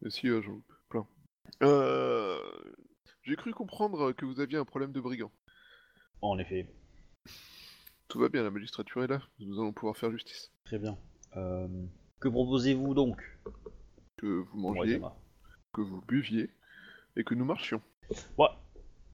[0.00, 1.06] Mais si, euh, j'en loupe plein.
[3.22, 5.30] J'ai cru comprendre que vous aviez un problème de brigand.
[6.20, 6.68] en effet,
[8.08, 9.20] Tout va bien, la magistrature est là.
[9.38, 10.52] Nous allons pouvoir faire justice.
[10.64, 10.96] très bien.
[11.34, 13.20] Que proposez-vous donc?
[14.16, 15.00] Que vous mangiez,
[15.72, 16.50] que vous buviez,
[17.16, 17.80] et que nous marchions.
[18.38, 18.46] Ouais.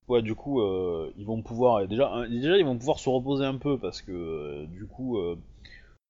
[0.09, 3.45] Ouais, du coup, euh, ils vont pouvoir déjà, euh, déjà, ils vont pouvoir se reposer
[3.45, 5.37] un peu parce que euh, du coup, euh,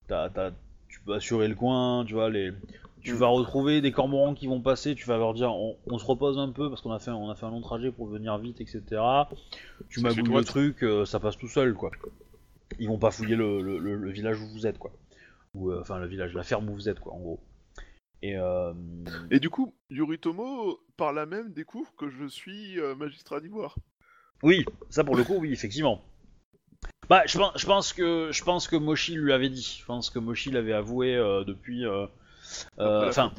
[0.09, 0.53] t'as- t'as-
[0.89, 2.53] tu peux assurer le coin, tu vois, les,
[3.03, 3.17] tu Mm.
[3.17, 6.39] vas retrouver des cormorans qui vont passer, tu vas leur dire, on, on se repose
[6.39, 8.61] un peu parce qu'on a fait, on a fait un long trajet pour venir vite,
[8.61, 9.29] etc.
[9.89, 11.91] Tu magouilles le truc, ça passe tout seul, quoi.
[12.79, 14.93] Ils vont pas fouiller le, le- le- le village où vous êtes, quoi.
[15.55, 17.41] Ou enfin le village, la ferme où vous êtes, quoi, en gros.
[18.23, 18.73] Et euh,
[19.31, 23.77] Et du coup, Yoritomo, par là même, découvre que je suis euh, magistrat d'Ivoire.
[24.43, 26.03] Oui, ça pour le coup, oui, effectivement.
[27.09, 29.79] Bah, je pense, je pense que je pense que Moshi lui avait dit.
[29.81, 31.87] Je pense que Moshi l'avait avoué euh, depuis.
[31.87, 32.07] euh,
[32.79, 33.33] Enfin,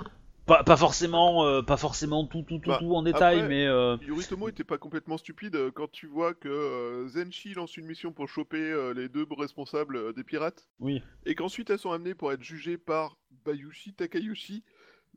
[0.49, 3.67] pas, pas forcément, euh, pas forcément tout, tout, tout, Bah, tout en détail, après- mais
[3.67, 7.85] euh, Yoritomo était pas complètement stupide euh, quand tu vois que euh, Zenshi lance une
[7.85, 11.01] mission pour choper euh, les deux responsables euh, des pirates, oui.
[11.25, 14.63] et qu'ensuite elles sont amenées pour être jugées par Bayushi Takayushi.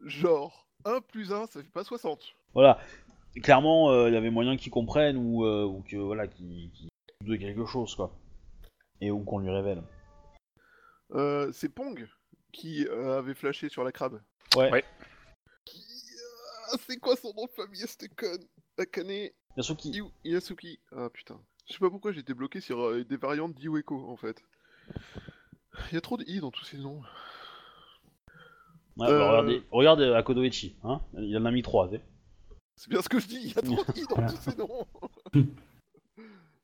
[0.05, 2.35] Genre, 1 plus 1, ça fait pas 60.
[2.55, 2.79] Voilà.
[3.43, 6.71] Clairement, euh, il y avait moyen qu'ils comprennent ou, euh, ou que voilà, qu'ils
[7.25, 8.13] de quelque chose, quoi.
[9.01, 9.83] Et ou qu'on lui révèle.
[11.15, 12.07] Euh, c'est Pong
[12.53, 14.21] qui euh, avait flashé sur la crabe.
[14.57, 14.71] Ouais.
[14.71, 14.85] Ouais.
[16.87, 18.45] C'est quoi son nom de famille, cette conne?
[18.79, 19.91] Akane Yasuki.
[19.93, 20.79] Iu- Yasuki.
[20.93, 21.41] Ah putain.
[21.69, 24.43] Je sais pas pourquoi j'étais bloqué sur euh, des variantes d'Iweko en fait.
[25.91, 27.01] Il y a trop de i dans tous ces noms.
[28.97, 29.29] Ouais, bah, Euh.
[29.31, 31.01] regardez, regardez Akodoichi, hein.
[31.19, 32.03] Il en a mis trois, tu sais.
[32.77, 34.57] C'est bien ce que je dis, il y a trop de i dans tous ces
[34.57, 34.87] noms.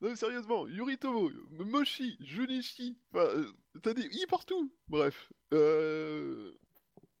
[0.01, 3.51] non mais sérieusement, Yuritomo, Moshi, Junichi, enfin, euh,
[3.81, 4.71] t'as des i partout.
[4.87, 5.31] Bref.
[5.53, 6.53] Euh...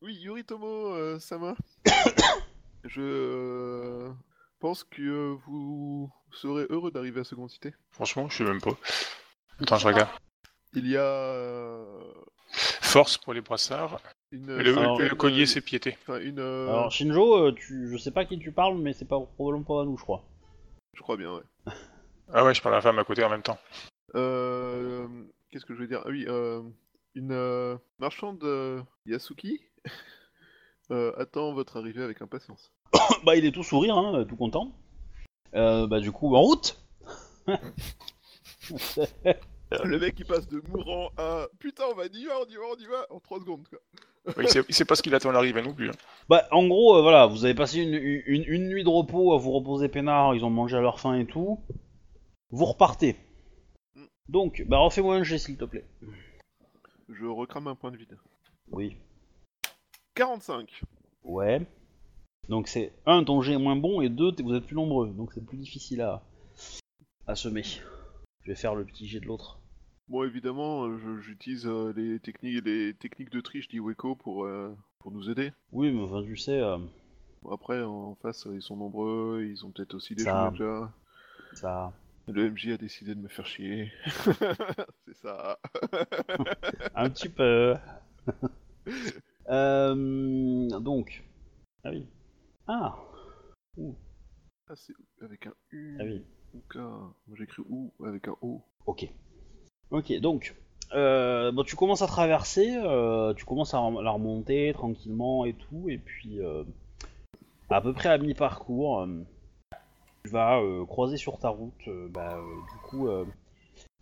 [0.01, 1.55] Oui, Yuritomo euh, Sama.
[2.89, 4.11] je euh,
[4.59, 7.73] pense que euh, vous serez heureux d'arriver à Seconde Cité.
[7.91, 8.77] Franchement, je sais même pas.
[9.61, 10.09] Attends, je regarde.
[10.73, 12.01] Il y a euh,
[12.51, 13.99] Force pour les brassards.
[14.31, 14.49] une...
[14.59, 15.97] Et le, alors, le une- collier, c'est piété.
[16.01, 16.39] Enfin, une...
[16.39, 19.63] euh, Alors Shinjo, euh, tu, je sais pas qui tu parles, mais c'est pas probablement
[19.63, 20.23] pas à nous, je crois.
[20.93, 21.43] Je crois bien, ouais.
[22.31, 23.57] Ah ouais, je parle à la femme à côté en même temps.
[24.13, 25.07] Euh,
[25.49, 26.03] Qu'est-ce que je veux dire?
[26.05, 26.61] Ah oui, euh,
[27.15, 29.59] une euh, marchande euh, Yasuki
[30.91, 32.71] euh, attend votre arrivée avec impatience.
[33.25, 34.71] bah il est tout sourire, hein, tout content.
[35.55, 36.79] Euh, bah du coup, en route
[39.83, 42.61] Le mec il passe de mourant à putain on va y va, on y va,
[42.71, 43.79] on y va en 3 secondes quoi.
[44.35, 45.89] Ouais, il, sait, il sait pas ce qu'il attend à l'arrivée non plus.
[45.89, 45.93] hein.
[46.27, 49.37] Bah en gros, euh, voilà, vous avez passé une, une, une nuit de repos à
[49.37, 51.59] vous reposer peinard, ils ont mangé à leur faim et tout.
[52.51, 53.15] Vous repartez.
[54.27, 55.85] Donc, bah refais-moi un jet s'il te plaît.
[57.09, 58.17] Je recrame un point de vide.
[58.71, 58.97] Oui.
[60.15, 60.81] 45
[61.23, 61.61] Ouais.
[62.49, 65.31] Donc c'est un ton jet est moins bon et deux vous êtes plus nombreux, donc
[65.33, 66.23] c'est plus difficile à
[67.27, 67.61] à semer.
[68.41, 69.59] Je vais faire le petit jet de l'autre.
[70.07, 75.11] Bon évidemment euh, j'utilise euh, les techniques les techniques de triche d'Iweko pour, euh, pour
[75.11, 75.51] nous aider.
[75.71, 76.79] Oui, mais enfin tu sais, euh,
[77.51, 80.91] après en face ils sont nombreux, ils ont peut-être aussi des Ça- déjà.
[81.53, 81.93] ça.
[82.27, 83.91] Le MJ a décidé de me faire chier.
[85.07, 85.59] C'est ça.
[86.95, 87.75] Un petit peu.
[90.79, 91.23] Donc.
[91.83, 92.05] Ah oui.
[92.71, 92.95] Ah.
[94.67, 94.93] Ah, c'est
[95.23, 96.23] avec un U Ah oui.
[96.53, 96.75] ou K.
[96.75, 98.61] Moi j'ai écrit OU avec un O.
[98.85, 99.11] Ok.
[99.89, 100.55] Ok, donc.
[100.93, 105.89] Euh, bon, tu commences à traverser, euh, tu commences à la remonter tranquillement et tout,
[105.89, 106.63] et puis euh,
[107.71, 109.23] à peu près à mi-parcours, euh,
[110.23, 113.25] tu vas euh, croiser sur ta route, euh, bah, euh, du coup, euh,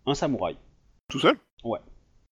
[0.04, 0.58] un samouraï.
[1.08, 1.38] Tout seul?
[1.64, 1.80] Ouais.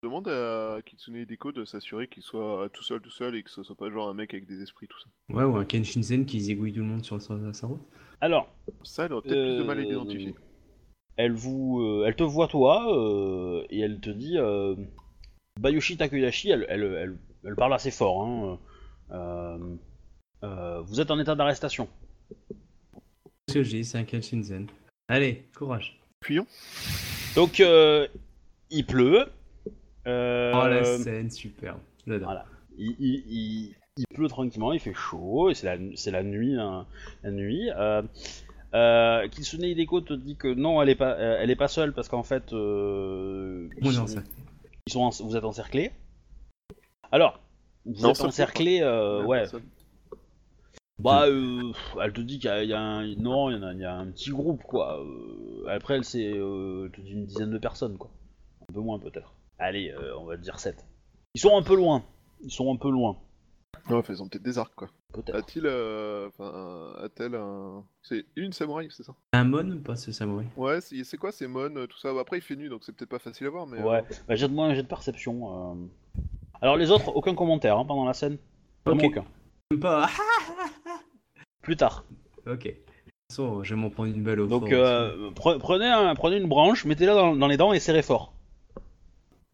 [0.06, 3.50] Je demande à Kitsune Hideko de s'assurer qu'il soit tout seul, tout seul et que
[3.50, 5.08] ce soit pas genre un mec avec des esprits, tout ça.
[5.34, 7.82] Ouais, ou un Kenshinzen qui zégouille tout le monde sur sa, sa route.
[8.22, 8.54] Alors,
[8.84, 10.36] Ça, elle aurait peut-être plus de mal à Euh, l'identifier.
[11.18, 14.76] Elle vous, euh, elle te voit toi euh, et elle te dit, euh,
[15.60, 18.22] Bayoshi Takeyashi, elle, elle, elle, elle parle assez fort.
[18.24, 18.60] Hein,
[19.10, 19.76] euh,
[20.44, 21.90] euh, vous êtes en état d'arrestation.
[23.50, 24.68] Ce que j'ai, c'est un Kenshinzen.
[25.08, 26.00] Allez, courage.
[26.24, 26.46] Fuyons
[27.36, 28.08] Donc euh,
[28.70, 29.26] il pleut.
[30.08, 31.80] Euh, Oh la scène, superbe.
[32.08, 32.28] J'adore.
[32.28, 32.46] voilà.
[32.78, 36.56] il, il- il- il pleut tranquillement, il fait chaud, et c'est la, c'est la nuit.
[36.60, 36.86] hein,
[37.24, 37.70] la nuit.
[37.78, 38.02] Euh,
[38.74, 41.94] euh, Kitsune Hideko te dit que non, elle est pas, euh, elle est pas seule
[41.94, 44.26] parce qu'en fait, euh, ils, sont, sac.
[44.88, 45.92] ils sont en- vous êtes encerclés.
[47.12, 47.40] Alors,
[47.86, 49.64] vous Non, êtes encerclés, euh, ouais, personne.
[51.00, 51.72] Bah, euh,
[52.02, 53.06] elle te dit qu'il y a, il y a un...
[53.16, 55.06] Non, il y, en a, il y a un petit groupe, quoi.
[55.70, 58.10] Après, elle, c'est euh, te dit une dizaine de personnes, quoi.
[58.70, 59.35] Un peu moins, peut-être.
[59.60, 60.86] Allez, euh, on va dire 7.
[61.34, 62.04] Ils sont un peu loin.
[62.42, 63.18] Ils sont un peu loin,
[63.90, 64.90] Ouais, ils ont peut-être des arcs, quoi.
[65.14, 65.36] peut-être.
[65.36, 65.66] A-t-il.
[65.66, 67.84] euh, Enfin, a-t-elle un.
[68.02, 69.14] C'est une samouraï, c'est ça?
[69.34, 70.48] Un mon ou pas ce samouraï?
[70.58, 72.10] Ouais, c'est c'est quoi ces mon, euh, tout ça?
[72.20, 73.82] Après, il fait nu, donc c'est peut-être pas facile à voir, mais.
[73.82, 75.74] Ouais, euh, bah, jette-moi un jet de perception.
[75.74, 76.22] euh.
[76.62, 78.38] Alors, les autres, aucun commentaire hein, pendant la scène.
[78.86, 79.10] Vraiment Ok.
[79.12, 79.26] aucun.
[79.72, 80.10] Même Pas.
[81.62, 82.06] Plus tard.
[82.48, 82.64] ok.
[82.64, 82.80] De toute
[83.30, 86.38] façon, je vais m'en prendre une balle au Donc, fort euh, pre- prenez, un- prenez
[86.38, 88.34] une branche, mettez-la dans, dans les dents et serrez fort.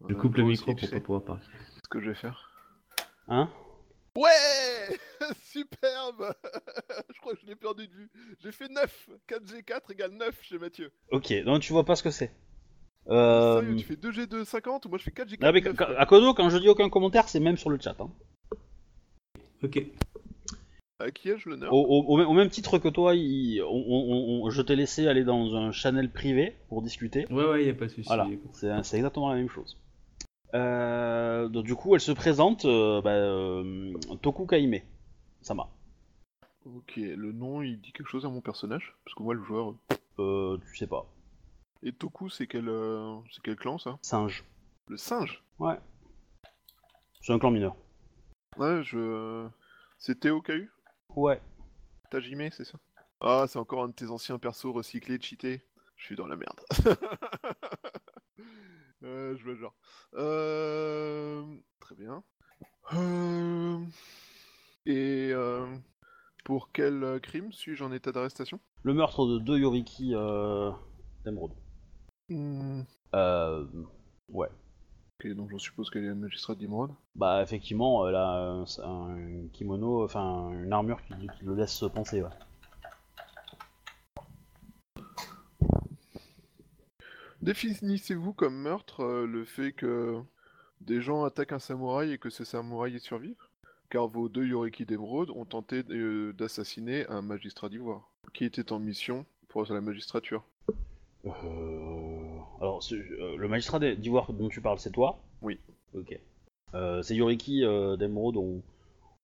[0.08, 1.42] Je euh, coupe le micro pour pas pouvoir parler.
[1.82, 2.50] ce que je vais faire.
[3.28, 3.48] Hein?
[4.16, 4.98] Ouais
[5.42, 6.34] Superbe
[7.14, 8.10] Je crois que je l'ai perdu de vue.
[8.40, 10.92] J'ai fait 9 4G4 égale 9 chez Mathieu.
[11.10, 12.30] Ok, donc tu vois pas ce que c'est.
[13.08, 13.60] Euh...
[13.60, 15.98] Sérieux, tu fais 2G2 50 ou moi je fais 4G4 ah, mais 9, quand- quoi.
[15.98, 17.96] à Kodo, quand je dis aucun commentaire, c'est même sur le chat.
[18.00, 18.10] Hein.
[19.62, 19.82] Ok.
[20.98, 21.72] À qui ai-je l'honneur?
[21.72, 25.24] Au, au- au même- titre que toi, il- on- on- on- je t'ai laissé aller
[25.24, 27.26] dans un channel privé pour discuter.
[27.32, 28.06] Ouais, ouais, y a pas de souci.
[28.06, 28.28] Voilà,
[28.82, 29.81] c'est exactement la même chose.
[30.54, 34.80] Euh, donc, du coup, elle se présente, euh, bah, euh, Toku Kaime,
[35.40, 35.68] Sama.
[36.64, 38.94] Ok, le nom il dit quelque chose à mon personnage?
[39.04, 39.74] Parce que moi le joueur.
[40.20, 41.06] Euh, tu sais pas.
[41.82, 43.98] Et Toku c'est quel, euh, c'est quel clan ça?
[44.02, 44.44] Singe.
[44.86, 45.42] Le singe?
[45.58, 45.78] Ouais.
[47.20, 47.74] C'est un clan mineur.
[48.56, 49.48] Ouais, je.
[49.98, 50.70] C'est Théo Kahu
[51.16, 51.40] Ouais.
[52.10, 52.78] Tajime, c'est ça?
[53.20, 55.62] Ah, c'est encore un de tes anciens persos recyclés, cheatés.
[55.96, 56.60] Je suis dans la merde.
[59.32, 59.74] euh, je vois le genre.
[60.14, 61.42] Euh...
[61.80, 62.22] Très bien.
[62.94, 63.78] Euh...
[64.86, 65.66] Et euh...
[66.44, 68.60] pour quel crime suis-je en état d'arrestation?
[68.82, 70.70] Le meurtre de deux Yoriki euh,
[71.24, 71.52] d'Emeraude.
[72.28, 72.82] Hmm,
[73.14, 73.66] Euh,
[74.28, 74.48] ouais.
[75.20, 76.56] Ok, donc j'en suppose qu'elle est un magistrat.
[77.14, 82.22] Bah, effectivement, elle a un, un kimono, enfin, une armure qui, qui le laisse penser,
[82.22, 82.30] ouais.
[87.42, 90.20] Définissez-vous comme meurtre euh, le fait que
[90.80, 93.36] des gens attaquent un samouraï et que ce samouraï y survive
[93.90, 98.78] Car vos deux Yoriki d'émeraude ont tenté de- d'assassiner un magistrat d'ivoire qui était en
[98.78, 100.44] mission pour la magistrature.
[101.26, 101.30] Euh...
[102.60, 105.20] Alors, euh, le magistrat d'I- d'Ivoire dont tu parles, c'est toi?
[105.42, 105.58] Oui.
[105.94, 106.18] Ok.
[106.74, 108.62] Euh, ces Yoriki euh, d'Emeraude ont,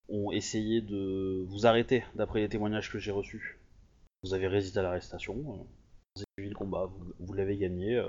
[0.09, 3.59] ont essayé de vous arrêter, d'après les témoignages que j'ai reçus.
[4.23, 5.63] Vous avez résisté à l'arrestation, euh,
[6.37, 8.07] avez le combat, vous, vous l'avez gagné, euh,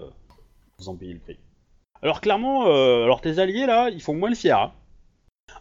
[0.78, 1.39] vous en payez le prix.
[2.03, 4.59] Alors clairement, euh, alors tes alliés là, ils font moins le fier.
[4.59, 4.73] hein.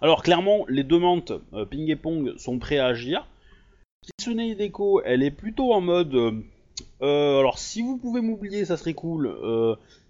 [0.02, 3.28] Alors clairement, les deux mantes, euh, Ping et Pong, sont prêts à agir.
[4.02, 6.16] Kitsune Hideko, elle est plutôt en mode...
[7.02, 9.36] alors si vous pouvez m'oublier, ça serait cool.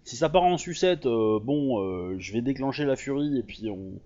[0.03, 3.99] Si ça part en sucette, bon, je vais déclencher la furie et puis on,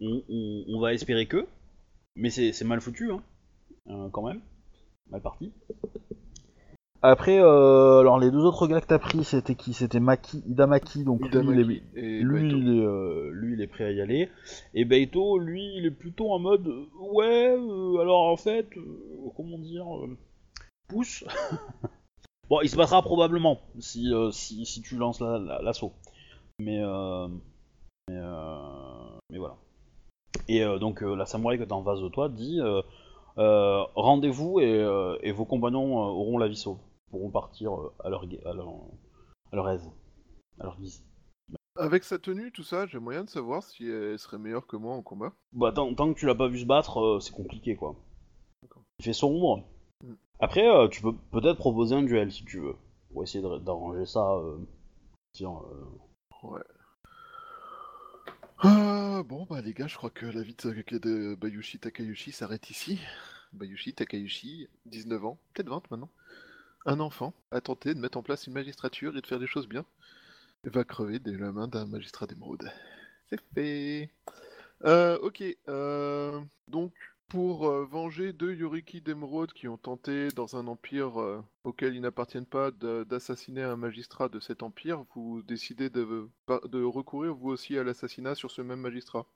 [0.00, 1.46] on, va espérer que.
[2.16, 4.42] Mais c'est mal foutu, hein, quand même.
[5.10, 5.52] Mal parti.
[7.06, 9.74] Après, euh, alors les deux autres gars que t'as pris, c'était qui?
[9.74, 11.64] C'était Maki, Idamaki, donc lui, il est-
[12.22, 14.30] lui, il est, euh, lui, il est prêt à y aller.
[14.72, 18.68] Et Beito, lui, il est plutôt en mode euh, ouais, euh, alors en fait,
[19.36, 19.84] comment dire,
[20.88, 21.24] pousse.
[22.48, 25.92] bon, il se battra probablement si, si, si tu lances la- la- l'assaut.
[26.58, 26.80] mais,
[28.08, 28.18] mais,
[29.30, 29.56] mais voilà.
[30.48, 32.60] Et donc la samouraï que t'as en face de toi dit
[33.36, 36.78] rendez-vous et, et vos compagnons auront la vie sauve,
[37.10, 38.68] pourront partir euh, à leur, à leur,
[39.52, 39.90] à leur aise,
[40.60, 41.04] à leur guise.
[41.76, 44.94] Avec sa tenue, tout ça, j'ai moyen de savoir si elle serait meilleure que moi
[44.94, 45.32] en combat.
[45.52, 47.96] Bah, tant, tant que tu l'as pas vu se battre, euh, c'est compliqué quoi.
[49.00, 49.64] Il fait sombre.
[50.04, 50.12] Mm.
[50.38, 52.76] Après, euh, tu peux peut-être proposer un duel si tu veux,
[53.12, 54.34] pour essayer d'arranger ça.
[54.36, 54.58] euh,
[55.32, 55.52] tiens,
[56.44, 56.60] Ouais.
[58.58, 62.70] Ah, bon, bah les gars, je crois que la vie de, de Bayushi Takayushi s'arrête
[62.70, 63.00] ici.
[63.52, 66.10] Bayushi Takayushi, 19 ans, peut-être 20 maintenant.
[66.86, 69.68] Un enfant a tenté de mettre en place une magistrature et de faire des choses
[69.68, 69.84] bien.
[70.64, 72.70] Et va crever de la main d'un magistrat d'émeraude.
[73.28, 74.10] C'est fait.
[74.84, 76.92] Euh, ok, euh, donc
[77.28, 82.46] pour euh, venger deux Yoriki d'émeraude qui ont tenté dans un empire auquel ils n'appartiennent
[82.46, 86.28] pas d'assassiner un magistrat de cet empire, vous décidez de,
[86.64, 89.26] de recourir vous aussi à l'assassinat sur ce même magistrat.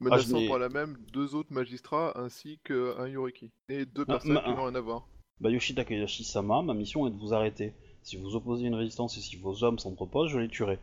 [0.00, 3.50] Menaçant n'ai- par la même deux autres magistrats ainsi qu'un Yoriki.
[3.68, 5.06] Et deux Ah, personnes ma- qui n'ont rien à voir.
[5.42, 7.74] Bayushi Takayashi-sama, ma mission est de vous arrêter.
[8.04, 10.78] Si vous opposez une résistance et si vos hommes s'entreposent, je les tuerai.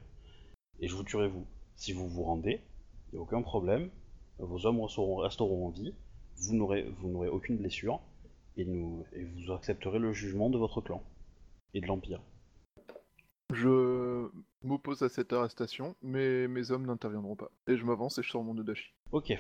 [0.82, 1.48] Et je vous tuerai vous.
[1.78, 2.60] Si vous vous rendez,
[3.08, 3.90] il n'y a aucun problème,
[4.38, 5.94] vos hommes resteront, resteront en vie,
[6.36, 8.02] vous n'aurez vous n'aurez aucune blessure,
[8.58, 11.02] et, nous, et vous accepterez le jugement de votre clan
[11.74, 12.22] et de l'Empire.
[13.54, 14.28] Je
[14.64, 17.50] m'oppose à cette arrestation, mais mes hommes n'interviendront pas.
[17.68, 18.92] Et je m'avance et je sors mon Odashi.
[19.14, 19.32] Ok.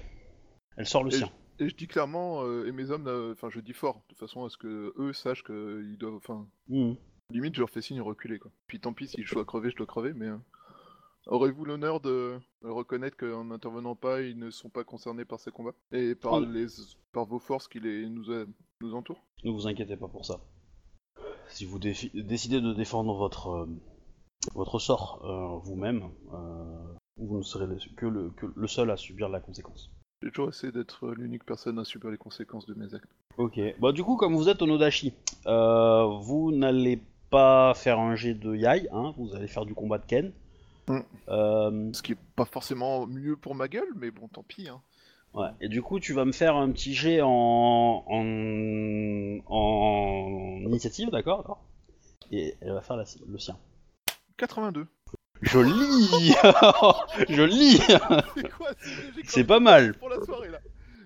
[0.77, 1.29] Elle sort le Et sien.
[1.59, 4.45] Et je dis clairement, euh, et mes hommes, euh, enfin je dis fort, de façon
[4.45, 6.95] à ce que eux sachent qu'ils doivent, enfin, Mhm.
[7.31, 8.51] limite je leur fais signe de reculer quoi.
[8.67, 10.37] Puis tant pis si je dois crever, je dois crever, mais euh,
[11.27, 15.75] aurez-vous l'honneur de reconnaître qu'en n'intervenant pas, ils ne sont pas concernés par ces combats?
[15.91, 16.39] Et par Oh.
[16.45, 16.67] les,
[17.11, 18.45] par vos forces qui les nous, a-
[18.81, 19.21] nous entourent?
[19.43, 20.39] Ne vous inquiétez pas pour ça.
[21.49, 23.67] Si vous décidez de défendre votre,
[24.55, 25.19] votre sort
[25.65, 26.09] vous-même,
[27.17, 29.91] vous ne serez le- que le, que le seul à subir la conséquence.
[30.21, 33.07] J'ai toujours essayé d'être l'unique personne à subir les conséquences de mes actes.
[33.37, 33.59] Ok.
[33.79, 35.13] Bah du coup, comme vous êtes Onodashi,
[35.47, 39.97] euh, vous n'allez pas faire un jet de Yai, hein, vous allez faire du combat
[39.97, 40.31] de Ken.
[40.87, 40.99] Mm.
[41.29, 44.67] Euh, Ce qui est pas forcément mieux pour ma gueule, mais bon, tant pis.
[44.67, 44.81] Hein.
[45.35, 45.49] ouais.
[45.61, 51.37] Et du coup, tu vas me faire un petit jet en, en, en initiative, d'accord
[51.39, 51.63] d'accord?
[52.31, 53.55] Et elle va faire la- le sien.
[54.37, 54.85] 82.
[55.41, 56.33] Je lis
[57.29, 57.77] Je lis
[58.35, 58.71] C'est quoi
[59.25, 59.93] c'est- pas mal.
[59.97, 60.59] Pour la soirée là.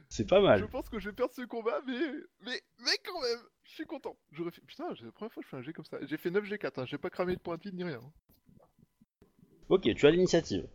[0.09, 0.67] C'est pas Je mal.
[0.67, 1.99] pense que je vais perdre ce combat, mais
[2.45, 4.15] mais mais quand même, je suis content.
[4.31, 5.97] J'aurais fait putain, c'est la première fois que je fais un G comme ça.
[6.03, 6.85] J'ai fait 9 G4, hein.
[6.85, 7.99] j'ai pas cramé de point de vide ni rien.
[8.03, 8.11] hein.
[9.69, 10.67] Ok, tu as l'initiative.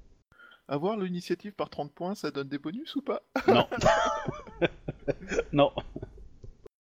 [0.66, 3.22] Avoir l'initiative par 30 points, ça donne des bonus ou pas?
[3.46, 3.68] Non.
[5.52, 5.72] non.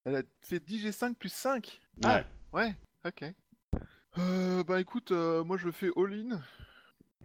[0.06, 1.80] Elle a fait 10 G5 plus 5.
[2.04, 2.26] Ouais.
[2.54, 2.76] Ouais,
[3.06, 3.26] ok.
[4.18, 6.41] Euh, bah écoute, euh, moi je fais all-in.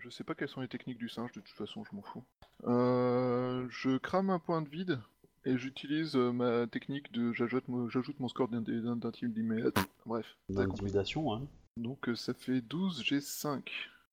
[0.03, 2.25] Je sais pas quelles sont les techniques du singe, de toute façon, je m'en fous.
[2.65, 5.01] Euh, je crame un point de vide
[5.45, 9.73] et j'utilise euh, ma technique de j'ajoute mon, j'ajoute mon score d'in- d'in- d'intimidation.
[10.07, 10.69] Bref, t'as compris.
[10.71, 11.43] D'intimidation, hein.
[11.77, 13.63] Donc euh, ça fait 12 G5.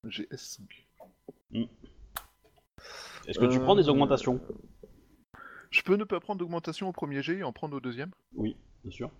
[0.06, 0.60] GS5.
[3.26, 4.40] Est-ce que tu prends des augmentations?
[5.70, 8.56] Je peux ne pas prendre d'augmentation au premier G et en prendre au deuxième Oui,
[8.84, 9.10] bien sûr.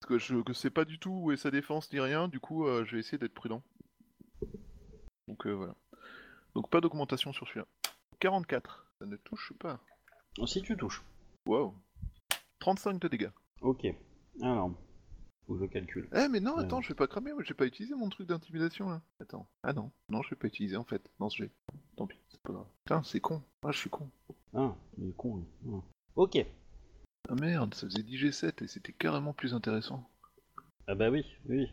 [0.00, 2.38] Parce que je que sais pas du tout où est sa défense ni rien, du
[2.40, 3.62] coup je vais essayer d'être prudent.
[5.26, 5.74] Donc voilà.
[6.54, 7.66] Donc pas d'augmentation sur celui-là.
[8.20, 9.80] 44, ça ne touche pas.
[10.46, 11.02] Si tu touches.
[11.46, 11.74] Wow.
[12.60, 13.30] 35 de dégâts.
[13.62, 13.86] Ok.
[14.42, 14.72] Alors,
[15.46, 16.08] faut que je calcule.
[16.14, 16.64] Eh mais non, Ouais.
[16.64, 19.02] attends, je vais pas cramer, moi j'ai pas utilisé mon truc d'intimidation là.
[19.20, 19.48] Attends.
[19.62, 21.50] Ah non, non je vais pas utiliser en fait, dans ce jet.
[21.96, 22.66] Tant pis, c'est pas grave.
[22.84, 23.42] Putain, c'est con.
[23.64, 24.10] Ah je suis con.
[24.54, 25.46] Ah, il est con, lui.
[25.72, 25.80] Ah.
[26.16, 26.38] Ok.
[27.28, 30.08] Ah merde, ça faisait 10 G7 et c'était carrément plus intéressant.
[30.86, 31.24] Ah bah oui.
[31.48, 31.66] oui.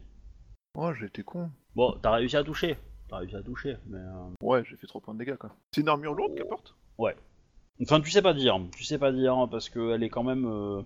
[0.76, 1.52] Oh j'étais con.
[1.76, 2.78] Bon, t'as réussi à toucher.
[3.10, 4.00] T'as réussi à toucher, mais...
[4.00, 5.52] euh, Ouais, j'ai fait 3 points de dégâts quoi.
[5.74, 6.76] C'est une armure lourde qu'elle porte?
[7.82, 8.60] Enfin, tu sais pas dire.
[8.76, 10.46] Tu sais pas dire, parce qu'elle est quand même...
[10.48, 10.82] euh,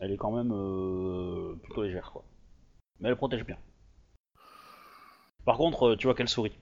[0.00, 2.24] Elle est quand même euh, plutôt légère, quoi.
[3.00, 3.56] Mais elle protège bien.
[5.44, 6.58] Par contre, euh, tu vois qu'elle sourit.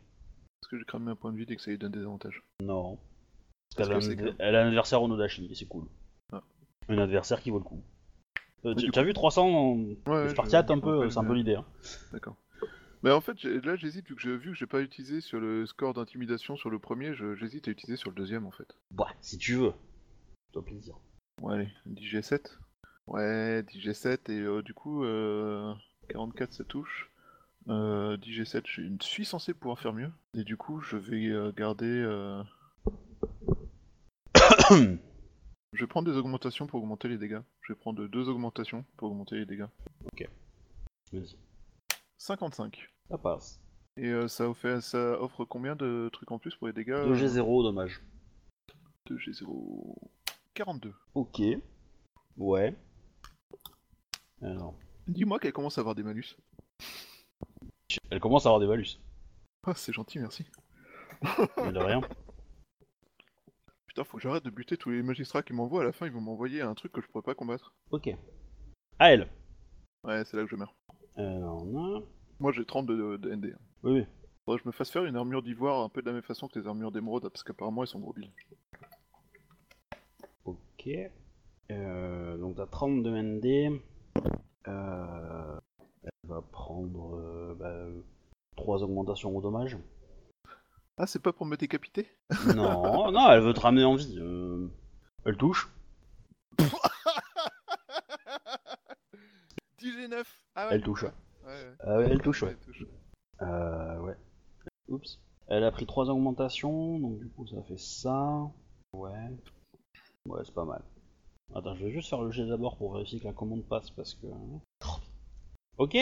[0.60, 2.42] Parce que j'ai cramé un point de vide et que ça lui donne des avantages.
[2.62, 2.98] Non.
[3.76, 5.86] Parce Parce que qu'elle a, c'est un- elle a un adversaire Onodashi, et c'est cool.
[6.32, 6.42] Ah.
[6.88, 7.82] Un adversaire qui vaut le coup.
[8.64, 9.76] Euh, tu du as vu 300 en...
[10.10, 11.54] Ouais, Spartiate un je peu, rappelle, c'est un peu l'idée.
[11.56, 11.64] Hein.
[12.12, 12.36] D'accord.
[13.06, 15.64] Mais en fait, là j'hésite, vu que j'ai vu que j'ai pas utilisé sur le
[15.64, 18.66] score d'intimidation sur le premier, j'hésite à utiliser sur le deuxième en fait.
[18.90, 19.72] Bah, si tu veux.
[20.52, 20.96] Toi plaisir.
[21.40, 22.58] Ouais, allez, 10 G7.
[23.06, 25.72] Ouais, 10 G7 et euh, du coup, euh,
[26.08, 27.12] 44 ça touche.
[27.68, 30.10] Euh, 10 G7, je suis- censé pouvoir faire mieux.
[30.34, 31.86] Et du coup, je vais euh, garder.
[31.86, 32.42] euh,
[35.72, 37.42] Je vais prendre des augmentations pour augmenter les dégâts.
[37.62, 39.66] Je vais prendre deux augmentations pour augmenter les dégâts.
[41.12, 41.36] Vas-y.
[42.18, 42.88] 55.
[43.08, 43.60] Ça passe.
[43.96, 47.62] Et euh, ça, offre, ça offre combien de trucs en plus pour les dégâts 2G0,
[47.62, 48.02] dommage.
[49.08, 49.96] 2G0.
[50.54, 50.92] 42.
[51.14, 51.40] Ok.
[52.36, 52.76] Ouais.
[54.42, 54.74] Alors.
[55.06, 56.36] Dis-moi qu'elle commence à avoir des malus.
[58.10, 58.98] Elle commence à avoir des malus.
[59.66, 60.44] Ah, c'est gentil, merci.
[61.56, 62.00] Mais de rien.
[63.86, 65.82] Putain, faut que j'arrête de buter tous les magistrats qui m'envoient.
[65.82, 67.72] À la fin, ils vont m'envoyer un truc que je pourrais pas combattre.
[67.90, 68.10] Ok.
[68.98, 69.30] À elle.
[70.04, 70.74] Ouais, c'est là que je meurs.
[71.16, 72.06] Alors, non.
[72.40, 73.56] Moi, j'ai 30 de, de ND.
[73.82, 74.06] Oui, oui.
[74.44, 76.46] Faudrait que je me fasse faire une armure d'ivoire un peu de la même façon
[76.48, 78.30] que les armures d'émeraude, parce qu'apparemment, elles sont gros billes.
[80.44, 80.88] Ok.
[81.72, 83.80] Euh, donc t'as 30 de ND.
[84.68, 85.60] Euh,
[86.04, 87.86] elle va prendre euh, bah,
[88.56, 89.76] 3 augmentations au dommage.
[90.98, 92.08] Ah, c'est pas pour me décapiter?
[92.54, 94.16] Non, non, elle veut te ramener en vie.
[94.18, 94.68] Euh,
[95.24, 95.68] elle touche.
[99.78, 101.04] 10 G9 Ah ouais Elle touche.
[101.46, 101.74] Ouais, ouais.
[101.80, 102.50] Ah elle touche, ouais.
[102.50, 102.84] Elle touche.
[103.42, 104.16] Euh, ouais.
[104.88, 105.20] Oups.
[105.48, 108.50] Elle a pris 3 augmentations, donc du coup ça fait ça.
[108.92, 109.30] Ouais.
[110.26, 110.82] Ouais, c'est pas mal.
[111.54, 114.14] Attends, je vais juste faire le jet d'abord pour vérifier que la commande passe parce
[114.14, 114.26] que.
[115.78, 115.96] Ok.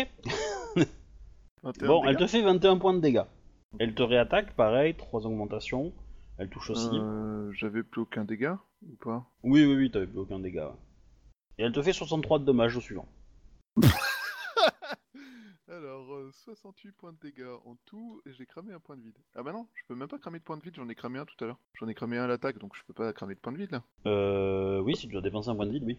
[1.62, 3.24] 21 Bon, elle te fait 21 points de dégâts.
[3.78, 5.92] Elle te réattaque, pareil, 3 augmentations.
[6.38, 6.88] Elle touche aussi.
[6.92, 9.24] Euh, J'avais plus aucun dégât ou pas?
[9.42, 10.74] Oui, oui, oui, t'avais plus aucun dégât.
[11.58, 13.06] Et elle te fait 63 de dommages au suivant.
[16.34, 19.16] Alors, euh, 68 points de dégâts en tout et j'ai cramé un point de vide.
[19.34, 21.18] Ah bah non, je peux même pas cramer de point de vide, j'en ai cramé
[21.18, 21.58] un tout à l'heure.
[21.74, 23.72] J'en ai cramé un à l'attaque donc je peux pas cramer de point de vide
[23.72, 23.82] là.
[24.06, 25.98] Euh, oui, si tu as dépensé un point de vide, oui.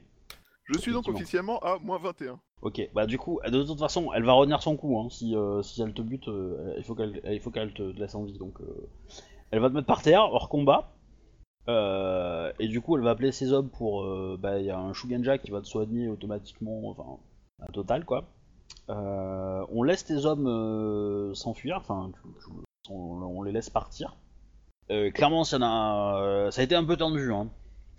[0.65, 2.39] Je suis donc officiellement à moins 21.
[2.61, 5.09] Ok, bah du coup, de toute façon, elle va retenir son coup, hein.
[5.11, 8.15] Si, euh, si elle te bute, euh, il faut qu'elle il faut qu'elle te laisse
[8.15, 8.59] en vie, donc...
[8.61, 8.89] euh,
[9.51, 10.91] elle va te mettre par terre, hors combat.
[11.67, 14.03] Et du coup, elle va appeler ses hommes pour...
[14.03, 17.19] euh, bah, il y a un Shugenja qui va te soigner automatiquement, enfin,
[17.59, 18.25] un total, quoi.
[18.89, 22.11] Euh, on laisse tes hommes euh, s'enfuir, enfin,
[22.89, 24.17] on, on les laisse partir.
[24.91, 27.49] Euh, clairement, ça, a été un peu tendu, hein.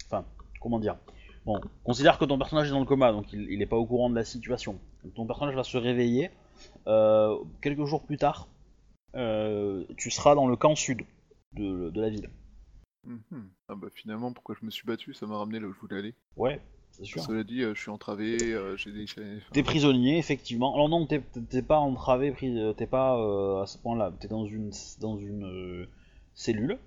[0.06, 0.24] Enfin,
[0.60, 0.96] comment dire?
[1.44, 3.86] Bon, considère que ton personnage est dans le coma, donc il, il est pas au
[3.86, 4.78] courant de la situation.
[5.14, 6.30] Ton personnage va se réveiller.
[6.86, 8.48] euh, quelques jours plus tard,
[9.14, 11.02] euh, tu seras dans le camp sud
[11.52, 12.30] de, de la ville.
[13.04, 13.50] Mhm.
[13.68, 15.98] Ah bah finalement, pourquoi je me suis battu, ça m'a ramené là où je voulais
[15.98, 16.14] aller.
[16.36, 16.60] Ouais,
[17.04, 17.22] sûr.
[17.22, 19.04] Cela dit, euh, je suis entravé, euh, j'ai des
[19.52, 20.74] T'es prisonnier, effectivement.
[20.74, 21.20] Alors non, t'es
[21.62, 24.12] pas entravé, euh, t'es pas euh, à ce point-là.
[24.18, 24.70] T'es dans une,
[25.00, 25.86] dans une euh,
[26.34, 26.78] cellule,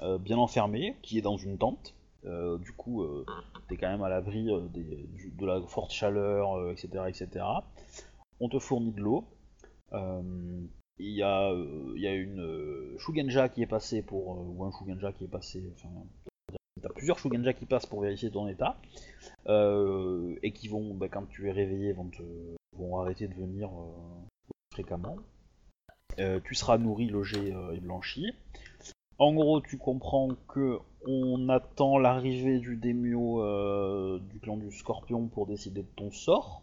[0.00, 1.94] euh, bien enfermée, qui est dans une tente.
[2.24, 3.06] Du coup,
[3.68, 7.44] t'es quand même à l'abri de la forte chaleur, etc., etc.
[8.40, 9.24] On te fournit de l'eau.
[9.92, 10.68] Il
[10.98, 14.44] y, y a une Shugenja qui est passée pour.
[14.44, 15.62] ou un Shugenja qui est passé.
[15.76, 15.88] Enfin,
[16.94, 18.76] plusieurs Shugenja qui passent pour vérifier ton état.
[19.48, 22.22] euh, et qui vont, bah, quand tu es réveillé, vont, te,
[22.72, 25.16] vont arrêter de venir euh, fréquemment.
[26.18, 28.32] Euh, tu seras nourri, logé et blanchi.
[29.18, 33.40] En gros, tu comprends que on attend l'arrivée du démio
[34.18, 36.62] du clan du Scorpion pour décider de ton sort,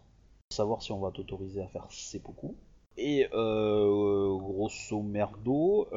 [0.51, 2.55] savoir si on va t'autoriser à faire seppuku.
[2.97, 5.87] Et grosso merdo,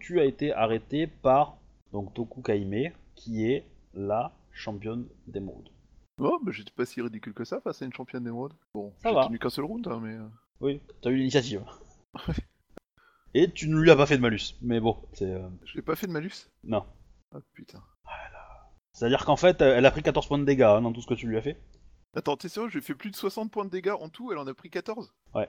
[0.00, 1.56] tu as été arrêté par
[1.92, 5.68] donc Toku Kaime, qui est la championne d'émeraude.
[6.18, 8.52] Oh, bah j'étais pas si ridicule que ça face à une championne d'émeraude.
[8.74, 10.14] Bon, Ça j'ai tenu qu'un seul round, hein, mais.
[10.14, 10.28] euh,
[10.60, 11.64] Oui, t'as eu l'initiative.
[13.34, 14.56] Et tu ne lui as pas fait de malus.
[14.60, 15.30] Mais bon, c'est.
[15.30, 16.48] euh, J'ai pas fait de malus?
[16.64, 16.84] Non.
[17.34, 17.82] Ah putain.
[18.92, 21.14] C'est-à-dire qu'en fait, elle a pris 14 points de dégâts hein, dans tout ce que
[21.14, 21.58] tu lui as fait.
[22.14, 24.46] Attends, t'es sérieux, j'ai fait plus de 60 points de dégâts en tout, elle en
[24.46, 25.48] a pris 14 Ouais.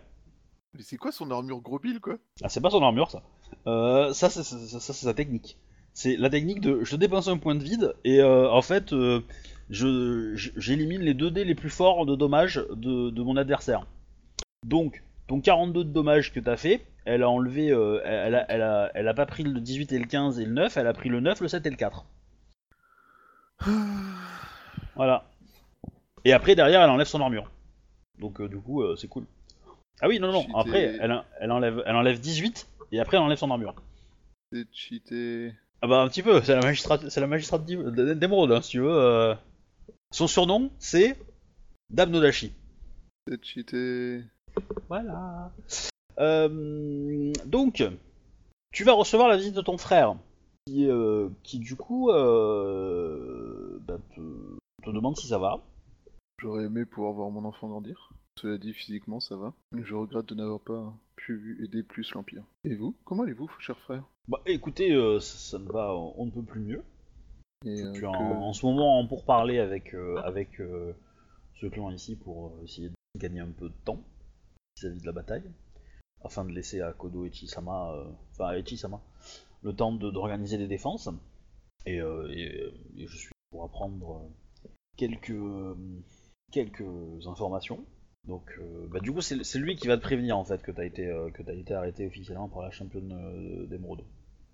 [0.73, 2.15] Mais c'est quoi son armure gros bill quoi?
[2.41, 3.21] Ah, c'est pas son armure, ça.
[3.67, 5.59] Euh, ça, c'est ça, ça, c'est sa technique.
[5.94, 9.22] C'est la technique de je dépense un point de vide et euh, en fait, euh,
[9.70, 13.86] je j'élimine les 2 dés les plus forts de dommages de, de mon adversaire.
[14.65, 17.72] Donc, ton 42 de dommages que t'as fait, elle a enlevé.
[17.72, 20.45] euh, elle, a, elle, a, elle a pas pris le 18 et le 15 et
[20.45, 22.06] le 9, elle a pris le 9, le 7 et le 4.
[24.95, 25.26] Voilà.
[26.24, 27.49] Et après, derrière, elle enlève son armure.
[28.20, 29.26] Donc, du coup, c'est cool.
[30.02, 33.38] Ah oui, non, non, après, elle, elle, enlève, elle enlève 18 et après, elle enlève
[33.40, 33.74] son armure.
[34.52, 35.53] C'est cheaté.
[35.84, 38.80] Ah bah, un petit peu, c'est la magistrate, c'est la magistrate d'émeraude, hein, si tu
[38.80, 38.88] veux.
[38.89, 39.35] euh.
[40.11, 41.19] Son surnom, c'est
[41.89, 42.53] Dame Nodashi.
[43.27, 44.22] C'est cheaté.
[44.88, 45.51] Voilà.
[46.19, 47.84] Euh, donc,
[48.72, 50.15] tu vas recevoir la visite de ton frère,
[50.68, 54.22] qui, euh, qui du coup euh, bah, te,
[54.84, 55.60] te demande si ça va.
[56.41, 58.14] J'aurais aimé pouvoir voir mon enfant grandir.
[58.39, 59.53] Cela dit, physiquement, ça va.
[59.73, 62.43] Je regrette de n'avoir pas pu aider plus l'Empire.
[62.64, 62.95] Et vous?
[63.03, 64.03] Comment allez-vous, cher frère?
[64.27, 66.83] Bah écoutez, euh, ça, ça ne va, on ne peut plus mieux.
[67.65, 70.93] Et, euh, Je suis en, que- en ce moment en pourparler avec, euh, avec euh,
[71.59, 73.99] ce clan ici pour euh, essayer de gagner un peu de temps
[74.77, 75.43] vis-à-vis de la bataille,
[76.23, 79.01] afin de laisser à Kodo Echi-sama, euh, enfin à Echi-sama,
[79.63, 81.09] le temps de- d'organiser des défenses.
[81.85, 84.29] Et, et, et je suis pour apprendre
[84.97, 85.33] quelques,
[86.51, 87.83] quelques informations.
[88.27, 90.85] Donc, euh, bah, du coup, c'est lui qui va te prévenir en fait que t'as
[90.85, 94.03] été, euh, que t'as été arrêté officiellement par la championne euh, d'émeraude.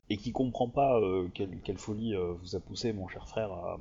[0.10, 3.52] Et qui comprend pas euh, quelle, quelle folie euh, vous a poussé, mon cher frère,
[3.52, 3.80] à,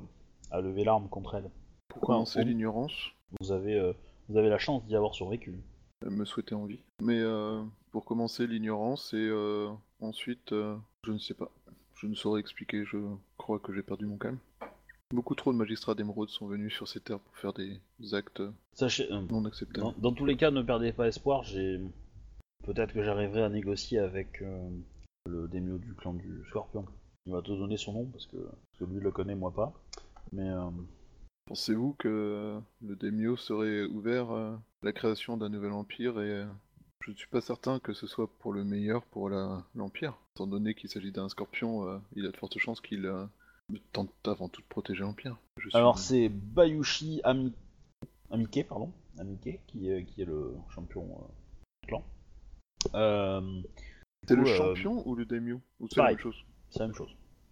[0.51, 1.49] à lever l'arme contre elle.
[1.87, 2.93] Pour commencer on- l'ignorance,
[3.41, 3.93] Vous avez, euh,
[4.27, 5.55] vous avez la chance d'y avoir survécu.
[6.03, 6.83] elle me souhaitait envie.
[7.01, 9.69] Mais euh, pour commencer l'ignorance et euh,
[10.01, 11.49] ensuite, euh, je ne sais pas.
[11.95, 12.97] Je ne saurais expliquer, je
[13.37, 14.37] crois que j'ai perdu mon calme.
[15.11, 17.79] Beaucoup trop de magistrats d'émeraude sont venus sur ces terres pour faire des
[18.13, 19.81] actes Sachez, euh, non acceptables.
[19.81, 21.41] dans, dans tous les cas, ne perdez pas espoir.
[21.43, 21.79] J'ai
[22.63, 24.69] peut-être que j'arriverai à négocier avec euh,
[25.25, 26.85] le démio du clan du Scorpion.
[27.25, 29.73] Il va te donner son nom parce que, parce que lui le connaît, moi pas.
[30.31, 30.69] Mais euh,
[31.47, 36.45] Pensez-vous que le Daimyo serait ouvert à la création d'un nouvel empire et
[37.01, 40.15] je ne suis pas certain que ce soit pour le meilleur pour l'empire.
[40.35, 43.11] Étant donné qu'il s'agit d'un scorpion, il a de fortes chances qu'il
[43.71, 45.37] euh, tente avant tout de protéger l'empire.
[45.59, 47.53] Suis- alors c'est Bayushi Ami...
[48.31, 51.25] Amike, pardon, Amike qui est, qui est le champion euh,
[51.83, 52.03] du clan.
[52.93, 53.61] Euh,
[54.27, 56.35] c'est le euh, champion ou le Daimyo Ou c'est la même chose
[56.69, 57.09] C'est la même chose.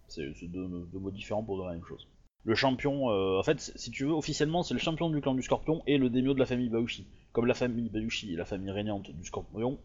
[0.08, 2.06] C'est deux, deux mots différents pour dire la même chose.
[2.44, 5.42] Le champion, euh, en fait, si tu veux, officiellement, c'est le champion du clan du
[5.42, 7.06] Scorpion et le démio de la famille Bayushi.
[7.32, 9.78] Comme la famille Bayushi est la famille régnante du Scorpion,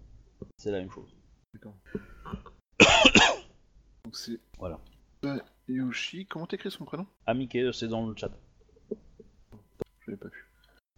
[0.57, 1.13] C'est la même chose.
[4.05, 4.79] Donc c'est Voilà.
[5.67, 6.25] Yoshi.
[6.25, 7.05] Comment t'écris son prénom?
[7.25, 8.31] Amike, c'est dans le chat.
[10.05, 10.45] Je l'ai pas vu.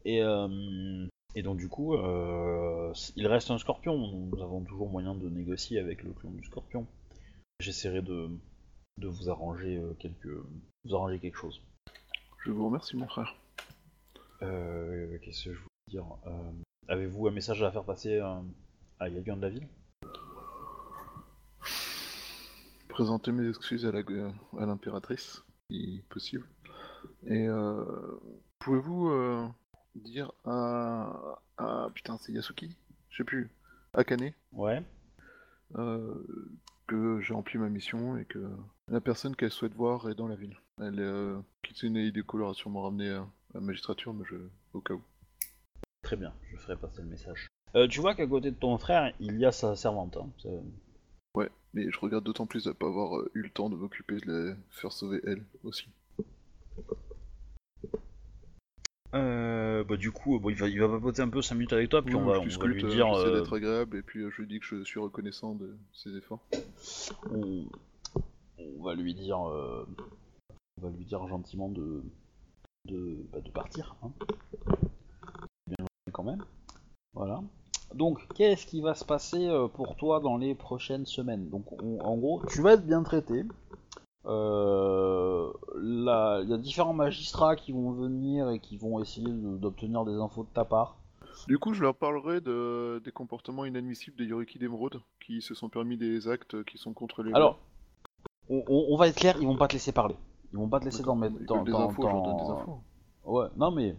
[0.06, 3.98] Et, euh, et donc du coup, euh, il reste un scorpion.
[3.98, 6.88] Nous avons toujours moyen de négocier avec le clan du scorpion.
[7.60, 8.30] J'essaierai de,
[8.98, 10.44] de vous arranger euh, quelque,
[10.84, 11.62] vous arranger quelque chose.
[12.44, 13.36] Je vous remercie, mon frère.
[14.42, 16.06] Euh, Qu'est-ce que je voulais dire?
[16.28, 16.52] Euh,
[16.88, 18.40] Avez-vous un message à faire passer euh,
[19.00, 19.68] à quelqu'un de la ville?
[22.96, 23.92] Présenter mes excuses à
[24.66, 26.48] l'impératrice, si possible.
[27.28, 27.84] Et euh,
[28.60, 29.46] pouvez-vous euh,
[29.96, 32.74] dire à, à putain c'est Yasuki,
[33.10, 33.50] je sais plus,
[33.94, 34.82] Akane, Ouais.
[35.76, 36.26] euh,
[36.88, 38.48] que j'ai rempli ma mission et que
[38.88, 40.56] la personne qu'elle souhaite voir est dans la ville.
[40.80, 44.38] Elle euh, Kitsune Hideko a sûrement ramené à la magistrature, mais je
[44.74, 45.02] au cas où.
[46.02, 47.50] Très bien, je ferai passer le message.
[47.76, 50.16] Euh, tu vois qu'à côté de ton frère, il y a sa servante.
[50.16, 50.30] hein.
[51.36, 54.18] Ouais, mais je regarde d'autant plus de pas avoir euh, eu le temps de m'occuper
[54.18, 55.90] de la faire sauver elle aussi.
[59.14, 61.90] Euh, bah du coup, bon, il va, il va papoter un peu 5 minutes avec
[61.90, 64.22] toi, puis Oui, on va, on va lui euh, dire, euh, d'être agréable et puis
[64.22, 66.45] euh, je lui dis que je suis reconnaissant de ses efforts.
[67.32, 67.66] on,
[68.57, 69.88] on va lui dire, euh,
[70.78, 72.03] on va lui dire gentiment de,
[72.86, 73.95] de, bah, de partir.
[74.03, 74.12] Hein.
[75.68, 76.44] Bien quand même.
[77.14, 77.41] Voilà.
[77.94, 81.50] Donc, qu'est-ce qui va se passer euh, pour toi dans les prochaines semaines?
[81.50, 83.44] Donc, on- en gros, tu vas être bien traité.
[84.26, 89.58] Euh, là, il y a différents magistrats qui vont venir et qui vont essayer de-
[89.58, 90.98] d'obtenir des infos de ta part.
[91.48, 95.70] Du coup, je leur parlerai de, des comportements inadmissibles des Yoriki d'Emeraude qui se sont
[95.70, 97.60] permis des actes qui sont contre les Alors,
[98.50, 100.16] on, on- on va être clair, ils vont pas te laisser parler.
[100.54, 102.80] Ils vont pas te laisser dans mettre des infos, des infos.
[103.26, 103.96] Ouais, non mais.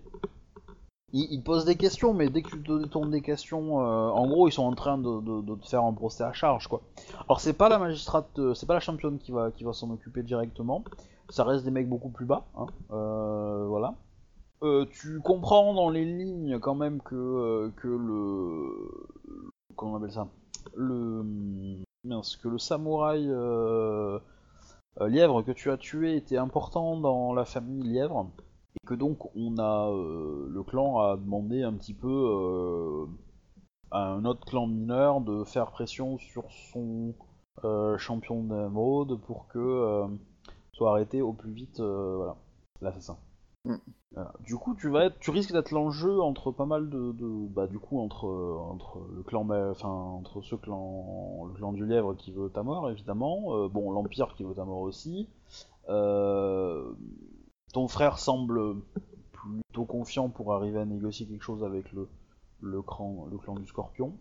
[1.12, 4.48] Ils, ils posent des questions, mais dès que tu te des questions, euh, en gros,
[4.48, 6.82] ils sont en train de, te faire un procès à charge, quoi.
[7.28, 10.82] Alors, c'est pas la magistrate, euh, c'est pas la championne qui va, s'en occuper directement.
[11.28, 12.66] Ça reste des mecs beaucoup plus bas, hein.
[12.92, 13.94] euh, voilà.
[14.90, 19.06] Tu comprends dans les lignes quand même que, le.
[19.76, 20.28] Comment on appelle ça?
[20.74, 21.24] Le.
[22.04, 23.28] Mince, que le samouraï
[25.00, 28.30] lièvre que tu as tué était important dans la famille lièvre
[28.82, 33.06] et que donc on a euh, le clan a demandé un petit peu euh,
[33.90, 37.14] à un autre clan mineur de faire pression sur son
[37.64, 40.06] euh, champion d'émeraude pour que
[40.72, 42.36] soit arrêté au plus vite voilà
[42.80, 43.16] l'assassin.
[43.64, 43.76] Mm.
[44.12, 44.32] Voilà.
[44.44, 47.66] Du coup tu vas être tu risques d'être l'enjeu entre pas mal de, de- bah
[47.66, 48.26] du coup entre
[48.70, 52.90] entre le clan enfin entre ce clan le clan du lièvre qui veut ta mort
[52.90, 55.28] évidemment bon l'empire qui veut ta mort aussi
[55.88, 56.92] euh,
[57.76, 58.76] ton frère semble
[59.32, 62.08] plutôt confiant pour arriver à négocier quelque chose avec le,
[62.62, 64.16] le, clan, le clan du scorpion,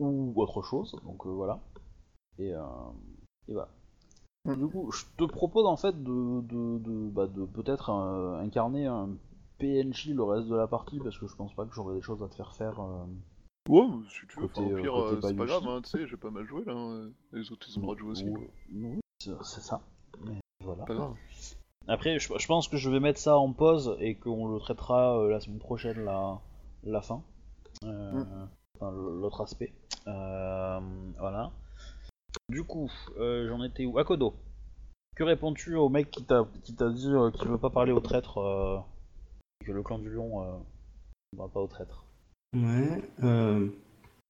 [0.00, 1.60] ou autre chose, donc euh, voilà.
[2.40, 2.64] Et, euh,
[3.46, 3.68] et voilà.
[4.46, 4.54] Mm.
[4.56, 8.86] Du coup, je te propose en fait de, de, de, bah, de peut-être euh, incarner
[8.86, 9.10] un
[9.58, 12.20] PNJ le reste de la partie, parce que je pense pas que j'aurai des choses
[12.24, 12.80] à te faire faire.
[12.80, 13.04] euh.
[13.68, 16.16] Ouais, si tu veux, Côté, enfin, au pire, c'est pas grave, hein, tu sais, j'ai
[16.16, 16.72] pas mal joué là.
[16.74, 17.10] hein.
[17.32, 18.26] Les autres, ils ont le droit de jouer aussi.
[19.20, 19.82] C'est c'est ça.
[20.24, 20.84] Mais voilà.
[20.84, 21.14] Pas grave.
[21.88, 25.18] Après, je, je pense que je vais mettre ça en pause et qu'on le traitera
[25.18, 26.38] euh, la semaine prochaine, la,
[26.84, 27.22] la fin.
[27.84, 28.48] Euh, Mm.
[28.76, 29.72] enfin, l'autre aspect.
[30.06, 30.80] Euh,
[31.18, 31.50] voilà.
[32.50, 33.98] Du coup, euh, j'en étais où?
[33.98, 34.34] Akodo.
[35.16, 38.00] Que réponds-tu au mec qui t'a qui t'a dit euh, qu'il veut pas parler aux
[38.00, 38.78] traîtres euh,
[39.64, 40.56] que le clan du lion euh,
[41.32, 42.04] ne va pas aux traîtres
[42.54, 43.68] Ouais, euh,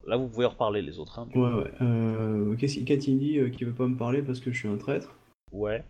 [0.07, 1.19] Là, vous pouvez reparler les autres.
[1.19, 1.41] Hein, ouais, coup.
[1.41, 1.73] ouais.
[1.83, 4.69] Euh, Qu'est-ce qu'il qu'a-t-il dit euh, qu'il veut pas me parler parce que je suis
[4.69, 5.15] un traître?
[5.53, 5.85] Ouais.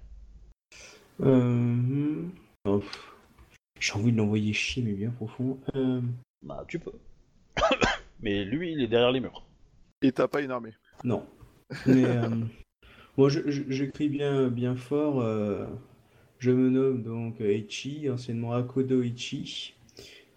[1.20, 2.22] Euh,
[2.64, 2.82] oh.
[3.80, 5.58] J'ai envie de l'envoyer chier, mais bien profond.
[5.74, 6.00] Euh,
[6.42, 6.92] Bah, tu peux.
[8.20, 9.44] Mais lui, il est derrière les murs.
[10.02, 10.72] Et t'as pas une armée.
[11.04, 11.24] non.
[11.86, 12.28] Mais euh,
[13.16, 15.20] moi, je, je- je crie bien, bien fort.
[15.20, 15.66] euh,
[16.38, 19.74] je me nomme donc Eichi, anciennement Akodo Ichi.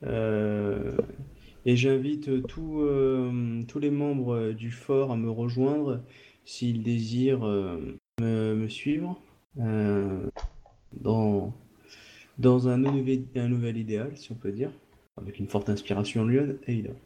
[0.04, 0.98] Euh,
[1.66, 6.02] et j'invite tous euh, tous les membres du fort à me rejoindre
[6.44, 7.78] s'ils désirent euh,
[8.20, 9.22] me, me suivre
[9.60, 10.28] euh,
[10.94, 11.54] dans,
[12.38, 14.72] dans un nouvel, un nouvel idéal, si on peut dire,
[15.18, 17.00] avec une forte inspiration Lyon, évidemment.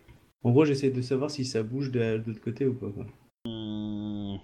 [0.44, 2.90] En gros, j'essaie de savoir si ça bouge de, de l'autre côté ou pas.
[2.90, 3.06] quoi.
[3.46, 4.40] Hum,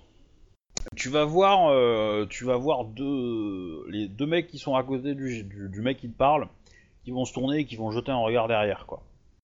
[0.96, 5.14] Tu vas voir, euh, tu vas voir deux, les deux mecs qui sont à côté
[5.16, 6.48] du, du, du mec qui te parle,
[7.04, 9.04] qui vont se tourner et qui vont jeter un regard derrière, quoi,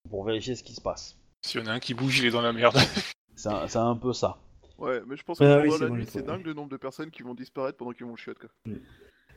[0.10, 1.18] pour vérifier ce qui se passe.
[1.45, 2.78] S'il y en a un qui bouge, il est dans la merde.
[3.36, 4.40] C'est un, peu ça.
[4.80, 6.53] Ouais, mais je pense que Ah pendant oui, c'est la bon, nuit, c'est dingue le
[6.56, 8.49] nombre de personnes qui vont disparaître pendant qu'ils vont chiotte quoi.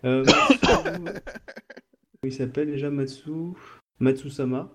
[0.05, 0.25] Euh,
[2.25, 3.31] il s'appelle déjà Matsu
[3.99, 4.73] Matsusama.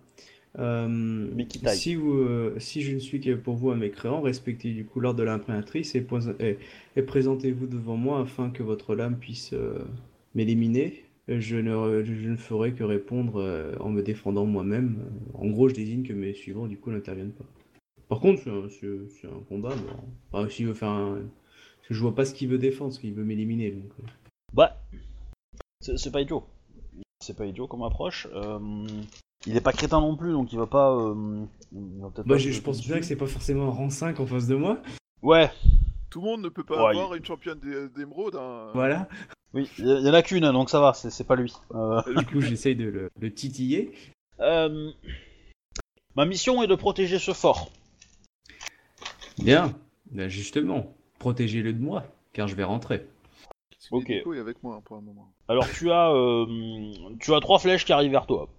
[0.57, 1.27] Euh,
[1.73, 5.01] si, vous, euh, si je ne suis que pour vous un mécréant, respectez du coup
[5.01, 6.57] l'ordre de l'impréatrice et, posa- et-
[6.95, 9.79] et présentez-vous devant moi afin que votre lame puisse euh,
[10.33, 11.03] m'éliminer.
[11.27, 14.99] Je ne, je ne ferai que répondre euh, en me défendant moi-même.
[15.33, 17.45] En gros, je désigne que mes suivants du coup n'interviennent pas.
[18.07, 19.73] Par contre, c'est un, combat.
[19.75, 19.91] mais-
[20.31, 21.15] Enfin, veut faire un.
[21.15, 23.71] parce que je vois pas ce qu'il veut défendre, ce qu'il veut m'éliminer.
[23.71, 23.91] Donc...
[24.53, 24.79] Bah,
[25.85, 26.43] c'est c'est pas idiot.
[27.21, 28.27] C'est pas idiot comme approche.
[28.33, 28.59] Euh,
[29.47, 30.91] il est pas crétin non plus, donc il va pas.
[30.93, 33.67] euh, il va peut-être Moi, pas je, se je pense bien que c'est pas forcément
[33.67, 34.79] un rang 5 en face de moi.
[35.21, 35.51] Ouais,
[36.09, 38.35] Tout le monde ne peut pas Ouais, avoir une championne d'é- d'émeraude.
[38.35, 38.69] Hein.
[38.73, 39.07] Voilà.
[39.53, 41.53] oui, il y, y en a qu'une, donc ça va, c'est c'est pas lui.
[41.73, 43.91] Euh, Du coup, j'essaye de le, le titiller.
[44.39, 44.91] euh,
[46.15, 47.71] ma mission est de protéger ce fort.
[49.37, 49.73] Bien.
[50.11, 52.03] Ben, justement, protégez-le de moi,
[52.33, 53.07] car je vais rentrer.
[53.91, 54.09] Ok.
[54.09, 55.33] Nico est avec moi hein, pour un moment.
[55.47, 56.45] Alors tu as, euh,
[57.19, 58.49] tu as trois flèches qui arrivent vers toi.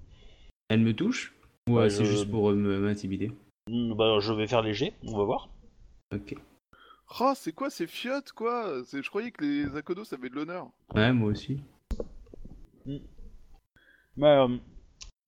[0.68, 1.34] Elle me touche
[1.68, 3.30] Ou Ouais, euh, c'est je- juste pour euh, me- m'intimider?
[3.68, 5.48] Hmm, Bah, je vais faire léger, on va voir.
[6.14, 6.34] Ok.
[7.20, 8.82] Ah, c'est quoi ces fiottes, quoi?
[8.84, 10.68] C'est- Je croyais que les Akodos avaient de l'honneur.
[10.94, 11.60] Ouais, moi aussi.
[14.16, 14.56] Mais euh,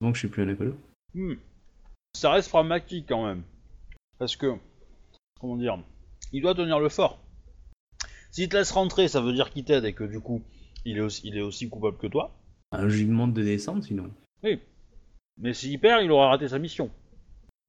[0.00, 0.74] Donc, je suis plus un écolo.
[1.14, 1.34] hmm,
[2.14, 3.42] ça reste pragmatique quand même,
[4.18, 4.54] parce que
[5.40, 5.78] comment dire,
[6.32, 7.18] il doit tenir le fort.
[8.30, 10.42] S'il te laisse rentrer, ça veut dire qu'il t'aide et que du coup,
[10.84, 12.34] il est aussi, il est aussi coupable que toi.
[12.72, 14.10] Ah, je lui demande de descendre, sinon.
[15.40, 16.90] Mais s'il perd, il aura raté sa mission.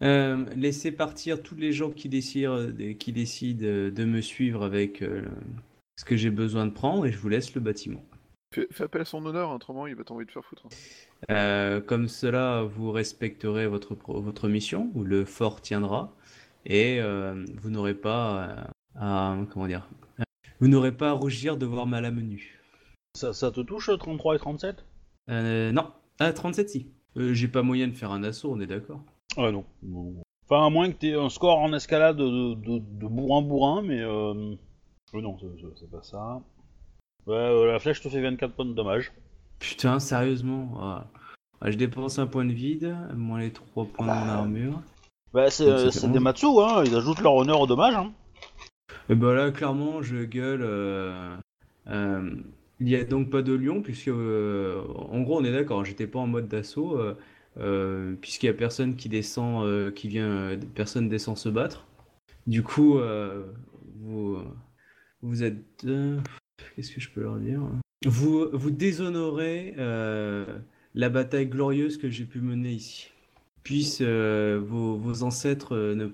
[0.01, 4.63] Euh, laissez partir tous les gens qui décident, euh, qui décident euh, de me suivre
[4.63, 5.25] avec euh,
[5.97, 8.03] ce que j'ai besoin de prendre et je vous laisse le bâtiment.
[8.55, 10.67] Fais, fais appel à son honneur, autrement il va t'envoyer te faire foutre.
[11.29, 16.15] Euh, comme cela, vous respecterez votre, pro- votre mission, où le fort tiendra,
[16.65, 18.63] et euh, vous n'aurez pas euh,
[18.95, 19.87] à, comment dire,
[20.59, 22.59] vous n'aurez pas à rougir de voir ma lame nue.
[23.15, 24.85] Ça, ça te touche 33 et 37
[25.29, 25.87] Euh, non,
[26.19, 26.91] ah 37 si.
[27.17, 29.01] Euh, j'ai pas moyen de faire un assaut, on est d'accord.
[29.37, 29.65] Ah non.
[29.83, 30.15] non.
[30.49, 33.99] Enfin, à moins que t'aies un score en escalade de, de, de bourrin-bourrin, mais...
[34.01, 34.55] Euh...
[35.13, 36.41] euh, non, c'est- pas ça.
[37.27, 39.11] Ouais, euh, la flèche te fait 24 points de dommage.
[39.59, 40.71] Putain, sérieusement?
[40.79, 41.05] ah.
[41.61, 44.81] Ah, je dépense un point de vide, moins les 3 points de mon armure.
[45.33, 46.19] Bah, c'est euh, des 11.
[46.19, 47.93] Matsu, hein, ils ajoutent leur honneur au dommage.
[47.95, 48.13] Hein.
[49.09, 50.61] Et bah là, clairement, je gueule.
[50.61, 51.35] euh,
[51.87, 52.35] euh,
[52.79, 56.07] il n'y a donc pas de lion, puisque, euh, en gros, on est d'accord, j'étais
[56.07, 56.97] pas en mode d'assaut,
[58.21, 61.87] puisqu'il y a personne qui descend, qui vient, personne descend se battre.
[62.47, 62.99] Du coup,
[64.01, 65.85] vous, êtes.
[66.75, 67.61] Qu'est-ce que je peux leur dire?
[68.05, 69.75] Vous, vous déshonorez
[70.95, 73.11] la bataille glorieuse que j'ai pu mener ici.
[73.63, 76.07] Puissent euh, vos, ancêtres ne,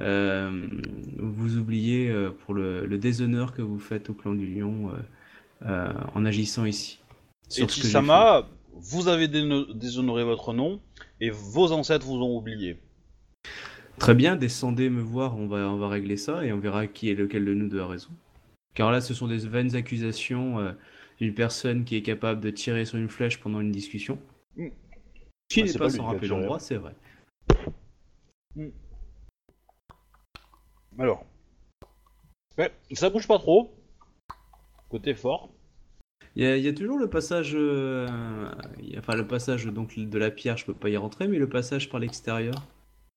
[0.00, 4.98] vous oubliez euh, pour le, le déshonneur que vous faites au clan du lion euh,
[5.66, 7.00] euh, en agissant ici.
[7.50, 10.80] Et Sur Chisama, vous avez déshonoré votre nom,
[11.20, 12.78] et vos ancêtres vous ont oublié.
[13.98, 17.10] Très bien, descendez me voir, on va, on va régler ça et on verra qui
[17.10, 18.10] est lequel de nous deux a raison.
[18.74, 20.72] Car là, ce sont des vaines accusations euh,
[21.18, 24.18] d'une personne qui est capable de tirer sur une flèche pendant une discussion.
[24.56, 24.68] Mm.
[25.48, 26.94] Qui Ah, n'est pas sans rappeler l'endroit, c'est vrai.
[30.98, 31.24] Alors.
[32.58, 33.70] Ouais, ça bouge pas trop.
[34.88, 35.50] Côté fort.
[36.34, 38.06] Il y, a, il y a toujours le passage, euh,
[38.80, 41.28] il y a- enfin le passage donc de la pierre, je peux pas y rentrer,
[41.28, 42.54] mais le passage par l'extérieur,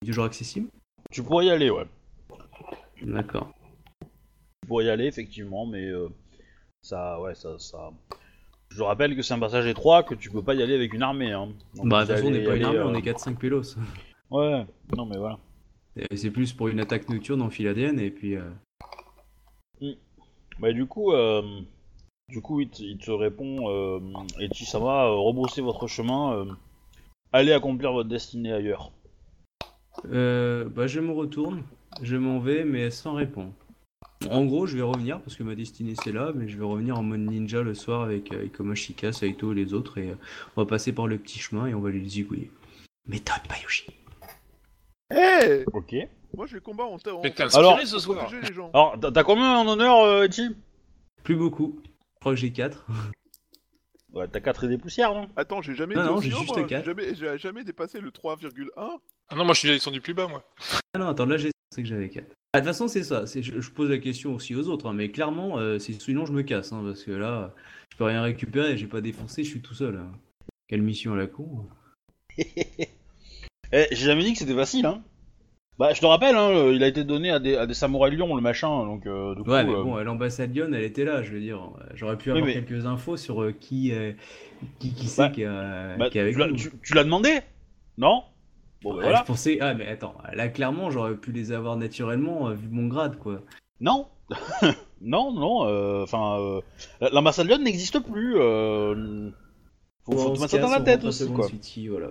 [0.01, 0.67] est toujours accessible?
[1.11, 1.85] Tu pourrais y aller, ouais.
[3.01, 3.51] D'accord.
[4.01, 6.09] Tu pourrais y aller, effectivement, mais euh,
[6.81, 7.91] ça, ouais, ça, ça.
[8.69, 11.03] Je rappelle que c'est un passage étroit, que tu peux pas y aller avec une
[11.03, 11.31] armée.
[11.31, 11.49] Hein.
[11.75, 13.75] Donc, Bah, de toute façon, on n'est pas une armée, on euh, est 4-5 pélos.
[14.29, 15.37] Ouais, non, mais voilà.
[16.15, 18.35] C'est plus pour une attaque nocturne en Philadienne, et puis.
[18.35, 18.49] euh,
[20.59, 21.61] Bah, du coup, euh,
[22.29, 23.99] du coup, il te, il te répond, euh,
[24.39, 26.45] et Chisama, euh, rebroussez votre chemin,
[27.33, 28.91] allez accomplir votre destinée ailleurs.
[30.03, 31.63] bah, je me retourne,
[32.01, 33.53] je m'en vais, mais sans répondre.
[34.29, 36.97] En gros, je vais revenir, parce que ma destinée c'est là, mais je vais revenir
[36.97, 40.15] en mode ninja le soir avec euh, Ikomashika, Saito et les autres, et euh,
[40.55, 42.51] on va passer par le petit chemin et on va les zigouiller.
[43.07, 43.87] Méthode Bayushi.
[45.11, 45.95] Eh Ok.
[46.35, 47.15] Moi je vais combat en terre.
[47.53, 48.69] Alors- inspiré ce soir protéger les gens.
[48.73, 50.55] Alors, t'as- t'as combien en honneur, euh, Echi
[51.23, 51.79] Plus beaucoup.
[51.83, 52.85] Je crois que j'ai 4.
[54.13, 55.29] Ouais, t'as 4 et des poussières, non?
[55.35, 56.63] Attends, j'ai jamais Non, été non, aussi j'ai haut, juste moi.
[56.67, 56.83] quatre.
[56.85, 58.99] J'ai jamais, j'ai jamais dépassé le 3,1.
[59.29, 60.43] Ah non, moi je suis descendu plus bas, moi.
[60.93, 62.25] Ah non, attends, là j'ai pensé que j'avais 4.
[62.53, 63.25] Ah, de toute façon, c'est ça.
[63.27, 66.25] c'est- Je, je pose la question aussi aux autres, hein, mais clairement, euh, c'est sinon
[66.25, 67.53] je me casse, hein, parce que là,
[67.91, 69.95] je peux rien récupérer, j'ai pas défoncé, je suis tout seul.
[69.97, 70.11] hein.
[70.67, 71.67] Quelle mission à la con.
[73.73, 75.01] Eh, j'ai jamais dit que c'était facile, hein.
[75.79, 78.15] Bah, je te rappelle, hein, euh, il a été donné à des, à des samouraïs
[78.15, 79.49] lions, le machin, donc euh, du coup...
[79.49, 81.59] Ouais, mais euh, bon, l'ambassade Lyon, elle était là, je veux dire.
[81.95, 83.91] J'aurais pu avoir mais- quelques infos sur euh, qui,
[84.79, 86.55] qui, qui c'est Bah, qui, bah, qui est avec tu l'as- nous.
[86.55, 87.39] tu- tu l'as demandé?
[87.97, 88.23] Non?
[88.83, 89.19] Bon, bah, voilà.
[89.21, 89.57] Je pensais.
[89.61, 93.41] Ah, mais attends, là, clairement, j'aurais pu les avoir naturellement, vu mon grade, quoi.
[93.79, 94.07] Non
[95.01, 96.61] Non, non, enfin, euh,
[96.99, 98.33] la- l'ambassade Lyon n'existe plus.
[100.03, 101.47] faut, faut te mettre ça dans la tête aussi, quoi.
[101.47, 102.09] City, voilà.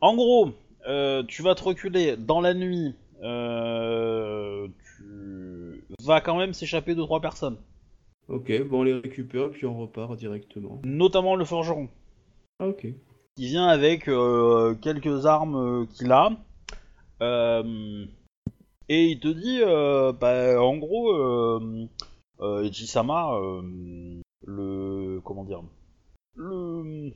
[0.00, 0.52] En gros,
[0.88, 2.94] euh, tu vas te reculer dans la nuit.
[3.22, 7.56] euh, tu vas quand même s'échapper de trois personnes,
[8.28, 10.80] Ok, bon, on les récupère, puis on repart directement.
[10.84, 11.88] notamment le forgeron,
[12.60, 12.86] Ah, ok.
[13.36, 16.30] qui vient avec euh, quelques armes qu'il a.
[18.88, 19.60] Et il te dit,
[20.20, 21.88] bah, en gros, euh,
[22.64, 23.30] Ejisama,
[24.44, 25.20] le.
[25.24, 25.62] Comment dire
[26.34, 27.12] le,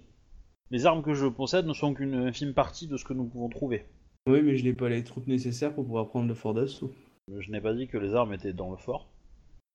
[0.71, 3.49] Les armes que je possède ne sont qu'une infime partie de ce que nous pouvons
[3.49, 3.85] trouver.
[4.29, 6.93] Oui, mais je n'ai pas les troupes nécessaires pour pouvoir prendre le fort d'assaut.
[7.29, 9.09] Je n'ai pas dit que les armes étaient dans le fort.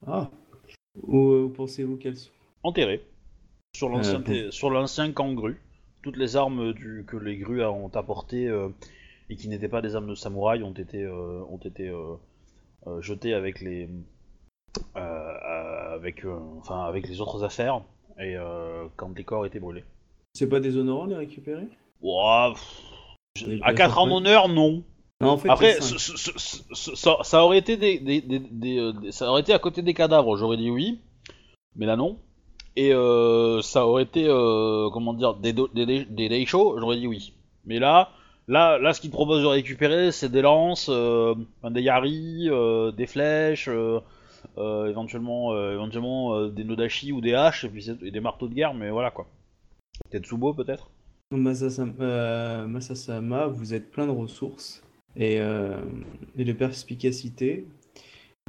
[0.06, 0.30] Ah.
[1.02, 2.32] Où, euh, pensez-vous qu'elles sont?
[2.64, 3.04] Enterrées
[3.74, 5.62] sur l'ancien Euh, sur l'ancien camp grue.
[6.02, 8.70] Toutes les armes du, que les grues ont apportées euh,
[9.30, 11.92] et qui n'étaient pas des armes de samouraï ont été ont été
[13.00, 13.90] jetées avec les
[14.96, 16.26] avec
[16.58, 17.82] enfin avec les autres affaires
[18.20, 18.36] et
[18.98, 19.86] quand les corps étaient brûlés.
[20.34, 21.68] C'est pas déshonorant de les récupérer?
[22.02, 24.84] Ouah, pff, à le 4 en honneur, non.
[25.20, 28.94] Non, en fait, Après, ce- ce- ce- ça, ça aurait été des, des- des- des,
[28.94, 31.00] des- ça aurait été à côté des cadavres, j'aurais dit oui,
[31.76, 32.18] mais là non.
[32.76, 35.86] Et euh, ça aurait été, euh, comment dire, des, do- des,
[36.80, 37.34] j'aurais dit oui.
[37.66, 38.10] Mais là,
[38.48, 42.50] là, là, ce qu'ils proposent de récupérer, c'est des lances, euh, enfin, des yaris,
[42.98, 43.70] des flèches,
[44.58, 48.74] éventuellement, éventuellement des nodashi ou des haches, et puis c'est- et des marteaux de guerre,
[48.74, 49.28] mais voilà quoi.
[50.12, 50.92] Tetsubo peut-être?
[51.32, 54.84] Masasama, euh, Masasama, vous êtes plein de ressources
[55.16, 55.80] et, euh,
[56.38, 57.66] et de perspicacité.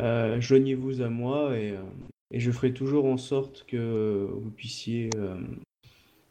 [0.01, 1.83] Euh, Joignez-vous à moi et, euh,
[2.33, 5.37] et je ferai toujours en sorte que vous puissiez euh,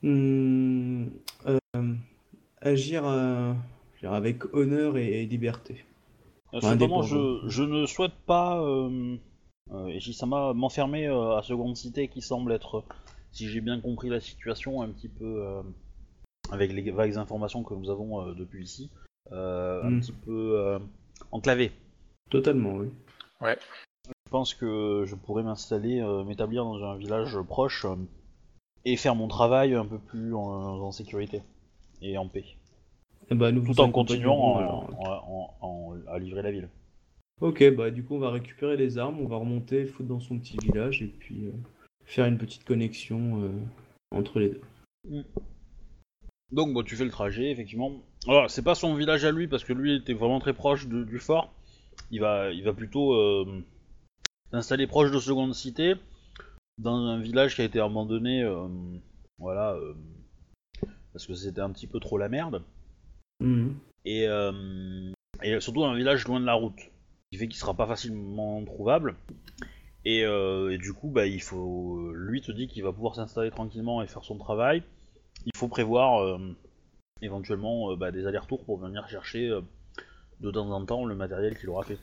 [0.01, 1.07] hmm,
[1.47, 1.93] euh,
[2.61, 3.53] agir euh,
[3.99, 5.85] dire, avec honneur et, et liberté.
[6.53, 9.15] Cependant, je, ne souhaite pas, euh,
[9.71, 12.83] euh, Ejisama, m'enfermer euh, à Seconde Cité qui semble être,
[13.31, 15.61] si j'ai bien compris la situation, un petit peu, euh,
[16.51, 18.89] avec les vagues informations que nous avons euh, depuis ici,
[19.31, 20.01] euh, un Mm.
[20.01, 20.79] petit peu euh,
[21.31, 21.71] enclavé.
[22.29, 22.89] Totalement, oui.
[23.43, 27.95] Je pense que je pourrais m'installer, euh, m'établir dans un village proche euh,
[28.85, 31.41] et faire mon travail un peu plus en, en sécurité
[32.01, 32.45] et en paix,
[33.29, 34.89] Eh ben, nous tout vous en continuant alors.
[34.97, 36.69] en- en- en- en- à livrer la ville.
[37.41, 40.37] Ok, bah du coup on va récupérer les armes, on va remonter, foutre dans son
[40.39, 41.51] petit village et puis euh,
[42.11, 43.51] faire une petite connexion euh,
[44.11, 45.23] entre les deux.
[46.51, 48.03] Donc bon, tu fais le trajet, effectivement.
[48.27, 51.05] Alors, c'est pas son village à lui, parce que lui était vraiment très proche de-
[51.05, 51.53] du fort.
[52.11, 53.63] Il va, il va plutôt euh,
[54.51, 55.95] s'installer proche de Seconde Cité,
[56.77, 58.67] dans un village qui a été abandonné, euh,
[59.39, 59.93] voilà, euh,
[61.13, 62.63] parce que c'était un petit peu trop la merde.
[63.39, 63.77] Mhm.
[64.03, 64.25] Et,
[65.43, 66.79] et surtout un village loin de la route,
[67.31, 69.15] qui fait qu'il sera pas facilement trouvable.
[70.03, 73.51] Et, euh, et du coup, bah, il faut, lui te dit qu'il va pouvoir s'installer
[73.51, 74.83] tranquillement et faire son travail.
[75.45, 76.37] Il faut prévoir euh,
[77.21, 79.51] éventuellement euh, bah, des allers-retours pour venir chercher
[80.39, 81.99] de temps en temps le matériel qu'il aura fait.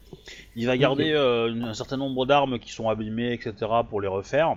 [0.54, 3.54] Il va garder un certain nombre d'armes qui sont abîmées, etc.
[3.88, 4.56] pour les refaire.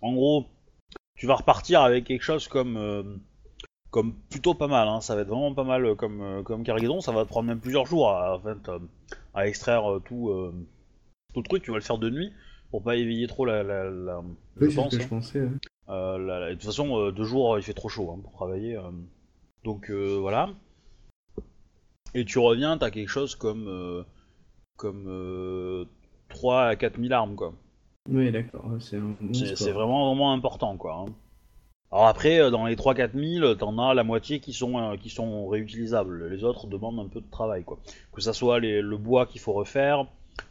[0.00, 0.46] En gros,
[1.16, 3.20] tu vas repartir avec quelque chose comme
[3.90, 5.00] comme plutôt pas mal, hein.
[5.00, 7.86] ça va être vraiment pas mal comme, comme Cargaison, ça va te prendre même plusieurs
[7.86, 8.42] jours à,
[9.32, 10.52] à extraire tout,
[11.32, 12.30] tout le truc, tu vas le faire de nuit
[12.70, 13.62] pour pas éveiller trop la...
[13.62, 15.06] la, la- Oui, je c'est pense, ce que hein.
[15.06, 15.48] je pensais.
[15.88, 18.32] Euh, la- la- de toute façon, euh, deux jours, il fait trop chaud hein, pour
[18.32, 18.76] travailler.
[18.76, 18.90] euh.
[19.64, 20.50] Donc euh, voilà.
[22.14, 24.02] Et tu reviens, t'as quelque chose comme, euh,
[24.76, 25.84] comme euh,
[26.28, 27.52] 3 à 4 000 armes, quoi.
[28.08, 31.04] Oui, d'accord, c'est un vraiment, vraiment important, quoi.
[31.06, 31.12] hein.
[31.92, 35.10] Alors après, euh, dans les 3-4 000, t'en as la moitié qui sont, euh, qui
[35.10, 36.28] sont réutilisables.
[36.28, 37.78] Les autres demandent un peu de travail, quoi.
[38.12, 40.06] Que ça soit les- le bois qu'il faut refaire,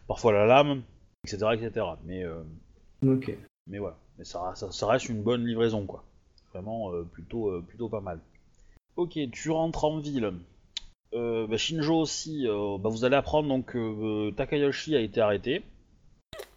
[0.08, 0.82] parfois la lame,
[1.26, 1.54] etc.
[1.54, 1.86] etc.
[2.06, 2.42] Mais, euh,
[3.06, 3.36] Ok.
[3.68, 3.98] mais voilà.
[4.18, 6.04] Mais ça, ça, ça reste une bonne livraison, quoi.
[6.54, 8.20] Vraiment euh, plutôt, euh, plutôt pas mal.
[8.96, 10.32] Ok, tu rentres en ville.
[11.14, 15.20] Euh, bah, Shinjo aussi, euh, bah, vous allez apprendre donc que euh, Takayoshi a été
[15.20, 15.64] arrêté.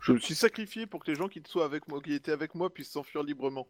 [0.01, 2.55] Je me suis sacrifié pour que les gens qui soient avec moi, qui étaient avec
[2.55, 3.67] moi, puissent s'enfuir librement.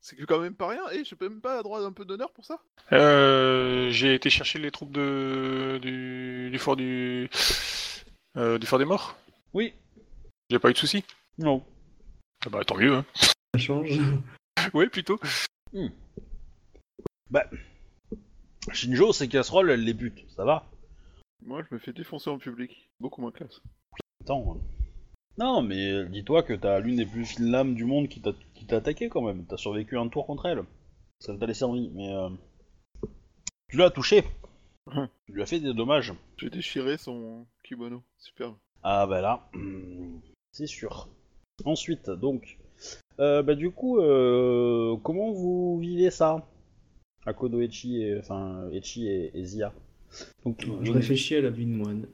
[0.00, 0.82] C'est quand même pas rien.
[0.92, 2.60] Et je peux même pas droit d'un peu d'honneur pour ça?
[2.92, 7.28] Euh, j'ai été chercher les troupes de, du, du fort du,
[8.36, 9.16] euh, du fort des morts?
[9.52, 9.74] Oui.
[10.50, 11.04] J'ai pas eu de soucis.
[11.38, 11.64] Non.
[12.44, 12.94] Ah bah tant mieux.
[12.94, 13.04] Hein.
[13.14, 13.90] Ça change.
[14.74, 15.18] ouais, plutôt.
[18.72, 20.68] Shinjo, ses casseroles, elle les bute, ça va
[21.44, 22.88] Moi, je me fais défoncer en public.
[23.00, 23.60] Beaucoup moins classe.
[24.22, 24.56] Attends.
[24.56, 24.60] hein.
[25.38, 28.32] Non, mais euh, dis-toi que t'as l'une des plus fines lames du monde qui t'a
[28.54, 29.44] qui t'a attaqué quand même.
[29.46, 30.62] T'as survécu un tour contre elle.
[31.20, 32.12] Ça t'a laissé en vie, mais.
[32.14, 32.30] euh,
[33.68, 34.24] Tu l'as touché.
[35.26, 36.14] Tu lui as fait des dommages.
[36.38, 38.02] J'ai déchiré son kimono.
[38.18, 38.54] Super.
[38.82, 40.18] Ah bah là, hmm,
[40.56, 41.08] c'est sûr.
[41.66, 42.56] Ensuite, donc,
[43.20, 46.46] euh, bah du coup, euh, comment vous vivez ça?
[47.26, 49.74] Akodo Echi et, enfin, Echi et, et Zia.
[50.44, 52.06] Donc, Je donc, réfléchis à la vie de moine.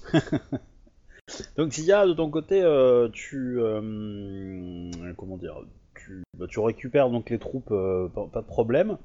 [1.56, 5.62] donc Zia, de ton côté, euh, tu, euh, comment dire,
[5.94, 8.98] tu, bah, tu récupères donc les troupes, euh, pas, pas de problème.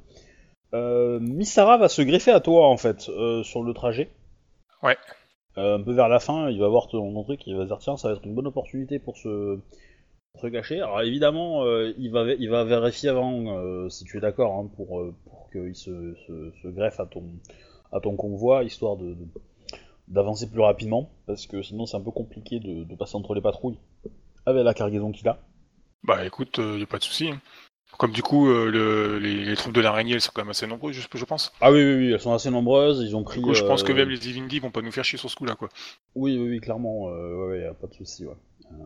[0.74, 4.10] Euh, Misara va se greffer à toi en fait euh, sur le trajet.
[4.84, 4.98] Ouais.
[5.58, 7.80] Euh, un peu vers la fin, il va voir ton, truc, il va se dire
[7.80, 9.60] tiens, ça va être une bonne opportunité pour se,
[10.52, 10.78] cacher.
[10.78, 15.50] Alors évidemment, euh, il, va, vérifier avant euh, si tu es d'accord hein, pour, pour
[15.52, 18.98] qu'il se, se, greffe à ton, convoi, histoire
[20.08, 23.78] d'avancer plus rapidement, parce que sinon c'est un peu compliqué de, passer entre les patrouilles
[24.46, 25.38] avec la cargaison qu'il a.
[26.04, 27.30] Bah écoute, y a pas de souci.
[27.98, 30.66] Comme du coup, euh, le- les, les troupes de l'araignée, elles sont quand même assez
[30.66, 31.52] nombreuses, je, je pense.
[31.62, 33.40] Ah oui, oui, oui, elles sont assez nombreuses, ils ont pris...
[33.40, 35.30] Du coup, je pense que euh, même les Ivindi vont pas nous faire chier sur
[35.30, 35.70] ce coup-là, quoi.
[36.16, 38.36] Oui, oui, oui, clairement, euh, ouais, ouais, y a pas de souci, ouais.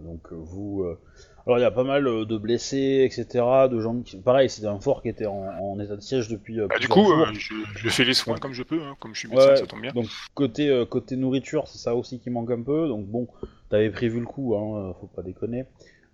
[0.03, 0.97] Donc vous, euh,
[1.45, 4.79] alors il y a pas mal de blessés, etc., de gens qui, pareil, c'était un
[4.79, 6.57] fort qui était en, en état de siège depuis.
[6.67, 9.19] Bah, du coup, euh, je, je fais les soins comme je peux, hein, comme je
[9.19, 9.55] suis médecin, ouais.
[9.57, 9.91] ça tombe bien.
[9.91, 12.87] Donc côté euh, côté nourriture, c'est ça aussi qui manque un peu.
[12.87, 13.27] Donc bon,
[13.69, 15.65] t'avais prévu le coup, hein, faut pas déconner.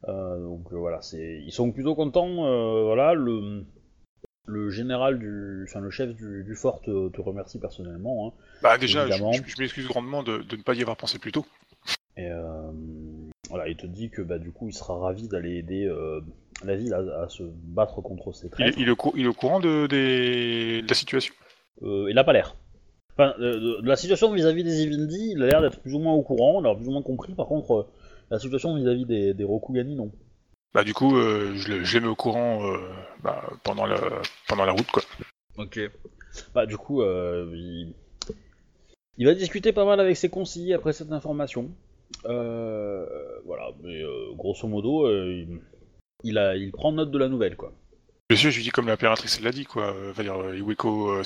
[0.08, 2.46] Euh, donc euh, voilà, c'est, ils sont plutôt contents.
[2.46, 3.64] euh, voilà, le
[4.46, 8.28] le général du, enfin le chef du, du fort te, te remercie personnellement.
[8.28, 8.42] Hein.
[8.64, 9.32] Bah déjà, je, évidemment.
[9.34, 11.46] je- je m'excuse grandement de, de ne pas y avoir pensé plus tôt.
[12.18, 12.28] Et
[13.50, 15.90] voilà, il te dit que bah du coup, il sera ravi d'aller aider
[16.64, 18.78] la ville à, à se battre contre ces Il, est- traîtres.
[18.80, 19.88] il est au cou- il est au courant de,
[20.88, 21.34] la situation?
[21.84, 22.56] Euh, il a pas l'air.
[23.14, 26.00] Enfin, euh, de, de la situation vis-à-vis des Ivindi, il a l'air d'être plus ou
[26.00, 27.34] moins au courant, il a plus ou moins compris.
[27.34, 27.88] Par contre,
[28.32, 30.12] la situation vis-à-vis des, des Rokugani, non.
[30.74, 32.78] Bah du coup, euh, je, le- je les mets au courant euh,
[33.22, 34.00] bah, pendant, la,
[34.48, 35.04] pendant la route, quoi.
[35.58, 35.80] Ok.
[36.56, 37.94] Bah du coup, euh, il...
[39.18, 41.70] il va discuter pas mal avec ses conseillers après cette information.
[42.26, 43.06] Euh,
[43.46, 45.60] voilà, mais euh, grosso modo, euh, il...
[46.24, 47.74] il a, il prend note de la nouvelle, quoi.
[48.30, 51.24] Bien sûr, je lui dis comme l'impératrice l'a dit, quoi, va dire Iweko euh,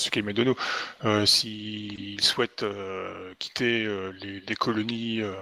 [1.05, 5.35] euh, s'il souhaite euh, quitter euh, les, les colonies euh,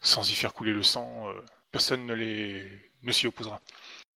[0.00, 1.32] sans y faire couler le sang, euh,
[1.72, 2.64] personne ne, les...
[3.02, 3.60] ne s'y opposera.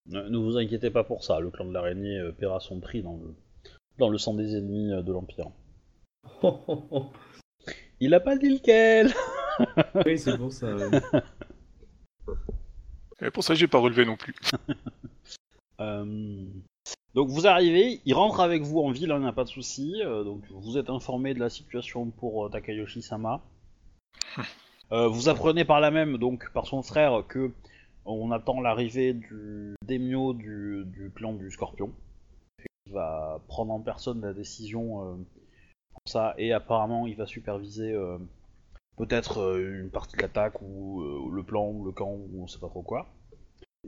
[0.08, 3.02] Ne, ne vous inquiétez pas pour ça, le clan de l'araignée euh, paiera son prix
[3.04, 3.36] dans le,
[3.98, 5.48] dans le sang des ennemis euh, de l'Empire.
[6.44, 7.12] Oh, oh, oh.
[8.00, 9.12] Il a pas dit lequel
[10.06, 10.76] Oui, c'est pour ça.
[10.76, 11.02] ouais.
[13.22, 14.36] Et pour ça, j'ai pas relevé non plus.
[15.82, 16.44] Euh,
[17.14, 19.94] Donc vous arrivez, il rentre avec vous en ville, il n'y a pas de souci.
[20.04, 23.42] euh, donc vous êtes informé de la situation pour euh, Takayoshi Sama.
[24.38, 24.42] Euh,
[24.92, 27.52] vous apprenez par là même, donc par son frère, que
[28.06, 31.92] on attend l'arrivée du daimyo du, du clan du Scorpion.
[32.88, 35.16] Il va prendre en personne la décision euh,
[35.94, 38.18] pour ça et apparemment il va superviser euh,
[38.98, 42.48] peut-être euh, une partie de l'attaque ou euh, le plan ou le camp ou on
[42.48, 43.06] sait pas trop quoi.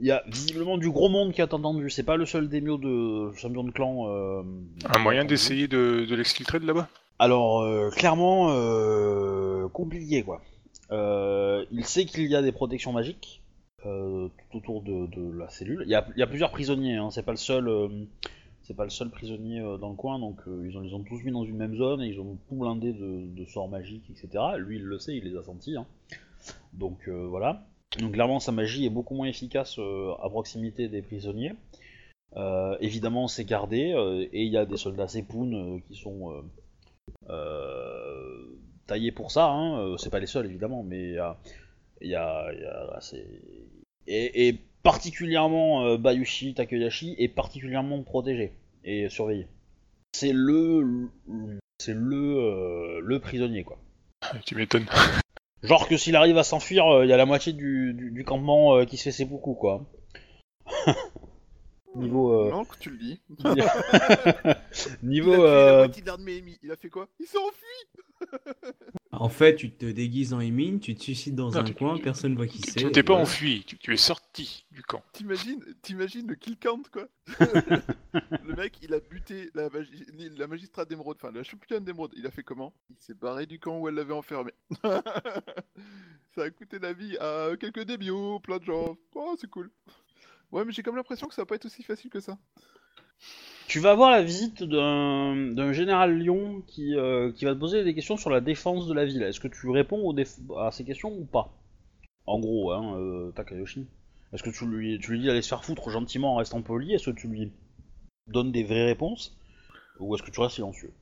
[0.00, 2.78] Il y a visiblement du gros monde qui a entendu, c'est pas le seul daimyo
[2.78, 4.08] de champion de clan.
[4.08, 4.42] euh,
[4.88, 6.88] Un moyen d'essayer de, de l'exfiltrer de là-bas?
[7.18, 10.40] Alors, euh, clairement, euh, compliqué quoi.
[10.92, 13.42] Euh, il sait qu'il y a des protections magiques
[13.86, 15.82] euh, tout autour de, la cellule.
[15.86, 17.66] Il y a, plusieurs prisonniers, hein, c'est pas le seul.
[17.68, 17.88] euh,
[19.10, 22.08] prisonnier dans le coin, donc ils, ont, ont tous mis dans une même zone et
[22.08, 24.44] ils ont tout blindé de, sorts magiques, etc.
[24.58, 25.76] Lui, il le sait, il les a sentis.
[25.76, 25.86] hein.
[26.72, 27.66] Donc voilà.
[27.98, 31.52] Donc clairement, sa magie est beaucoup moins efficace à proximité des prisonniers.
[32.80, 33.94] Évidemment, c'est gardé
[34.32, 36.42] et il y a des soldats Sepun euh, qui sont
[38.92, 39.46] taillés pour ça.
[39.46, 39.78] Hein.
[39.80, 41.36] euh, C'est pas les seuls évidemment, mais il y a,
[42.02, 43.00] y a-
[44.06, 48.52] et, et particulièrement euh, Bayushi Takeyashi est particulièrement protégé
[48.84, 49.46] et surveillé.
[50.14, 51.08] C'est le,
[51.78, 53.78] c'est le, euh, le prisonnier quoi.
[54.46, 54.86] Tu m'étonnes.
[55.62, 58.84] Genre que s'il arrive à s'enfuir, il y a la moitié du, du, du campement
[58.84, 59.84] qui se fait ses beaucoup quoi.
[61.94, 63.20] Niveau euh, Non, que tu le dis.
[65.02, 66.58] niveau il a tué la euh, de.
[66.62, 67.08] Il a fait quoi?
[67.20, 68.28] Il s'est enfui
[69.12, 71.96] En fait, tu te déguises en émine, tu te suicides dans Non, un tu- coin,
[71.96, 72.80] tu- personne voit qui c'est.
[72.80, 73.24] tu t'es pas voilà.
[73.28, 75.02] enfui, tu, tu es sorti du camp.
[75.12, 77.08] T'imagines, t'imagines le kill count quoi
[77.38, 80.06] Le mec, il a buté la, magi-
[80.38, 82.12] la magistrate d'émeraude, enfin la championne d'émeraude.
[82.16, 82.72] Il a fait comment?
[82.90, 84.52] Il s'est barré du camp où elle l'avait enfermé.
[86.34, 88.96] ça a coûté la vie à quelques débios, plein de gens.
[89.14, 89.70] Oh, c'est cool.
[90.52, 92.38] Ouais, mais j'ai comme l'impression que ça va pas être aussi facile que ça.
[93.68, 97.84] Tu vas avoir la visite d'un d'un général Lyon qui, euh, qui va te poser
[97.84, 99.22] des questions sur la défense de la ville.
[99.22, 101.54] Est-ce que tu réponds aux déf- à ces questions ou pas?
[102.26, 103.86] En gros, hein, euh, Takayoshi.
[104.32, 106.92] Est-ce que tu lui, tu lui dis d'aller se faire foutre gentiment en restant poli?
[106.92, 107.50] Est-ce que tu lui
[108.28, 109.36] donnes des vraies réponses?
[110.00, 110.92] Ou est-ce que tu restes silencieux?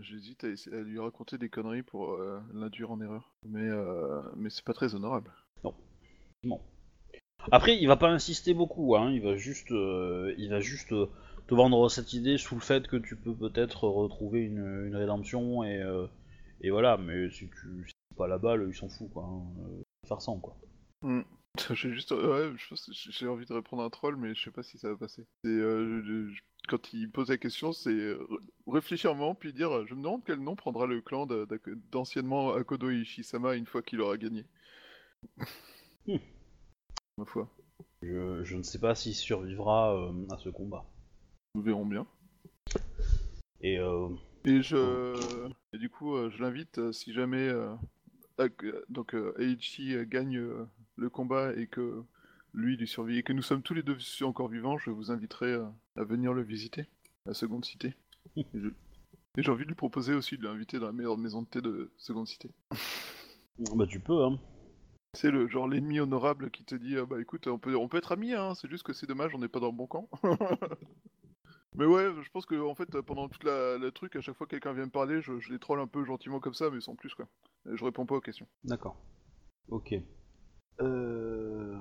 [0.00, 3.34] J'hésite à, lui raconter des conneries pour euh, l'induire en erreur.
[3.46, 5.30] Mais, euh, mais c'est pas très honorable.
[7.50, 9.10] Après, il va pas insister beaucoup, hein.
[9.12, 11.06] Il va juste, euh, il va juste euh,
[11.46, 15.64] te vendre cette idée sous le fait que tu peux peut-être retrouver une, une rédemption
[15.64, 16.06] et, euh,
[16.60, 16.96] et voilà.
[16.96, 19.24] Mais si tu si pas la balle, il s'en fout, quoi.
[19.24, 19.42] Hein.
[20.06, 20.56] Faire sans, quoi.
[21.74, 22.52] J'ai juste, ouais,
[23.10, 25.24] j'ai envie de répondre à un troll, mais je sais pas si ça va passer.
[25.44, 26.02] C'est, je-
[26.32, 28.16] je- quand il pose la question, c'est
[28.66, 31.28] réfléchir un moment puis dire, je me demande quel nom prendra le clan
[31.92, 34.46] d'anciennement Akodo Ishisama une fois qu'il aura gagné.
[37.18, 37.48] Ma foi,
[38.02, 40.84] Je, je ne sais pas s'il survivra euh, à ce combat.
[41.54, 42.06] nous verrons bien.
[43.60, 44.08] Et euh,
[44.44, 47.48] Et je, et du coup, euh, je l'invite si jamais
[48.88, 49.32] donc euh,
[50.04, 50.42] gagne
[50.96, 52.02] le combat et que
[52.52, 55.54] lui, survit et que nous sommes tous les deux encore vivants, je vous inviterai
[55.96, 56.86] à venir le visiter,
[57.26, 57.94] la seconde cité.
[58.36, 58.68] Et je-
[59.36, 61.60] et j'ai envie de lui proposer aussi de l'inviter dans la meilleure maison de thé
[61.60, 62.50] de seconde cité.
[63.76, 64.38] bah tu peux, hein.
[65.14, 67.98] C'est le genre l'ennemi honorable qui te dit ah bah écoute on peut on peut
[67.98, 70.08] être amis hein, c'est juste que c'est dommage on n'est pas dans le bon camp.
[71.76, 74.52] mais ouais je pense que en fait pendant toute la, truc à chaque fois que
[74.52, 77.14] quelqu'un vient me parler je, les troll un peu gentiment comme ça mais sans plus
[77.14, 77.26] quoi.
[77.64, 78.46] Je réponds pas aux questions.
[78.64, 78.96] D'accord.
[79.68, 79.94] Ok.
[80.80, 81.78] Euh...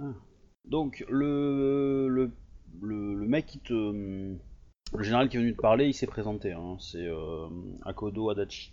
[0.00, 0.14] ah.
[0.64, 2.30] Donc le, le
[2.80, 3.72] le le mec qui te
[4.92, 6.52] le général qui est venu te parler, il s'est présenté.
[6.52, 6.76] Hein.
[6.78, 7.48] C'est euh,
[7.84, 8.72] Akodo Adachi.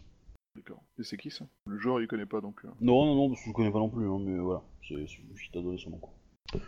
[0.56, 0.82] D'accord.
[1.00, 1.46] Et c'est qui ça?
[1.66, 2.64] Le joueur il connaît pas donc.
[2.66, 2.70] euh.
[2.82, 5.18] Non, non, non, parce que je connais pas non plus, hein, mais voilà, c'est c'est
[5.18, 5.98] lui qui t'a donné son nom.
[5.98, 6.14] Quoi.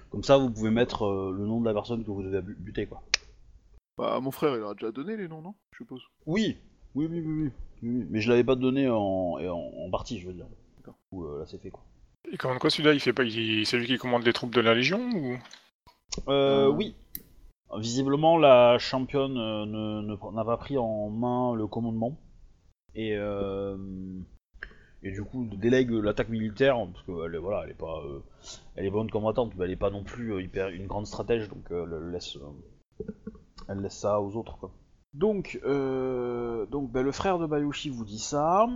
[0.09, 2.55] Comme ça, vous pouvez mettre euh, le nom de la personne que vous devez bu-
[2.59, 3.03] buter, quoi.
[3.97, 5.53] Bah mon frère il a déjà donné les noms non?
[5.71, 6.01] Je suppose.
[6.25, 6.57] Oui,
[6.95, 7.51] oui, oui, oui, oui,
[7.83, 8.07] oui, oui.
[8.09, 10.47] mais je l'avais pas donné en, et en, en partie, je veux dire.
[10.77, 10.95] D'accord.
[11.11, 11.83] Ou euh, là, c'est fait, quoi.
[12.31, 14.61] Il commande quoi celui-là Il fait pas, il- c'est lui qui commande les troupes de
[14.61, 15.37] la Légion ou?
[16.27, 16.95] Euh, oui.
[17.77, 22.17] Visiblement, la championne euh, ne- ne- n'a pas pris en main le commandement.
[22.95, 23.77] Et, euh,
[25.03, 28.19] et du coup, délègue l'attaque militaire, parce qu'elle est, voilà, elle est pas, euh,
[28.75, 31.49] elle est bonne combattante, mais elle est pas non plus euh, hyper, une grande stratège,
[31.49, 33.05] donc euh, elle, laisse, euh,
[33.67, 34.57] elle laisse ça aux autres.
[34.57, 34.71] Quoi.
[35.13, 38.67] Donc, euh, donc ben, le frère de Bayushi vous dit ça.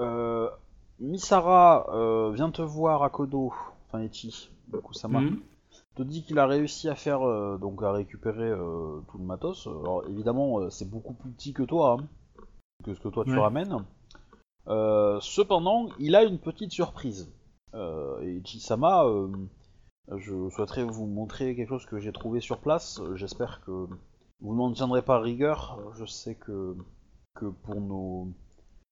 [0.00, 0.48] Euh,
[1.00, 3.52] Misara euh, vient te voir à Kodo,
[3.86, 5.40] enfin Echi, du coup ça Mhm.
[5.94, 9.66] te dit qu'il a réussi à faire euh, donc à récupérer euh, tout le matos.
[9.68, 12.06] Alors évidemment euh, c'est beaucoup plus petit que toi, hein,
[12.84, 13.40] que ce que toi tu Ouais.
[13.40, 13.84] ramènes.
[14.68, 17.32] Euh, cependant, il a une petite surprise.
[17.74, 19.28] Euh, et Chisama, euh,
[20.16, 23.00] je souhaiterais vous montrer quelque chose que j'ai trouvé sur place.
[23.14, 23.86] J'espère que
[24.40, 25.78] vous n'en tiendrez pas rigueur.
[25.94, 26.76] Je sais que
[27.34, 28.28] que pour nos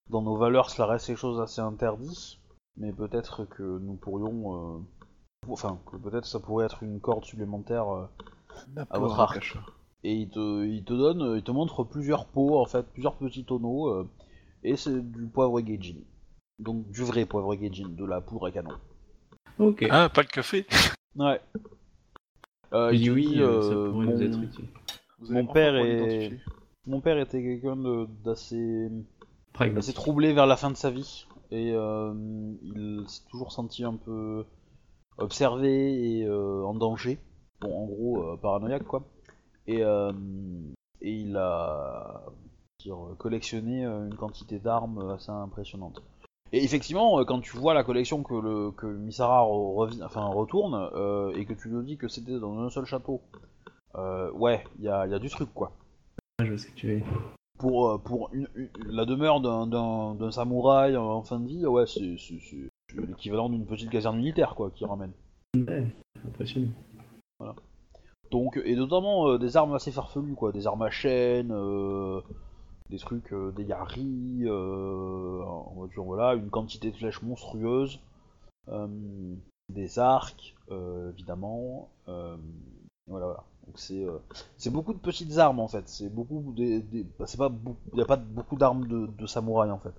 [0.08, 2.40] dans nos valeurs, cela reste quelque chose d'assez interdit,
[2.76, 4.78] mais peut-être que nous pourrions euh,
[5.48, 7.88] enfin, que peut-être ça pourrait être une corde supplémentaire.
[7.92, 8.06] euh,
[8.90, 9.56] À votre arc.
[10.06, 13.16] Et il te, il te donne, euh, il te montre plusieurs pots, en fait, plusieurs
[13.16, 14.08] petits tonneaux, euh,
[14.62, 15.96] et c'est du poivre Gaijin.
[16.60, 18.70] Donc du vrai poivre Gaijin, de la poudre à canon.
[19.58, 19.84] Ok.
[19.90, 20.64] Ah, pas le café
[21.16, 21.40] Ouais.
[22.72, 24.66] Euh, Oui, il oui, dit, euh, ça pourrait mon, nous être utile.
[25.28, 26.30] Mon père est-
[26.86, 27.76] mon père était quelqu'un
[28.24, 28.88] d'assez
[29.58, 32.14] assez troublé vers la fin de sa vie, et euh,
[32.62, 34.44] il s'est toujours senti un peu
[35.18, 37.18] observé et euh, en danger.
[37.60, 39.02] Bon, en gros, euh, paranoïaque, quoi.
[39.68, 40.12] Et, euh,
[41.02, 42.22] et il a
[42.80, 46.02] dire, collectionné euh, une quantité d'armes assez impressionnante.
[46.52, 51.32] Et effectivement, euh, quand tu vois la collection que, le, que Misara enfin, retourne, euh,
[51.34, 53.20] et que tu nous dis que c'était dans un seul château,
[53.96, 55.72] euh, ouais, il y a, il y a du truc, quoi
[56.40, 57.02] je sais que tu es.
[57.58, 62.16] pour, pour une, une- la demeure d'un- samouraï en fin de vie, ouais, c'est
[62.94, 65.12] l'équivalent d'une petite caserne militaire, quoi, qui ramène.
[65.56, 65.86] Ouais,
[66.26, 66.68] impressionnant.
[68.30, 72.20] Donc, et notamment euh, des armes assez farfelues, quoi, des armes à chaîne, euh,
[72.90, 78.00] des trucs, euh, des yaris, une quantité de flèches monstrueuses,
[79.68, 83.44] des arcs, évidemment, voilà, voilà.
[83.66, 86.80] Donc c'est beaucoup de petites armes en fait, c'est beaucoup des,
[87.18, 87.26] bah,
[87.92, 89.94] il y a pas beaucoup d'armes de, samouraï en fait,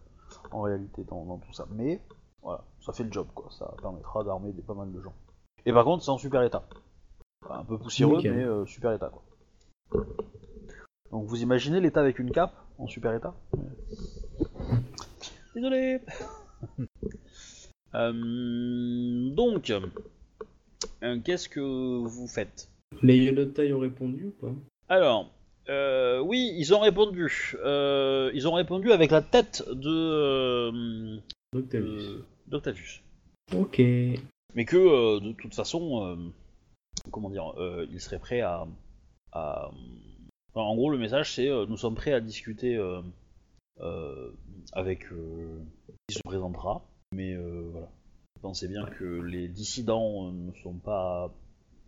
[0.51, 2.01] en réalité dans, tout ça, mais
[2.41, 5.13] voilà, ça fait le job quoi, ça permettra d'armer pas mal de gens.
[5.65, 6.63] Et par contre, c'est en super état.
[7.49, 8.34] Enfin, un peu poussiéreux, Nickel.
[8.36, 10.06] mais euh, super état quoi.
[11.11, 13.34] Donc vous imaginez l'état avec une cape en super état?
[15.56, 15.99] Désolé.
[17.95, 19.72] Euh, donc,
[21.02, 22.69] euh, qu'est-ce que vous faites?
[23.02, 24.53] Les Yodotai ont répondu ou pas?
[24.90, 25.32] Alors,
[25.69, 27.56] euh, oui, ils ont répondu.
[27.64, 31.18] Euh, ils ont répondu avec la tête de
[31.56, 32.03] Octavius.
[32.03, 33.02] euh, d'Octavius.
[33.56, 33.80] Ok.
[33.80, 36.15] Mais que euh, de toute façon, euh,
[37.11, 38.65] comment dire, euh, ils seraient prêts à,
[39.34, 39.69] à-
[40.53, 43.01] enfin, en gros, le message c'est euh, nous sommes prêts à discuter, euh,
[43.81, 44.31] euh,
[44.73, 45.59] avec euh,
[46.07, 46.81] qui se présentera.
[47.13, 47.89] Mais euh, voilà,
[48.41, 51.31] pensez bien que les dissidents euh, ne sont pas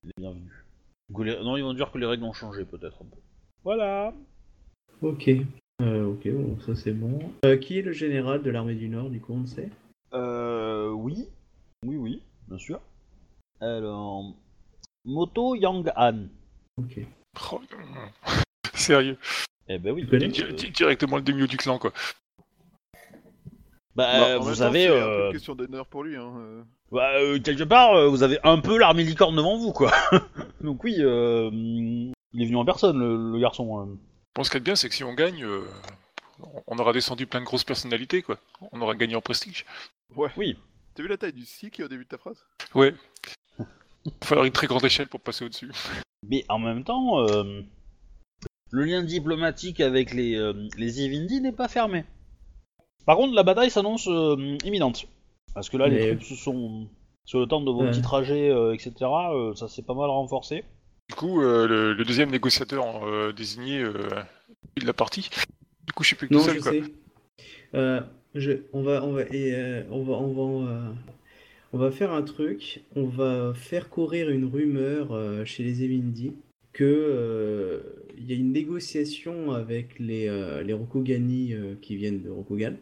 [0.03, 0.53] les bienvenus.
[1.17, 3.17] Les- Non, ils vont dire que les règles ont changé peut-être un peu.
[3.63, 4.13] Voilà.
[5.01, 5.29] Ok.
[5.81, 7.19] Euh, ok, bon, ça c'est bon.
[7.45, 9.69] Euh, qui est le général de l'armée du Nord, du coup, on le sait?
[10.13, 11.27] Euh, oui,
[11.85, 12.81] oui, oui, bien sûr.
[13.61, 14.33] Alors,
[15.05, 16.27] Moto Yang Han.
[16.77, 16.99] Ok.
[17.51, 17.61] Oh,
[18.73, 19.17] Sérieux.
[19.67, 20.01] Eh ben oui.
[20.03, 21.91] Tu connais Di- euh, di- Directement le demi du clan, quoi.
[23.95, 26.15] bah, Bah, en vous temps, avez, c'est un peu euh, une question d'honneur pour lui.
[26.15, 26.33] Hein.
[26.37, 26.63] euh.
[26.91, 29.91] bah, euh, quelque part, euh, vous avez un peu l'armée licorne devant vous, quoi.
[30.61, 33.79] Donc oui, euh, il est venu en personne, le, le garçon.
[33.81, 33.95] euh.
[34.35, 35.61] Bon, ce qu'il y a de bien, c'est que si on gagne, euh,
[36.67, 38.37] on aura descendu plein de grosses personnalités, quoi.
[38.71, 39.65] On aura gagné en prestige.
[40.15, 40.57] Oui.
[40.95, 42.43] T'as vu la taille du si qui est au début de ta phrase?
[42.73, 42.93] Ouais.
[44.05, 45.71] Il va falloir une très grande échelle pour passer au-dessus.
[46.27, 47.61] Mais en même temps, euh,
[48.71, 52.05] le lien diplomatique avec les, euh, les Yvindi n'est pas fermé.
[53.05, 55.07] Par contre, la bataille s'annonce euh, imminente.
[55.53, 56.87] Parce que là, les Mais- troupes se sont...
[57.25, 57.91] Sur le temps de vos Ouais.
[57.91, 60.63] petits trajets, euh, etc., euh, ça s'est pas mal renforcé.
[61.09, 63.93] Du coup, euh, le, le deuxième négociateur euh, désigné, euh,
[64.77, 65.29] il l'a parti.
[65.85, 66.71] Du coup, je suis plus que Non, tout seul, je quoi.
[66.71, 66.83] sais.
[67.75, 68.01] Euh,
[68.33, 70.91] je, on va, on va, et, euh, on va, on va, euh,
[71.73, 72.83] on va faire un truc.
[72.95, 76.33] On va faire courir une rumeur euh, chez les Evindi
[76.73, 77.79] que euh,
[78.17, 82.75] il y a une négociation avec les, euh, les Rokugani euh, qui viennent de Rokugan,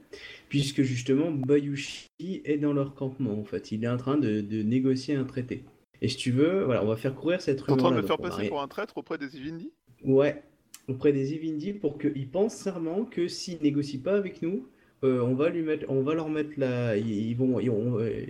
[0.49, 3.39] puisque justement Bayushi est dans leur campement.
[3.39, 5.63] En fait, il est en train de, de négocier un traité.
[6.01, 8.03] Et si tu veux, voilà, on va faire courir cette T'es en train de rumeur.
[8.03, 9.71] me faire passer pour un traître auprès des Ivindi
[10.03, 10.43] Ouais,
[10.87, 14.67] auprès des Evindi pour qu'ils pensent sincèrement que s'ils négocient pas avec nous,
[15.03, 18.25] euh, on va lui mettre, on va leur mettre la, ils, vont, ils- euh,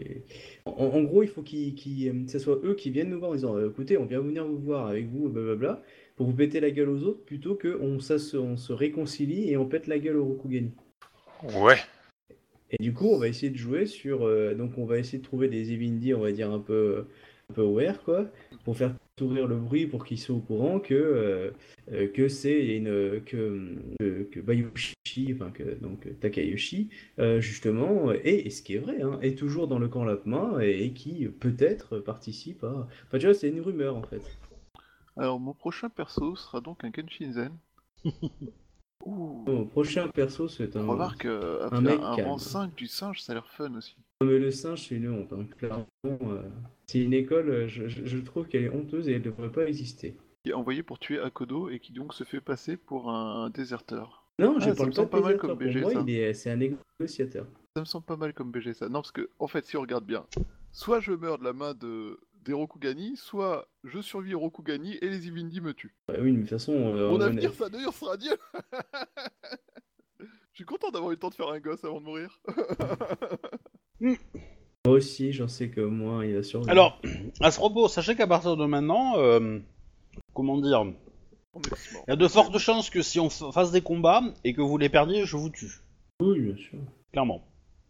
[0.65, 1.76] en, en gros, il faut qu'ils,
[2.10, 4.45] euh, que ce soit eux qui viennent nous voir en disant, écoutez, on vient venir
[4.45, 5.81] vous voir avec vous, blablabla,
[6.15, 9.49] pour vous péter la gueule aux autres, plutôt que on, ça se, on se réconcilie
[9.49, 10.72] et on pète la gueule au Rokugani.
[11.56, 11.77] Ouais.
[12.69, 15.23] Et du coup, on va essayer de jouer sur, euh, donc on va essayer de
[15.23, 17.06] trouver des Evindi, on va dire un peu,
[17.53, 18.26] peu aware quoi,
[18.64, 21.52] pour faire ouvrir le bruit pour qu'ils soient au courant que euh,
[21.91, 23.76] euh, que c'est une que,
[24.32, 29.18] que Bayushi, enfin que donc Takayoshi euh, justement et, et ce qui est vrai hein,
[29.22, 33.34] est toujours dans le camp Lapin et, et qui peut-être participe à enfin tu vois
[33.34, 34.22] c'est une rumeur en fait
[35.15, 37.57] Alors, mon prochain perso sera donc un Genshinzen.
[38.06, 38.14] Ouh.
[39.48, 42.28] Mon prochain perso c'est un Remarque, euh, un mec un, calme.
[42.28, 43.95] rang 5 du singe, ça a l'air fun aussi.
[44.22, 46.41] Non, mais le singe c'est une honte hein, clairement euh,
[46.88, 50.52] c'est une école euh, je, trouve qu'elle est honteuse et elle devrait pas exister Qui
[50.52, 54.26] est envoyé pour tuer Akodo et qui donc se fait passer pour un déserteur.
[54.39, 56.03] non Ah, je ça me parle pas pas mal comme pour BG, moi ça.
[56.07, 57.45] il est c'est un négociateur
[57.76, 58.89] Ça me semble pas mal comme BG ça.
[58.89, 60.26] Non, parce que, en fait, si on regarde bien,
[60.72, 65.10] soit je meurs de la main de des Rokugani, soit je survis aux Rokugani et
[65.10, 65.94] les Ivindi me tuent.
[66.10, 68.34] Ouais, oui mais de toute façon euh, Mon on avenir, ça d'ailleurs sera Dieu
[70.53, 72.39] Je suis content d'avoir eu le temps de faire un gosse avant de mourir.
[73.99, 74.15] Moi
[74.86, 76.72] aussi, j'en sais que moi, il va survivre.
[76.72, 77.02] Alors,
[77.41, 79.60] à ce propos, sachez qu'à partir de maintenant, euh,
[80.34, 80.86] comment dire,
[81.56, 81.61] il
[82.07, 84.90] y a de fortes chances que si on fasse des combats et que vous les
[84.90, 85.72] perdiez, je vous tue.
[86.22, 86.80] oui, bien sûr.
[87.11, 87.44] Clairement.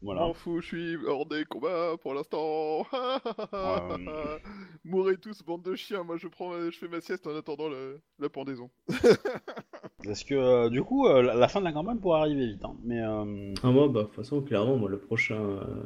[0.04, 0.22] Voilà.
[0.22, 2.82] M'en fous, je suis hors des combats pour l'instant.
[2.82, 2.86] Ouais.
[4.86, 6.04] Mourrez tous, bande de chiens.
[6.04, 8.70] Moi, je prends, je fais ma sieste en attendant le- la pendaison.
[10.08, 12.64] Parce que euh, du coup, euh, la, fin de la campagne pourrait arriver vite.
[12.66, 12.74] hein.
[12.84, 15.38] Mais euh, Ah, moi, bah, de toute façon, clairement, moi, le prochain,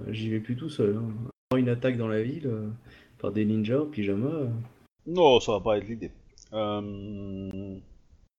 [0.09, 0.97] j'y vais plus tout seul.
[0.97, 1.57] Hein.
[1.57, 2.49] Une attaque dans la ville
[3.19, 4.29] par des ninjas en pyjama.
[5.07, 6.11] non, ça va pas être l'idée.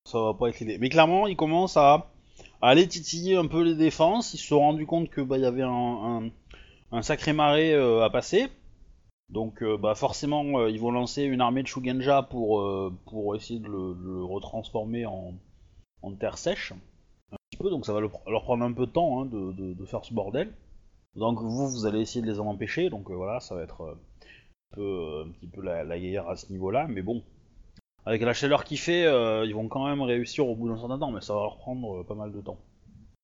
[0.05, 0.77] Ça va pas être l'idée.
[0.79, 2.09] Mais clairement, ils commencent à,
[2.61, 4.33] à aller titiller un peu les défenses.
[4.33, 6.29] Ils se sont rendus compte que bah il y avait un, un,
[6.91, 8.47] un sacré marais à passer.
[9.29, 13.35] Donc euh, bah forcément, euh, ils vont lancer une armée de Shugenja pour euh, pour
[13.35, 15.33] essayer de le, de le retransformer en,
[16.11, 16.73] terre sèche.
[17.31, 19.85] Un petit peu, donc ça va le- leur prendre un peu de temps hein, de,
[19.85, 20.53] faire ce bordel.
[21.15, 22.89] Donc vous, vous allez essayer de les en empêcher.
[22.89, 26.27] Donc euh, voilà, ça va être euh, un peu, un petit peu la, la guerre
[26.27, 27.23] à ce niveau-là, mais bon.
[28.05, 30.99] Avec la chaleur qu'il fait, euh, ils vont quand même réussir au bout d'un certain
[30.99, 32.57] temps, mais ça va leur prendre euh, pas mal de temps.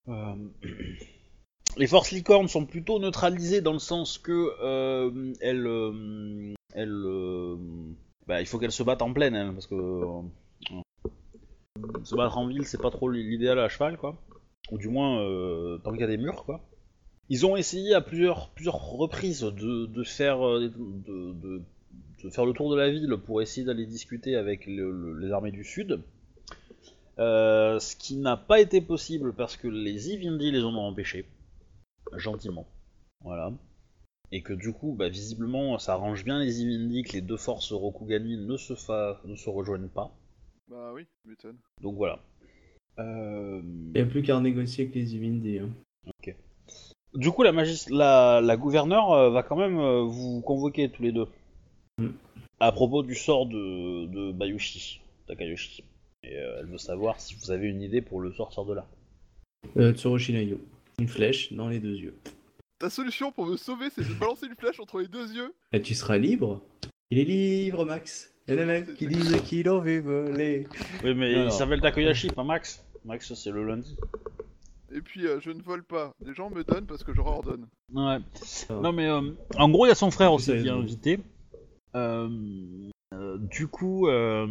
[0.08, 0.36] Euh,
[1.78, 7.56] Les forces licornes sont plutôt neutralisées dans le sens que euh, elles, euh, elles, euh,
[8.26, 10.22] bah, il faut qu'elles se battent en pleine, elles, parce que euh,
[12.04, 14.16] se battre en ville, c'est pas trop l'idéal à cheval, quoi.
[14.72, 16.62] Ou du moins, euh, tant qu'il y a des murs, quoi.
[17.30, 21.62] Ils ont essayé à plusieurs, reprises de, de faire, euh, de,
[22.32, 25.52] faire le tour de la ville pour essayer d'aller discuter avec le- le- les armées
[25.52, 26.02] du Sud.
[27.20, 31.26] Euh, ce qui n'a pas été possible parce que les Ivindi les ont empêchés.
[32.16, 32.66] Gentiment.
[33.24, 33.52] Voilà.
[34.32, 37.72] Et que du coup, bah, visiblement, ça arrange bien les Ivindi que les deux forces
[37.74, 38.74] Rokugani ne se,
[39.28, 40.12] ne se rejoignent pas.
[40.70, 41.58] Bah oui, tu m'étonnes.
[41.82, 42.20] Donc voilà.
[43.00, 45.60] Euh, Il n'y a plus qu'à renégocier avec les Ivindi.
[45.60, 45.70] Hein.
[47.16, 47.52] Du coup, la,
[47.90, 51.28] la, la gouverneure euh, va quand même euh, vous convoquer tous les deux.
[51.98, 52.10] Mm.
[52.60, 55.84] À propos du sort de, de Bayushi, Takayoshi.
[56.24, 58.86] Et euh, elle veut savoir si vous avez une idée pour le sortir de là.
[59.78, 60.60] Euh, Tsurushinayo.
[61.00, 62.16] Une flèche dans les deux yeux.
[62.78, 65.82] Ta solution pour me sauver, c'est de balancer une flèche entre les deux yeux Et
[65.82, 66.62] tu seras libre
[67.10, 68.36] Il est libre, Max.
[68.50, 70.68] Il y en a même qui disent qu'il en veut voler.
[71.04, 71.46] Oui, mais Alors.
[71.48, 72.84] il s'appelle Takayoshi, pas Max.
[73.06, 73.96] Max, c'est le lundi.
[74.92, 76.12] Et puis, euh, je ne vole pas.
[76.26, 77.68] Les gens me donnent parce que je leur ordonne.
[77.94, 78.18] Ouais.
[78.70, 78.74] Ah.
[78.74, 79.22] Non, mais euh,
[79.58, 81.20] en gros, il y a son frère aussi qui est ont- invité.
[81.96, 82.28] Euh,
[83.14, 84.48] euh, du coup, euh,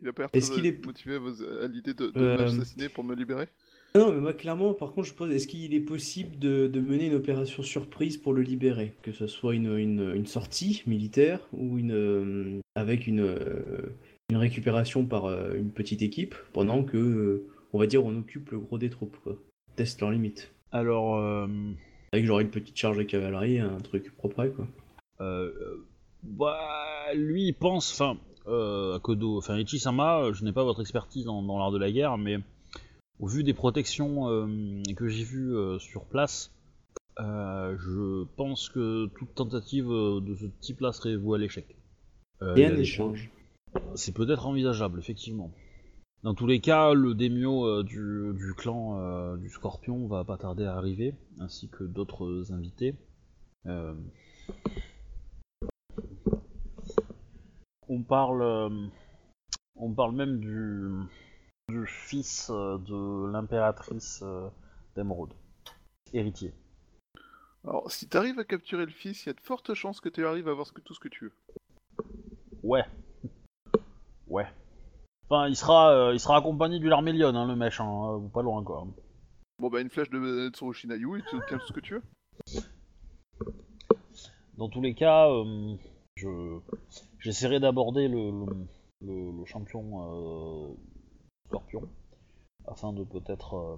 [0.00, 3.02] Il a pas l'air Est-ce qu'il est- motivé à, l'idée de, de Euh, m'assassiner pour
[3.04, 3.48] me libérer?
[3.94, 7.06] Non, mais moi, clairement, par contre, je pose est-ce qu'il est possible de, de mener
[7.06, 8.92] une opération surprise pour le libérer?
[9.02, 11.92] Que ce soit une, une, une sortie militaire ou une.
[11.92, 13.94] euh, avec une, euh,
[14.28, 18.58] une récupération par euh, une petite équipe pendant que, on va dire, on occupe le
[18.58, 19.36] gros des troupes, quoi.
[19.76, 20.52] Teste leurs limites.
[20.72, 21.16] alors,
[22.12, 24.66] Avec genre une petite charge de cavalerie, un truc propre, quoi.
[26.22, 28.18] bah, lui, il pense, enfin,
[29.00, 32.38] Kodo, enfin, Ichi-sama, je n'ai pas votre expertise dans, dans l'art de la guerre, mais
[33.20, 36.52] au vu des protections euh, que j'ai vues euh, sur place,
[37.18, 41.76] euh, je pense que toute tentative de ce type-là serait vouée à l'échec.
[42.56, 43.30] Et un échange.
[43.94, 45.50] C'est peut-être envisageable, effectivement.
[46.22, 50.64] Dans tous les cas, le euh, du, du clan euh, du Scorpion va pas tarder
[50.64, 52.94] à arriver, ainsi que d'autres invités.
[53.66, 53.94] Euh,
[57.88, 58.42] On parle,
[59.76, 60.88] on parle même du,
[61.68, 64.48] du fils euh, de l'impératrice euh,
[64.94, 65.32] d'Emeraude,
[66.12, 66.54] héritier.
[67.64, 70.24] Alors, si t'arrives à capturer le fils, il y a de fortes chances que tu
[70.24, 71.32] arrives à avoir ce que- tout ce que tu veux.
[72.62, 72.84] Ouais,
[74.28, 74.46] ouais.
[75.28, 78.42] Enfin, il sera, euh, il sera accompagné du Larmélion, hein, le mèche, hein, euh, pas
[78.42, 78.86] loin quoi.
[79.58, 82.02] Bon, bah, une flèche de Tsurushinayu, il te tient tout ce que tu veux.
[84.56, 85.74] Dans tous les cas, euh,
[86.14, 86.58] je
[87.18, 88.46] j'essaierai d'aborder le, le,
[89.02, 90.74] le- le champion euh,
[91.48, 91.88] Scorpion
[92.66, 93.76] afin de peut-être euh,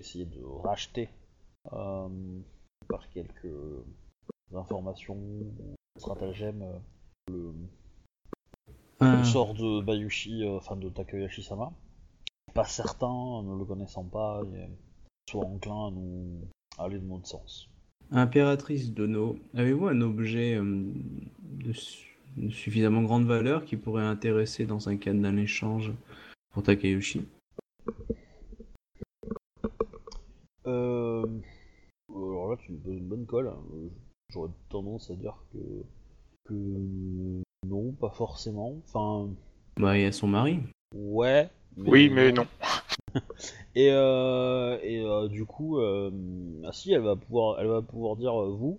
[0.00, 1.08] essayer de racheter
[1.72, 2.08] euh,
[2.88, 3.52] par quelques
[4.54, 6.78] informations ou stratagèmes euh,
[7.30, 7.52] le,
[9.00, 9.16] Ah.
[9.18, 11.72] le sort de Bayushi, enfin de Takayoshi-sama.
[12.54, 14.68] Pas certain, ne le connaissant pas, et
[15.28, 16.40] soit enclin à nous
[16.78, 17.68] aller de notre sens.
[18.12, 20.92] Impératrice Dono, avez-vous un objet euh,
[21.42, 21.72] de
[22.50, 25.92] suffisamment grande valeur qui pourrait intéresser dans un cadre d'un échange
[26.54, 27.26] pour Takayoshi
[30.66, 31.26] Euh...
[32.08, 33.48] Alors là, tu me poses une bonne colle.
[33.48, 33.88] Euh,
[34.32, 35.58] J'aurais tendance à dire que...
[36.46, 38.76] que non, pas forcément.
[38.86, 39.30] Enfin,
[39.76, 40.60] Bah, il y a son mari.
[40.94, 41.50] ouais.
[41.76, 42.46] Oui, mais non.
[43.76, 46.10] Et, euh, et euh, du coup, euh,
[46.64, 48.78] ah si, elle va pouvoir, elle va pouvoir dire euh, vous,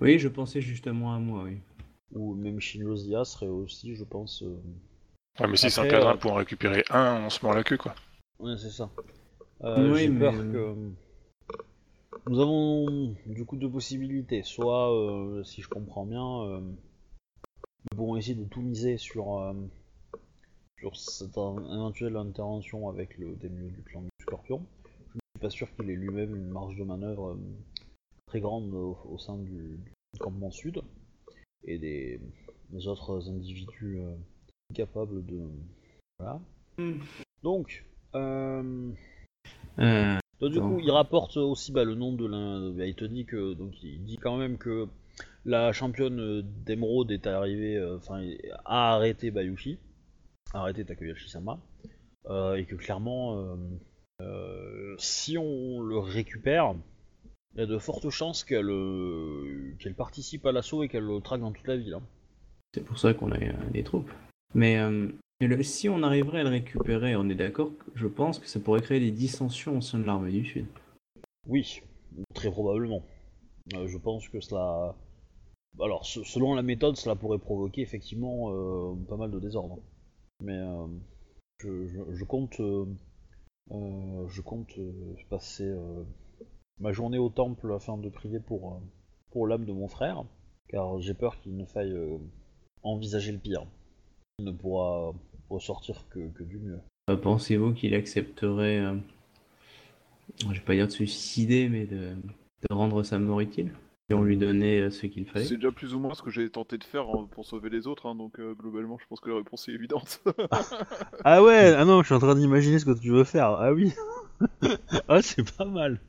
[0.00, 1.58] Oui, je pensais justement à moi, oui.
[2.14, 4.44] ou même Shinjozia serait aussi, je pense.
[5.40, 7.54] Euh, Ouais, mais si c'est un cadrin euh, pour en récupérer un, on se mord
[7.54, 7.94] la queue, quoi.
[8.38, 8.90] Ouais, c'est ça.
[9.62, 10.74] Euh, Oui, J'ai mais- peur que.
[12.28, 14.42] Nous avons du coup deux possibilités.
[14.42, 19.54] Soit, euh, si je comprends bien, euh, nous pouvons essayer de tout miser sur, euh,
[20.78, 24.64] sur cette éventuelle intervention avec le démieux du clan du Scorpion.
[25.14, 27.38] Je ne suis pas sûr qu'il ait lui-même une marge de manœuvre euh,
[28.26, 29.78] très grande au, au sein du,
[30.12, 30.82] du campement sud
[31.64, 32.20] et des,
[32.70, 33.98] des autres individus
[34.72, 35.40] capables de.
[36.18, 36.40] Voilà.
[36.78, 36.98] Hmm.
[37.42, 37.84] Donc,
[38.14, 38.90] euh,
[39.78, 42.70] Euh, donc, du coup, il rapporte aussi bah, le nom de l'un.
[42.72, 44.88] bah, il te dit que donc il dit quand même que
[45.44, 48.22] la championne d'émeraude est arrivée, euh, enfin
[48.64, 49.78] a arrêté Bayushi,
[50.52, 51.58] a arrêté Takeyoshi-sama,
[52.28, 53.56] euh, et que clairement, euh,
[54.22, 56.74] euh, si on le récupère,
[57.54, 61.20] il y a de fortes chances qu'elle euh, qu'elle participe à l'assaut et qu'elle le
[61.20, 61.94] traque dans toute la ville.
[61.94, 62.02] hein.
[62.74, 63.38] c'est pour ça qu'on a
[63.72, 64.10] des troupes.
[64.54, 65.08] Mais euh,
[65.62, 69.00] si on arriverait à le récupérer, on est d'accord je pense que ça pourrait créer
[69.00, 70.66] des dissensions au sein de l'armée du Sud.
[71.46, 71.82] Oui,
[72.34, 73.02] très probablement.
[73.74, 74.94] Euh, je pense que cela.
[75.80, 79.78] Alors, se- selon la méthode, cela pourrait provoquer effectivement euh, pas mal de désordre.
[80.42, 80.58] Mais
[81.60, 82.60] je, je- compte.
[83.70, 84.72] je compte
[85.28, 85.70] passer
[86.78, 88.80] ma journée au temple afin de prier pour,
[89.30, 90.24] pour l'âme de mon frère,
[90.68, 91.94] car j'ai peur qu'il ne faille
[92.82, 93.66] envisager le pire.
[94.40, 95.12] Ne pourra
[95.48, 96.78] ressortir que, que du mieux.
[97.10, 98.94] Euh, Pensez-vous qu'il accepterait, euh,
[100.42, 103.72] je vais pas dire de se suicider, mais de, de rendre sa mort utile
[104.10, 105.44] Et on lui donnait euh, ce qu'il fallait?
[105.44, 107.86] C'est déjà plus ou moins ce que j'ai tenté de faire hein, pour sauver les
[107.86, 110.22] autres, hein, donc euh, globalement, je pense que la réponse est évidente.
[111.24, 113.48] Ah ouais, ah non, je suis en train d'imaginer ce que tu veux faire.
[113.50, 113.92] Ah oui.
[115.08, 116.00] ah, c'est pas mal.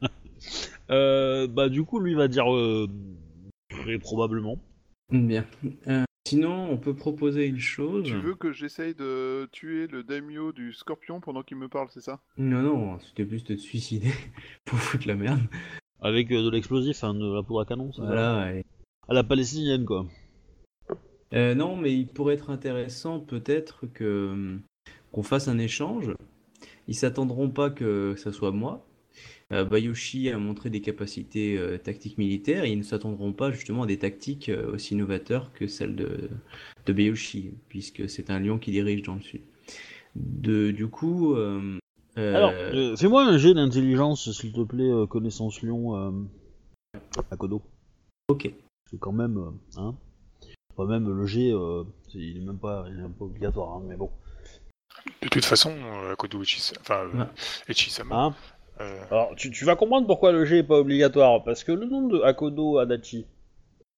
[0.89, 2.87] Euh, bah du coup, lui va dire euh,
[3.69, 4.57] très probablement.
[5.11, 5.45] Bien.
[5.87, 8.05] Euh, sinon, on peut proposer une chose.
[8.05, 12.01] tu veux que j'essaye de tuer le daimyo du scorpion pendant qu'il me parle, c'est
[12.01, 12.21] ça?
[12.37, 14.11] Non, non, c'était plus de te suicider
[14.65, 15.41] pour foutre la merde.
[16.01, 18.53] Avec euh, de l'explosif, hein, de la poudre à canon, ça Voilà.
[18.55, 18.65] et-
[19.07, 20.05] À la palestinienne, quoi.
[21.33, 24.57] Euh, non, mais il pourrait être intéressant peut-être que
[25.11, 26.11] qu'on fasse un échange.
[26.87, 28.85] Ils s'attendront pas que ça soit moi.
[29.51, 33.83] Euh, Bayoshi a montré des capacités euh, tactiques militaires et ils ne s'attendront pas justement
[33.83, 36.29] à des tactiques euh, aussi novateurs que celles de,
[36.85, 39.41] de Bayoshi, puisque c'est un lion qui dirige dans le sud.
[40.15, 41.77] De, du coup, euh,
[42.17, 46.11] euh, Alors, euh, fais-moi un jet d'intelligence, s'il te plaît, euh, connaissance lion euh,
[47.29, 47.61] à Kodo.
[48.29, 48.43] ok.
[48.83, 49.51] Parce que quand même, euh,
[49.81, 49.95] hein.
[50.75, 53.73] Enfin, même le jet, euh, c'est- il est même pas, il est même pas obligatoire,
[53.75, 54.09] hein, mais bon.
[55.21, 55.73] De toute façon,
[56.11, 57.25] Akodo Echis- enfin, euh,
[59.09, 61.43] Alors, tu, tu vas comprendre pourquoi le jet est pas obligatoire.
[61.43, 63.25] Parce que le nom de Akodo Adachi,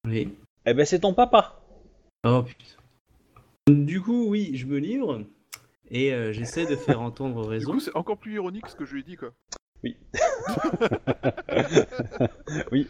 [0.06, 0.34] Oui.
[0.66, 1.60] eh ben c'est ton papa.
[2.26, 2.64] Oh putain.
[3.72, 5.22] Du coup, oui, je me livre
[5.90, 7.72] et euh, j'essaie de faire entendre Du raison.
[7.72, 9.30] coup, c'est encore plus ironique ce que je lui ai dit, quoi.
[9.82, 9.96] Oui.
[12.72, 12.86] Oui.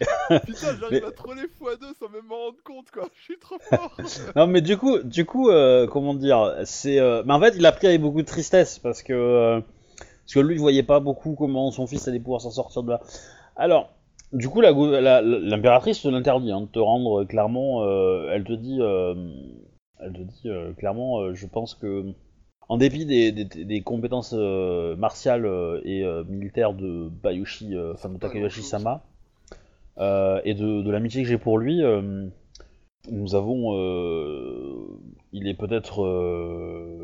[0.46, 3.08] Putain, j'arrive Mais- à troller x2 sans même m'en rendre compte, quoi.
[3.16, 3.96] Je suis trop fort.
[4.36, 6.98] Non, mais du coup, du coup, euh, comment dire, c'est.
[6.98, 9.60] euh, Mais en fait, il a pris avec beaucoup de tristesse parce que euh,
[10.24, 12.90] parce que lui, il voyait pas beaucoup comment son fils allait pouvoir s'en sortir de
[12.90, 13.00] là.
[13.56, 13.90] Alors,
[14.32, 17.82] du coup, la- la- l'impératrice te l'interdit hein, de te rendre euh, clairement.
[17.84, 19.14] euh, elle te dit, euh,
[20.00, 22.04] elle te dit euh, clairement, je pense que
[22.68, 25.46] en dépit des, des, des compétences martiales
[25.84, 28.62] et militaires de Bayushi, enfin de Takayoshi.
[28.62, 29.02] Sama,
[30.44, 31.82] et de, de l'amitié que j'ai pour lui,
[33.10, 33.74] nous avons,
[35.32, 36.00] il est peut-être,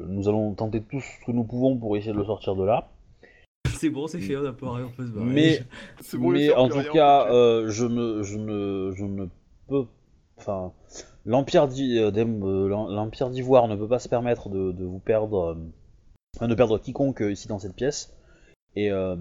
[0.09, 2.89] nous allons tenter tout ce que nous pouvons pour essayer de le sortir de là.
[3.81, 5.33] C'est bon, c'est fait, on a pas rien, on peut se barrer.
[5.35, 5.59] Mais,
[6.19, 9.27] bon, en tout cas, euh, je ne, je ne, je ne
[9.69, 9.87] peux,
[10.37, 10.73] enfin,
[11.25, 11.67] l'empire
[11.99, 12.11] euh,
[12.45, 15.55] euh, l'em- l'empire d'Ivoire ne peut pas se permettre de, de vous perdre, euh,
[16.37, 18.13] enfin, de perdre quiconque ici dans cette pièce.
[18.77, 19.17] Et, euh,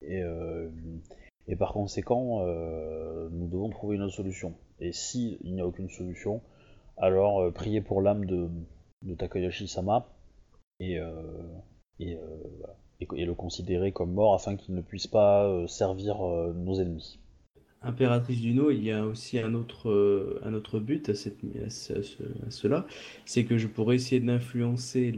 [0.00, 0.70] et, euh,
[1.46, 4.54] et par conséquent, euh, nous devons trouver une autre solution.
[4.80, 6.40] Et si il n'y a aucune solution,
[6.96, 8.48] alors euh, priez pour l'âme de,
[9.02, 10.06] de Takayoshi Sama
[10.80, 11.12] et, euh,
[12.00, 12.20] et, euh,
[12.58, 12.76] voilà.
[13.16, 17.18] Et, le considérer comme mort afin qu'il ne puisse pas euh, servir euh, nos ennemis.
[17.82, 21.38] Impératrice Duno, il y a aussi un autre, euh, un autre but à, cette,
[22.48, 22.86] cela,
[23.26, 25.12] c'est que je pourrais essayer d'influencer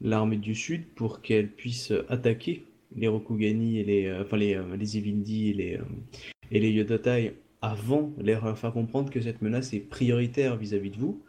[0.00, 2.64] l'armée du Sud pour qu'elle puisse attaquer
[2.96, 5.78] les Rokugani et les, enfin les, les et les,
[6.50, 11.22] et les Yodotai avant leur faire comprendre que cette menace est prioritaire vis-à-vis de vous,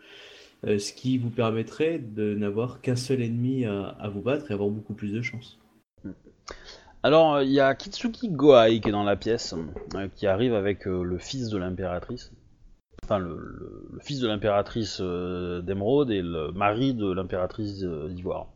[0.67, 4.69] euh, ce qui vous permettrait de n'avoir qu'un seul ennemi à, vous battre et avoir
[4.69, 5.59] beaucoup plus de chance.
[7.03, 9.55] Alors, euh, il y a Kitsuki Goai qui est dans la pièce,
[9.95, 12.31] euh, qui arrive avec le fils de l'impératrice.
[13.03, 18.47] Enfin, le, fils de l'impératrice d'Emeraude et le mari de l'impératrice d'Ivoire.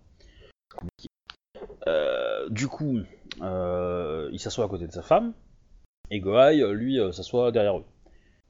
[2.49, 2.99] Du coup,
[3.41, 5.33] il s'assoit à côté de sa femme,
[6.11, 7.85] et Goai, lui, s'assoit derrière eux.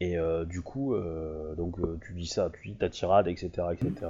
[0.01, 3.49] Et euh, du coup, euh, donc euh, tu dis ça, tu dis ta tirade, etc.,
[3.73, 4.07] etc.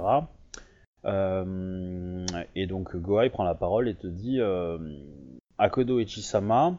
[2.56, 4.40] Et donc Goai prend la parole et te dit
[5.58, 6.78] Akodo Echisama,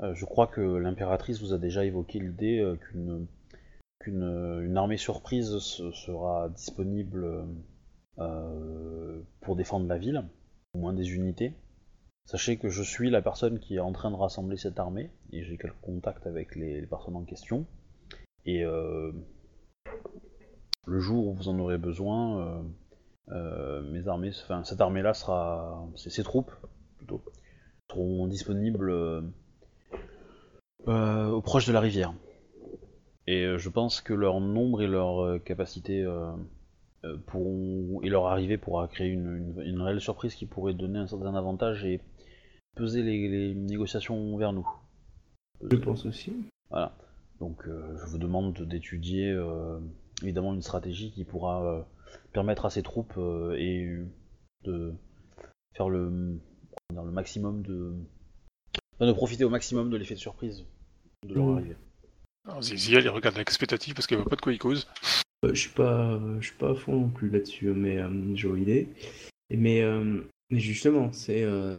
[0.00, 3.26] je crois que l'impératrice vous a déjà évoqué l'idée qu'une
[4.00, 4.22] qu'une
[4.62, 7.46] une armée surprise se- sera disponible
[9.40, 10.22] pour défendre la ville,
[10.74, 11.54] au moins des unités.
[12.26, 15.44] Sachez que je suis la personne qui est en train de rassembler cette armée et
[15.44, 17.64] j'ai quelques contacts avec les personnes en question.
[18.46, 19.12] Et euh,
[20.86, 22.62] le jour où vous en aurez besoin, euh,
[23.32, 26.52] euh, mes armées, enfin cette armée-là sera, c'est ses troupes
[26.96, 27.22] plutôt,
[27.90, 28.90] seront disponibles
[30.86, 32.14] au proche de la rivière.
[33.26, 36.30] Et je pense que leur nombre et leur capacité euh,
[37.04, 41.00] euh, pourront et leur arrivée pourra créer une, une- une réelle surprise qui pourrait donner
[41.00, 42.00] un certain avantage et
[42.76, 44.68] peser les, les négociations vers nous.
[45.68, 46.32] Je pense aussi.
[46.70, 46.96] Voilà.
[47.40, 49.78] Donc euh, je vous demande d'étudier euh,
[50.22, 51.82] évidemment une stratégie qui pourra euh,
[52.32, 53.98] permettre à ces troupes euh, et
[54.64, 54.94] de
[55.74, 57.92] faire le, comment dire, le maximum de.
[58.94, 60.64] enfin, de profiter au maximum de l'effet de surprise
[61.26, 61.56] de leur Mhm.
[61.58, 61.76] arrivée.
[62.46, 64.86] alors, Zizia, il regarde avec expectative parce qu'elle voit pas de quoi il cause.
[65.44, 68.34] Euh, je suis pas, euh, je suis pas à fond non plus là-dessus, mais euh,
[68.34, 68.88] j'ai idée.
[69.50, 71.76] Mais, euh, mais justement, c'est euh,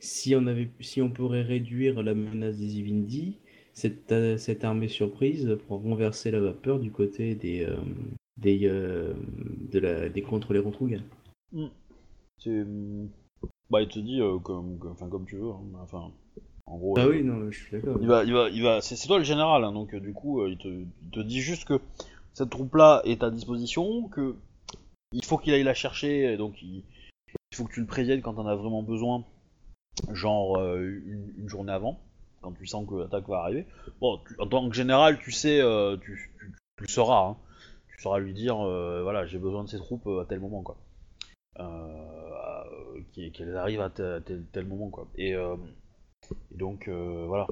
[0.00, 3.38] si on avait, si on pourrait réduire la menace des Ivindi,
[3.76, 7.76] cette, euh, cette armée surprise pour renverser la vapeur du côté des, euh,
[8.38, 9.12] des, euh,
[9.70, 11.02] de la, des contre les Rentrougan.
[12.42, 12.64] C'est.
[13.70, 15.50] Bah, il te dit euh, comme, comme- enfin, comme tu veux.
[15.50, 15.60] hein.
[15.82, 16.10] Enfin,
[16.66, 16.94] en gros.
[16.98, 17.98] Ah euh, oui, non, je suis d'accord.
[18.00, 18.80] Il va, il va, il va.
[18.80, 21.40] C'est toi le général, hein, donc euh, du coup, euh, il, te, il te dit
[21.40, 21.80] juste que
[22.32, 24.34] cette troupe-là est à disposition, que
[25.12, 26.82] il faut qu'il aille la chercher, donc il,
[27.52, 29.24] il faut que tu le préviennes quand t'en as vraiment besoin,
[30.12, 31.98] genre euh, une, une journée avant,
[32.46, 33.66] quand tu sens que l'attaque va arriver.
[34.00, 37.36] Bon, en tant que général, tu sais, euh, tu, tu, le sauras, hein.
[37.88, 40.62] tu sauras lui dire, euh, voilà, j'ai besoin de ces troupes euh, à tel moment,
[40.62, 40.76] quoi.
[43.12, 45.08] Qu'elles arrivent à tel, moment, quoi.
[45.16, 45.34] Et,
[46.52, 47.48] donc, voilà.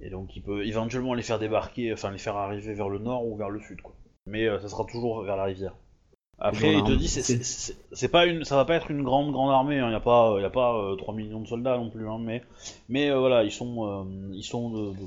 [0.00, 3.26] Et donc il peut éventuellement les faire débarquer, enfin les faire arriver vers le nord
[3.26, 3.94] ou vers le sud quoi.
[4.26, 5.76] Mais ça sera toujours vers la rivière.
[6.44, 9.76] Après il te dit c'est- pas une ça va pas être une grande grande armée,
[9.76, 12.18] il n'y a pas y a pas euh, 3 millions de soldats non plus hein,
[12.20, 12.42] mais
[12.88, 14.04] mais euh, voilà, ils sont euh,
[14.34, 15.06] ils sont de- de-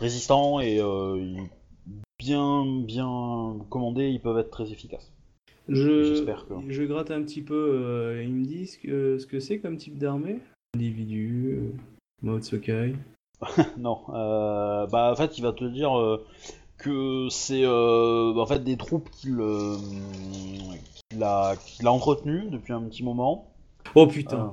[0.00, 1.48] résistants et euh, ils-
[2.18, 5.12] bien bien commandés, ils peuvent être très efficaces.
[5.68, 7.54] Je, J'espère que- je gratte un petit peu.
[7.54, 10.40] euh, ils me disent que, ce que c'est comme type d'armée?
[10.74, 11.72] Individu, euh,
[12.22, 12.94] mode Sokai?
[13.78, 16.26] Non, euh, bah en fait il va te dire euh,
[16.80, 19.76] que c'est euh, en fait des troupes qu'il euh,
[21.10, 23.52] qu'il a, qu'il a entretenues depuis un petit moment.
[23.94, 24.50] Oh putain Euh,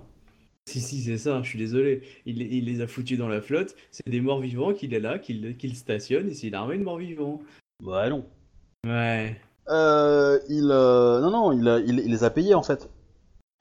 [0.69, 2.01] Si, si, c'est ça, je suis désolé.
[2.25, 3.75] Il, il les a foutus dans la flotte.
[3.91, 6.83] C'est des morts vivants qu'il est là, qu'il qu'il stationne, et c'est une armée de
[6.83, 7.41] morts vivants.
[7.83, 8.25] bah non.
[8.85, 9.39] Ouais.
[9.69, 12.89] Euh, il euh, non non il, a- il, il les a payés en fait.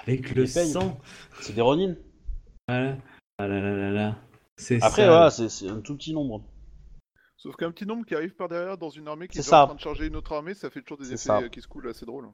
[0.06, 0.98] Avec Il le sang.
[1.40, 1.94] C'est des Ronin.
[2.68, 2.96] Voilà.
[3.38, 4.16] Ah là là là là.
[4.56, 5.08] C'est Après ça.
[5.08, 6.42] voilà c'est c'est un tout petit nombre.
[7.36, 9.56] Sauf qu'un petit nombre qui arrive par derrière dans une armée qui est C'est déjà
[9.58, 9.62] ça.
[9.64, 11.38] en train de charger une autre armée, ça fait toujours des C'est effets ça.
[11.40, 12.28] euh, qui se coulent assez drôles.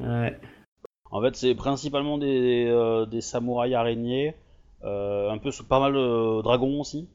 [0.00, 0.38] Ouais.
[1.10, 4.34] En fait c'est principalement des, euh, des samouraïs araignées,
[4.82, 7.08] euh, un peu pas mal de dragons aussi,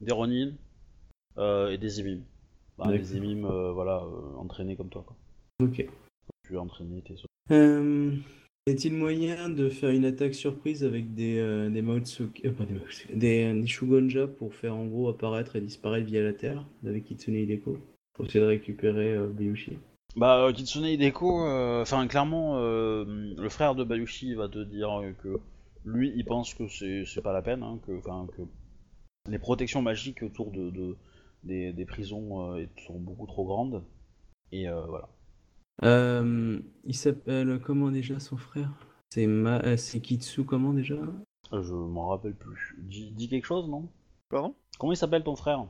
[0.00, 0.52] des Ronin
[1.38, 2.24] euh, et des émimes.
[2.78, 5.16] Bah, des émimes euh, voilà euh, entraînés comme toi quoi.
[5.60, 5.84] Ok.
[6.46, 7.14] Tu es entraîné t'es
[7.50, 8.14] Euh,
[8.68, 13.14] Est-il moyen de faire une attaque surprise avec des, euh, des euh, pas des, Maotsuki,
[13.14, 17.78] des, Shugonja pour faire en gros apparaître et disparaître via la terre avec Kitsune Hideko
[18.14, 19.78] pour essayer de récupérer euh, Bayushi?
[20.16, 25.00] Bah, euh, Kitsune Hideko, euh, enfin, clairement, euh, le frère de Bayushi va te dire
[25.00, 25.38] euh, que
[25.84, 28.42] lui, il pense que c'est pas la peine, hein, que, que
[29.28, 30.96] les protections magiques autour de, de-
[31.44, 33.84] des, prisons euh, sont beaucoup trop grandes.
[34.50, 35.08] Et euh, voilà.
[35.84, 38.70] Euh, il s'appelle comment déjà son frère?
[39.10, 39.60] C'est Ma...
[39.60, 40.94] euh, c'est Kitsu comment déjà?
[40.94, 42.76] Euh, Je m'en rappelle plus.
[42.78, 43.88] Dis, dis quelque chose, non?
[44.30, 44.54] Pardon?
[44.78, 45.66] Comment il s'appelle ton frère?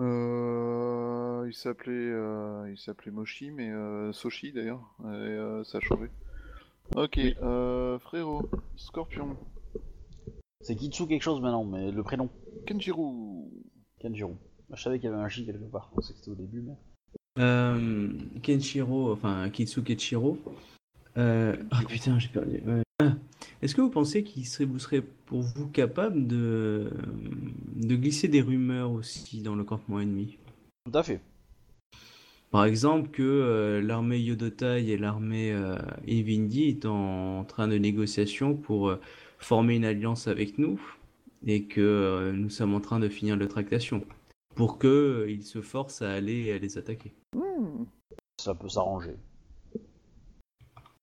[0.00, 5.80] Euh, il s'appelait euh, il s'appelait Moshi, mais euh, Soshi d'ailleurs, et euh, ça a
[5.80, 6.10] changé.
[6.96, 9.36] Ok, euh, frérot, Scorpion,
[10.60, 12.28] C'est Kitsu quelque chose maintenant, mais le prénom.
[12.66, 13.50] Kenjiro,
[14.00, 14.36] Kenjiro.
[14.72, 16.62] Je savais qu'il y avait un J quelque part, je pensais que c'était au début,
[16.62, 16.74] mais...
[17.38, 18.08] Euh,
[18.42, 20.38] Kenshiro, enfin Kitsu Kenshiro.
[21.16, 21.56] Euh...
[21.70, 22.60] Ah putain, j'ai perdu.
[22.66, 22.82] ouais.
[23.00, 23.14] Ah.
[23.60, 26.90] Est-ce que vous pensez qu'il serait, vous serez pour vous capable de,
[27.74, 30.38] de glisser des rumeurs aussi dans le campement ennemi?
[30.84, 31.20] Tout à fait.
[32.54, 38.54] Par exemple que euh, l'armée Yodotai et l'armée euh, Evindi est en, train de négociation
[38.54, 39.00] pour euh,
[39.38, 40.80] former une alliance avec nous
[41.46, 44.04] et que nous sommes en train de finir la tractation
[44.54, 44.86] pour que
[45.24, 47.12] euh, ils se forcent à aller à les attaquer.
[47.34, 47.84] Hmm,
[48.40, 49.16] Ça peut s'arranger.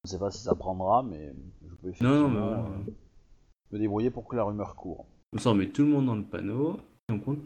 [0.04, 1.34] Je sais pas si ça prendra, mais
[1.64, 2.58] je peux Non, effectivement mais voilà.
[2.66, 2.92] euh,
[3.72, 5.06] me débrouiller pour que la rumeur court.
[5.38, 6.78] Ça, on met tout le monde dans le panneau.
[7.10, 7.46] et on compte.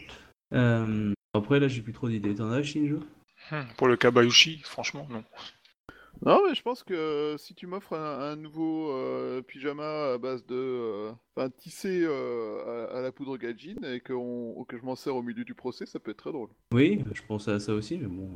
[0.54, 2.34] Euh, après, là, j'ai plus trop d'idées.
[2.36, 3.00] T'en as, Shinjo?
[3.52, 5.24] Hmm, Pour le Kabayushi, franchement, non.
[6.24, 10.18] Non, mais je pense que euh, si tu m'offres un, un nouveau euh, pyjama à
[10.18, 10.56] base de.
[10.56, 14.96] euh, Enfin, tissé euh, à, à la poudre Gajin et que, on- que je m'en
[14.96, 16.50] sers au milieu du procès, ça peut être très drôle.
[16.74, 18.30] Oui, je pensais à ça aussi, mais bon.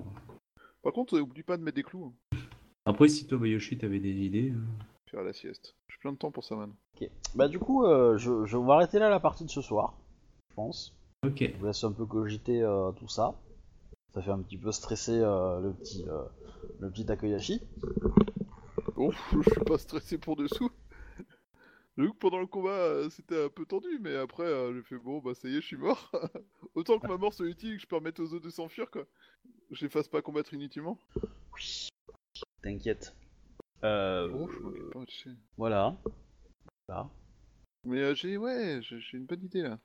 [0.83, 2.13] Par contre, euh, oublie pas de mettre des clous.
[2.33, 2.37] hein,
[2.85, 4.51] Après, si toi, Bayoshi, t'avais des idées.
[4.51, 4.59] euh,
[5.09, 5.75] faire la sieste.
[5.87, 6.73] J'ai plein de temps pour ça, man.
[7.01, 7.09] Ok.
[7.35, 9.93] Bah du coup, euh, je, je vais arrêter là la partie de ce soir,
[10.49, 10.93] je pense.
[11.25, 11.39] Ok.
[11.41, 13.33] Je vous laisse un peu cogiter euh, tout ça.
[14.13, 16.23] Ça fait un petit peu stresser euh, le petit euh,
[16.79, 17.61] le petit Takoyashi.
[18.95, 19.17] Bon, je
[19.51, 20.71] suis pas stressé pour dessous.
[21.97, 24.97] J'avoue que pendant le combat, euh, c'était un peu tendu, mais après, euh, j'ai fait
[24.97, 26.11] bon, bah ça y est, je suis mort.
[26.75, 29.05] Autant que ma mort soit utile et que je permette aux autres de s'enfuir, quoi.
[29.71, 30.97] Je les fasse pas combattre inutilement.
[31.53, 31.89] Oui.
[32.63, 33.15] T'inquiète.
[33.83, 35.29] Euh, Oh, je m'inquiète pas, tu sais.
[35.57, 35.97] voilà.
[36.87, 37.09] Voilà.
[37.85, 39.79] Mais euh, j'ai, ouais, j'ai une bonne idée là.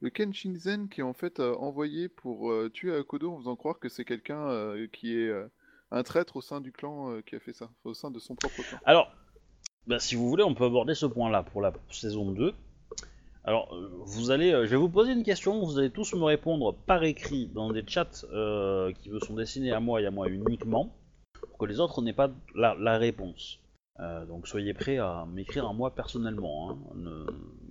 [0.00, 3.56] Le Ken Shinzen qui est en fait euh, envoyé pour euh, tuer Akodo en faisant
[3.56, 5.32] croire que c'est quelqu'un euh, qui est
[5.90, 8.62] un traître au sein du clan qui a fait ça, au sein de son propre
[8.62, 8.78] clan.
[8.84, 9.10] Alors,
[9.86, 12.52] bah, si vous voulez, on peut aborder ce point-là pour la saison 2.
[13.44, 13.74] Alors,
[14.06, 17.46] vous allez, je vais vous poser une question, vous allez tous me répondre par écrit
[17.46, 18.24] dans des chats
[18.98, 20.96] qui me sont destinés à moi et à moi uniquement,
[21.40, 23.60] pour que les autres n'aient pas la, réponse.
[24.26, 26.70] Donc soyez prêts à m'écrire à moi personnellement.
[26.70, 27.26] hein.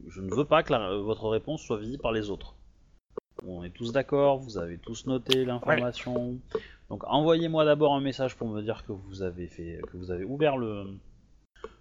[0.10, 2.56] Je ne veux pas que la- votre réponse soit visible par les autres.
[3.46, 6.38] On est tous d'accord, vous avez tous noté l'information.
[6.90, 10.24] Donc envoyez-moi d'abord un message pour me dire que vous avez fait, que vous avez
[10.24, 10.86] ouvert le,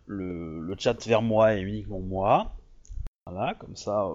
[0.06, 2.52] le, le chat vers moi et uniquement moi.
[3.26, 4.14] Voilà, comme ça, euh,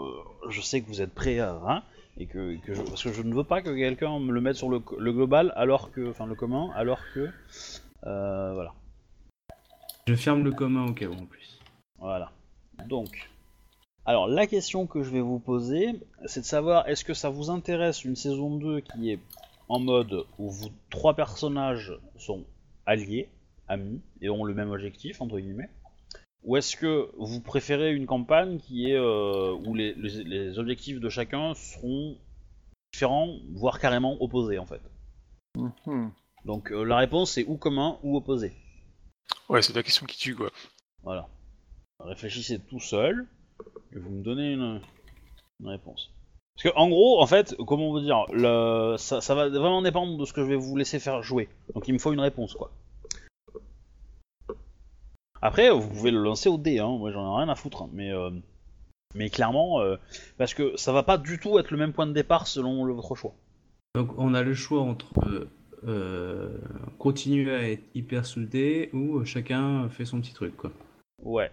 [0.50, 1.84] je sais que vous êtes prêts à, hein,
[2.18, 4.56] et que, que je, parce que je ne veux pas que quelqu'un me le mette
[4.58, 7.30] sur le, le global alors que, enfin le commun, alors que,
[8.06, 8.74] euh, voilà,
[10.08, 11.60] Je ferme le commun au cas où en plus.
[12.00, 12.32] voilà.
[12.86, 13.30] Donc,
[14.08, 17.50] alors la question que je vais vous poser, c'est de savoir est-ce que ça vous
[17.52, 19.20] intéresse une saison 2 qui est
[19.70, 22.44] en mode où vous trois personnages sont
[22.86, 23.30] alliés,
[23.68, 25.70] amis et ont le même objectif entre guillemets,
[26.44, 31.00] ou est-ce que vous préférez une campagne qui est euh, où les, les- les objectifs
[31.00, 32.18] de chacun seront
[32.94, 34.82] différents, voire carrément opposés en fait.
[35.58, 36.12] Mhm.
[36.46, 38.54] Donc euh, la réponse c'est ou commun ou opposé.
[39.50, 40.50] Ouais, c'est la question qui tue, quoi.
[41.04, 41.28] Voilà.
[42.00, 43.28] Réfléchissez tout seul
[43.96, 44.82] et vous me donnez une,
[45.60, 46.12] une réponse.
[46.56, 50.18] Parce que en gros, en fait, comment vous dire, le, ça, ça va vraiment dépendre
[50.18, 51.50] de ce que je vais vous laisser faire jouer.
[51.76, 52.72] Donc il me faut une réponse, quoi.
[55.42, 56.98] Après, vous pouvez le lancer au dé, hein.
[56.98, 57.90] moi j'en ai rien à foutre, hein.
[57.94, 58.32] mais euh,
[59.14, 59.96] mais clairement, euh,
[60.38, 62.94] parce que ça va pas du tout être le même point de départ selon le-
[62.94, 63.34] votre choix.
[63.96, 65.48] Donc on a le choix entre
[65.88, 66.58] euh,
[66.98, 70.72] continuer à être hyper soudé ou chacun fait son petit truc quoi.
[71.22, 71.52] Ouais.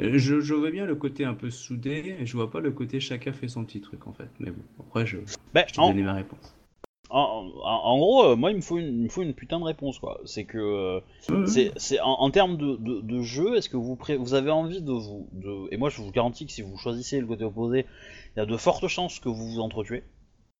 [0.00, 2.70] Euh, Je, je vois bien le côté un peu soudé, et je vois pas le
[2.70, 4.28] côté chacun fait son petit truc en fait.
[4.38, 5.18] Mais bon, après je,
[5.54, 6.54] Ben, je en, ma réponse.
[7.10, 9.58] en- en- en gros, euh, moi il me faut une, il me faut une putain
[9.58, 10.20] de réponse, quoi.
[10.24, 11.46] C'est que euh.
[11.46, 14.82] C'est, c'est en, termes de, de- de jeu, est-ce que vous, pré- vous avez envie
[14.82, 15.28] de vous.
[15.32, 17.84] De, et moi, je vous garantis que si vous choisissez le côté opposé,
[18.36, 20.04] il y a de fortes chances que vous vous entretuez.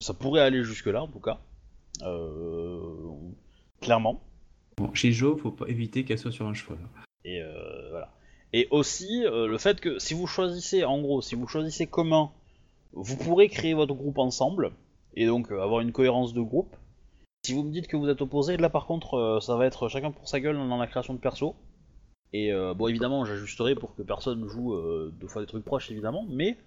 [0.01, 1.39] Ça pourrait aller jusque-là, en tout cas.
[2.03, 3.13] Euh,
[3.81, 4.21] clairement.
[4.77, 6.79] Bon, chez Jo, faut pas éviter qu'elle soit sur un cheval.
[7.25, 8.13] Et euh, voilà.
[8.53, 12.31] Et aussi, euh, le fait que si vous choisissez, en gros, si vous choisissez commun,
[12.93, 14.73] vous pourrez créer votre groupe ensemble.
[15.15, 16.75] Et donc euh, avoir une cohérence de groupe.
[17.45, 19.89] Si vous me dites que vous êtes opposé, là par contre, euh, ça va être
[19.89, 21.55] chacun pour sa gueule dans la création de perso.
[22.35, 26.27] Et bon, évidemment, j'ajusterai pour que personne joue euh, deux fois des trucs proches, évidemment,
[26.29, 26.59] mais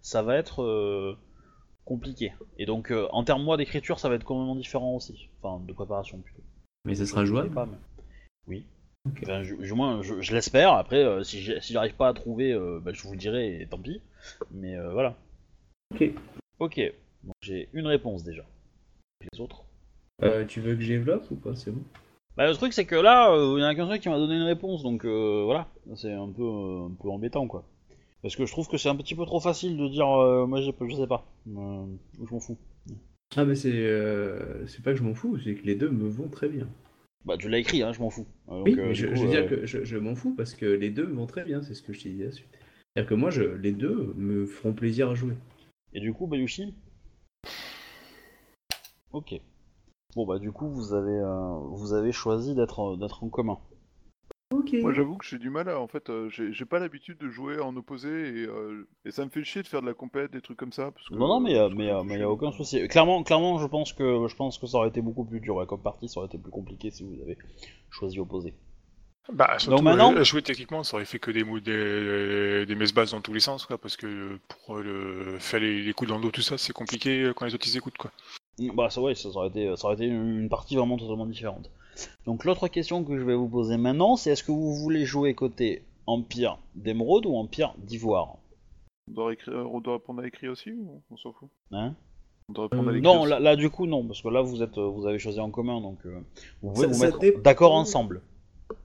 [0.00, 1.14] ça va être
[1.84, 2.32] compliqué.
[2.56, 5.28] Et donc, en termes moi d'écriture, ça va être complètement différent aussi.
[5.42, 6.40] Enfin, de préparation plutôt.
[6.86, 7.50] Mais ça sera jouable.
[7.50, 7.76] pas, mais-
[8.48, 8.64] Oui.
[9.08, 9.20] Ok.
[9.22, 10.72] Enfin, je, du moins, je, je l'espère.
[10.74, 13.78] Après, euh, si j'arrive pas à trouver, euh, bah, je vous le dirai et tant
[13.78, 14.00] pis.
[14.50, 15.16] Mais euh, voilà.
[15.94, 16.10] Ok.
[16.58, 16.80] Ok.
[17.24, 18.44] Donc j'ai une réponse déjà.
[19.32, 19.64] Les autres.
[20.22, 21.82] Euh, tu veux que je développe ou pas C'est bon?
[22.36, 24.36] Bah, le truc, c'est que là, il y en a qu'un seul qui m'a donné
[24.36, 24.82] une réponse.
[24.82, 25.66] Donc euh, voilà.
[25.96, 27.64] C'est un peu, un peu embêtant quoi.
[28.22, 30.60] Parce que je trouve que c'est un petit peu trop facile de dire, euh, moi
[30.60, 31.24] j'ai- je sais pas.
[31.46, 32.58] Je m'en fous.
[33.36, 36.08] Ah mais c'est euh, c'est pas que je m'en fous, c'est que les deux me
[36.08, 36.66] vont très bien.
[37.24, 38.26] Bah, tu l'as écrit, hein, je m'en fous.
[38.48, 40.14] Euh, donc, oui, euh, mais je, coup, je veux euh, dire que je, je m'en
[40.14, 42.26] fous parce que les deux vont très bien, c'est ce que je t'ai dit à
[42.26, 42.48] la suite.
[42.52, 45.34] C'est-à-dire que moi, je, les deux me feront plaisir à jouer.
[45.92, 46.74] Et du coup, Bayushi?
[49.12, 49.34] Ok.
[50.16, 53.58] Bon bah du coup vous avez euh, vous avez choisi d'être d'être en commun.
[54.52, 55.78] Moi j'avoue que j'ai du mal à.
[55.80, 59.24] En fait, euh, j'ai j'ai pas l'habitude de jouer en opposé et, euh, et ça
[59.24, 60.90] me fait chier de faire de la compète, des trucs comme ça.
[60.90, 62.50] Parce que, Non non mais euh, parce que mais ça euh, mais y a aucun
[62.50, 62.88] souci.
[62.88, 65.66] Clairement clairement je pense que je pense que ça aurait été beaucoup plus dur ouais,
[65.66, 67.38] comme partie, ça aurait été plus compliqué si vous avez
[67.90, 68.54] choisi opposé.
[69.32, 72.92] Bah, surtout, maintenant- euh, jouer techniquement, ça aurait fait que des, mou- des, des messes
[72.92, 76.08] basses dans tous les sens, quoi, parce que pour euh, le, faire les, les coups
[76.10, 78.10] dans le dos, tout ça, c'est compliqué euh, quand les autres ils écoutent, quoi.
[78.58, 80.96] Mm, Bah ça ouais ça, ça aurait été ça aurait été une, une partie vraiment
[80.96, 81.70] totalement différente.
[82.26, 85.34] Donc l'autre question que je vais vous poser maintenant c'est est-ce que vous voulez jouer
[85.34, 88.36] côté Empire d'émeraude ou Empire d'ivoire?
[89.08, 91.48] On doit, écrire, on doit répondre à écrit aussi ou on s'en fout?
[91.72, 91.94] Hein?
[92.48, 93.30] On doit répondre à Euh, l'écrit Non aussi.
[93.30, 95.80] là, là du coup non parce que là vous êtes vous avez choisi en commun
[95.80, 96.20] donc euh,
[96.62, 97.40] vous pouvez Ça- vous ça mettre dépend.
[97.40, 98.22] d'accord ensemble.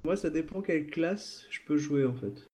[0.03, 2.49] Moi, ça dépend quelle classe je peux jouer en fait.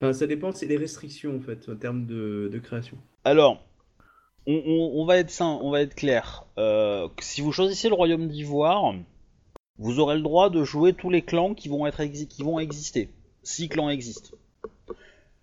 [0.00, 2.96] Enfin, ça dépend, c'est les restrictions en fait, en termes de, de création.
[3.24, 3.60] Alors,
[4.46, 6.44] on, on- on va être sain, on va être clair.
[6.58, 8.94] Euh, si vous choisissez le royaume d'Ivoire,
[9.78, 11.86] vous aurez le droit de jouer tous les clans qui vont,
[12.58, 13.10] exister.
[13.42, 14.36] Six clans existent.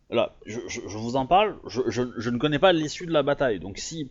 [0.10, 0.60] Là, je,
[0.98, 4.10] vous en parle, je, ne connais pas l'issue de la bataille, donc si,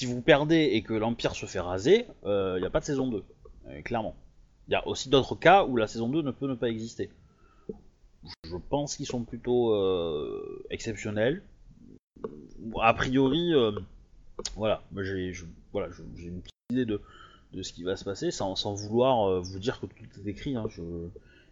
[0.00, 3.08] si vous perdez et que l'Empire se fait raser, il n'y a pas de saison
[3.08, 3.24] 2,
[3.68, 4.14] euh, clairement.
[4.68, 7.10] Il y a aussi d'autres cas où la saison 2 ne peut ne pas exister.
[8.44, 11.42] Je pense qu'ils sont plutôt euh, exceptionnels.
[12.80, 13.72] A priori, euh,
[14.56, 17.00] voilà, j'ai une petite idée de,
[17.56, 20.28] de ce qui va se passer sans, sans vouloir euh, vous dire que tout est
[20.30, 20.54] écrit.
[20.56, 20.82] hein, je-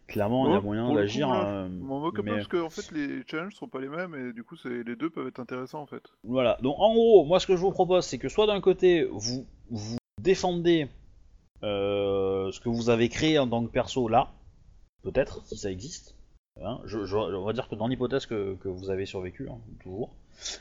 [0.07, 1.33] clairement, il y a moyen d'agir.
[1.33, 4.15] euh, Je m'en moque mais- parce que en fait les challenges sont pas les mêmes
[4.15, 6.03] et du coup les deux peuvent être intéressants en fait.
[6.25, 9.05] Voilà, donc en gros, moi ce que je vous propose, c'est que soit d'un côté,
[9.11, 10.89] vous, vous défendez
[11.63, 14.29] euh, ce que vous avez créé en tant que perso là,
[15.03, 16.15] peut-être, si ça existe.
[16.63, 19.59] Hein, je, je- on va dire que dans l'hypothèse que, que vous avez survécu, hein,
[19.83, 20.11] toujours.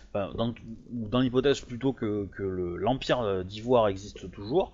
[0.09, 4.71] Enfin, dans, l'hypothèse plutôt que, que le- l'Empire euh, d'Ivoire existe toujours,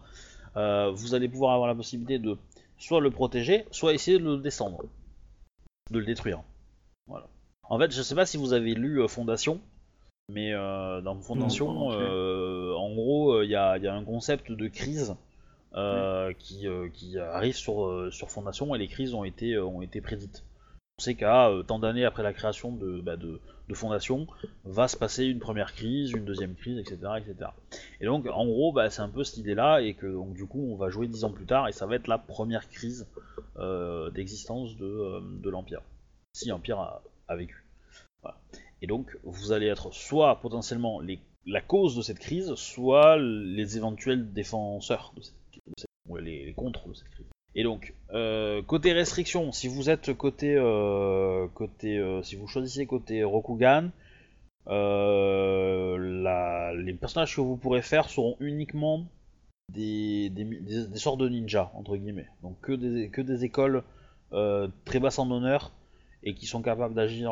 [0.57, 2.37] euh, vous allez pouvoir avoir la possibilité de
[2.77, 4.83] soit le protéger, soit essayer de le descendre,
[5.91, 6.41] de le détruire.
[7.07, 7.27] Voilà.
[7.63, 9.59] En fait, je sais pas si vous avez lu euh, Fondation,
[10.31, 14.51] mais euh, dans Fondation, Non, euh, en gros, il y, a, y a un concept
[14.51, 15.15] de crise
[16.39, 20.43] qui, qui arrive sur, sur Fondation et les crises ont été, ont été prédites.
[20.99, 23.15] On sait qu'à euh, tant d'années après la création de, bah,
[23.71, 24.27] Fondation,
[24.65, 26.97] va se passer une première crise, une deuxième crise, etc.
[27.19, 27.51] etc.
[28.01, 30.75] Et donc, en gros, bah, c'est un peu cette idée-là, et que du coup, on
[30.75, 33.07] va jouer dix ans plus tard, et ça va être la première crise
[33.59, 35.83] euh, d'existence de, euh, de l'Empire.
[36.33, 37.63] Si l'Empire a, vécu.
[38.81, 41.01] Et donc, vous allez être soit potentiellement
[41.45, 45.35] la cause de cette crise, soit les éventuels défenseurs de cette,
[45.65, 47.29] de ou les, les contre de cette crise.
[47.59, 52.85] Et donc, euh, côté restriction, si vous êtes côté, euh, côté, euh, si vous choisissez
[52.85, 53.89] côté Rokugan,
[55.97, 59.05] la- les personnages que vous pourrez faire seront uniquement
[59.73, 62.27] des, des, des- des sortes de ninjas entre guillemets.
[62.43, 63.83] Donc que des, que des écoles
[64.85, 65.71] très basses en honneur
[66.23, 67.31] et qui sont capables d'agir,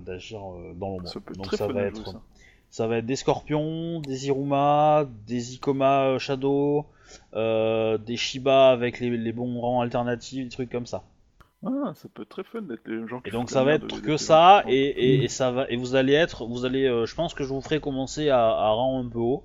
[0.00, 0.40] d'agir
[0.76, 1.10] dans l'ombre.
[1.36, 2.22] Donc très ça va être, ça.
[2.70, 6.86] ça va être des scorpions, des Iruma, des Ikoma Shadow,
[7.34, 11.04] des Shiba avec les, les bons rangs alternatifs, des trucs comme ça.
[11.66, 14.02] Ah, ça peut être très fun d'être les gens qui Et donc ça va être
[14.02, 17.14] que ça et, et, et ça va et vous allez être vous allez euh, je
[17.14, 19.44] pense que je vous ferai commencer à, à rang un peu haut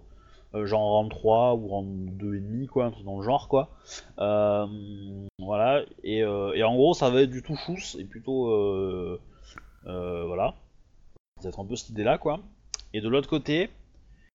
[0.54, 3.48] euh, genre rang 3 ou rang 2 et demi quoi un truc dans le genre
[3.48, 3.70] quoi.
[4.18, 4.66] Euh,
[5.38, 9.22] voilà et, euh, et en gros ça va être du tout chousse et plutôt euh,
[9.86, 10.56] euh, voilà.
[11.38, 12.42] Ça va être un peu cette idée là quoi.
[12.94, 13.70] Et de l'autre côté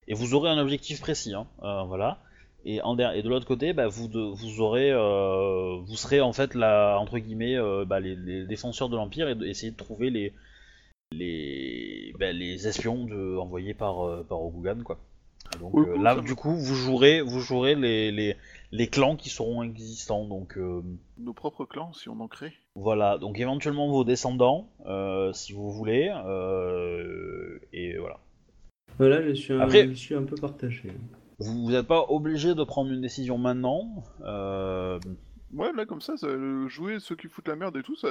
[0.09, 2.19] et vous aurez un objectif précis hein, euh, voilà
[2.65, 6.21] et, en der- et de l'autre côté, bah, vous, de- vous aurez, euh, vous serez
[6.21, 9.77] en fait la, entre guillemets, euh, bah, les, les défenseurs de l'empire et d'essayer de
[9.77, 10.33] trouver les,
[11.13, 14.39] les, bah, les espions de, envoyés par, euh, par
[14.85, 14.99] quoi.
[15.55, 18.35] Et donc Oui, euh, là, du coup, vous jouerez, vous jouerez les, les,
[18.73, 20.25] les clans qui seront existants.
[20.25, 20.81] Donc euh,
[21.19, 22.53] Nos propres clans, si on en crée.
[22.75, 28.19] voilà, donc éventuellement vos descendants, euh, si vous voulez, euh, et voilà.
[28.99, 30.93] Voilà, je suis un, Après- je suis un peu partagé.
[31.39, 34.05] Vous n'êtes pas obligé de prendre une décision maintenant.
[34.23, 34.99] euh,
[35.53, 36.15] Ouais, là comme ça,
[36.69, 38.09] jouer ceux qui foutent la merde et tout, ça,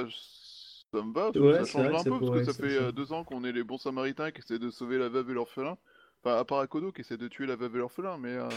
[0.92, 1.30] ça me va.
[1.30, 2.82] Ouais, ça change vrai un peu parce pourrait, que ça fait ça.
[2.84, 5.34] euh, deux ans qu'on est les bons samaritains qui essaient de sauver la veuve et
[5.34, 5.76] l'orphelin.
[6.22, 8.32] Enfin, à part Akodo qui essaie de tuer la veuve et l'orphelin, mais.
[8.32, 8.48] euh,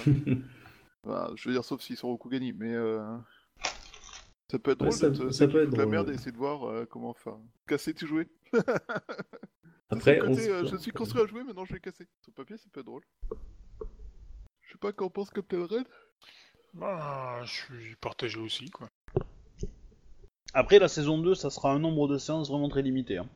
[1.03, 2.73] enfin, je veux dire, sauf s'ils sont Rokugani, mais.
[2.73, 3.01] euh,
[4.51, 5.91] Ça peut être Ouais, drôle ça- d'être ça ceux qui peut être foutent la drôle,
[5.95, 6.13] merde ouais.
[6.13, 7.35] et essayer de voir euh, comment faire.
[7.67, 8.29] Casser tout jouer.
[9.89, 11.79] Après, C'est le on côté, se- euh, je suis construit à jouer, maintenant je vais
[11.81, 12.07] casser.
[12.21, 13.03] Sur papier, ça peut être drôle.
[14.77, 15.85] Sais pas qu'en pense Captain Red.
[16.75, 18.87] Bah, je suis partagé aussi, quoi.
[20.53, 23.17] Après, la saison 2, ça sera un nombre de séances vraiment très limité.
[23.17, 23.27] hein.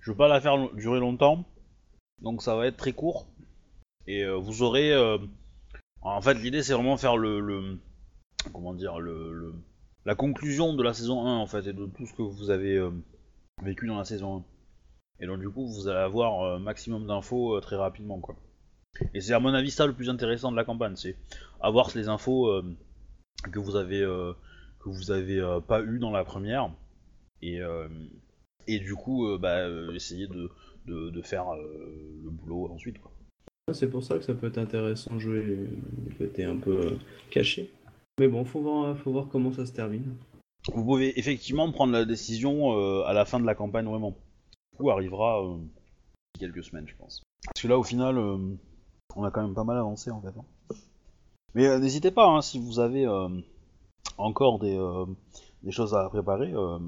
[0.00, 1.44] Je veux pas la faire lo- durer longtemps,
[2.22, 3.26] donc ça va être très court.
[4.06, 4.90] Et euh, vous aurez.
[4.94, 5.18] euh,
[6.00, 7.78] En fait, l'idée c'est vraiment faire le, le-
[8.54, 9.54] Comment dire le, le-
[10.06, 12.76] La conclusion de la saison 1 en fait, et de tout ce que vous avez
[12.76, 12.90] euh,
[13.62, 14.44] vécu dans la saison 1.
[15.22, 18.34] Et donc, du coup, vous allez avoir un maximum d'infos euh, très rapidement, quoi.
[19.14, 21.16] Et c'est à mon avis ça le plus intéressant de la campagne, c'est
[21.60, 22.62] avoir les infos euh,
[23.52, 24.02] que vous avez.
[24.02, 24.32] euh,
[24.82, 26.70] que vous avez euh, pas eu dans la première
[27.42, 27.60] et,
[28.66, 30.50] et du coup bah, essayer de,
[30.86, 33.10] de, de faire le boulot ensuite quoi.
[33.74, 35.68] C'est pour ça que ça peut être intéressant de jouer le
[36.18, 36.98] côté un peu euh,
[37.30, 37.70] caché.
[38.18, 40.16] Mais bon, faut voir, faut voir comment ça se termine.
[40.74, 44.16] Vous pouvez effectivement prendre la décision à la fin de la campagne vraiment.
[44.72, 45.42] Du coup arrivera
[46.38, 47.22] quelques semaines je pense.
[47.44, 48.16] Parce que là au final
[49.16, 50.28] on a quand même pas mal avancé en fait.
[50.38, 50.44] hein.
[51.54, 53.28] Mais euh, n'hésitez pas hein, si vous avez euh,
[54.18, 55.06] encore des, euh,
[55.62, 56.78] des choses à préparer euh,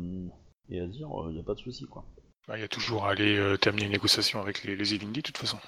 [0.68, 2.04] et à dire, il n'y a pas de souci quoi.
[2.48, 5.20] Bah, Il y a toujours à aller euh, terminer une négociation avec les, les Ilindi,
[5.20, 5.58] de toute façon.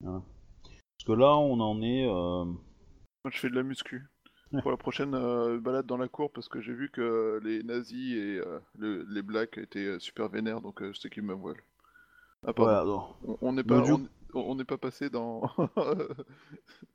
[0.00, 2.06] Parce que là on en est...
[2.06, 4.08] euh, Moi, je fais de la muscu.
[4.52, 4.60] Ouais.
[4.60, 8.12] Pour la prochaine euh, balade dans la cour, parce que j'ai vu que les nazis
[8.14, 11.62] et euh, le- les blacks étaient super vénères, donc euh, je sais qu'ils me voilent.
[12.46, 12.84] Ah, voilà,
[13.40, 15.42] On- n'est Bah, pas, du- on, on n'est pas passé dans,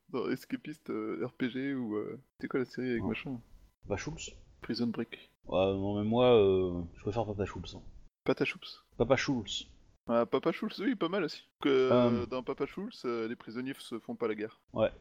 [0.10, 3.08] dans Escapist euh, RPG ou euh, c'est quoi la série avec Oh.
[3.08, 3.42] machin
[3.88, 5.32] Papa Schultz Prison Break.
[5.46, 7.76] Ouais, non, mais moi, euh, je préfère Papa Schultz.
[7.76, 7.82] hein.
[8.26, 8.84] Pata Choups.
[8.98, 9.68] Papa Schultz.
[10.10, 11.44] Ah, Papa Schultz, oui, pas mal aussi.
[11.62, 12.26] Que Euh.
[12.26, 14.60] dans Papa Schultz, euh, les prisonniers se font pas la guerre.
[14.74, 14.92] Ouais.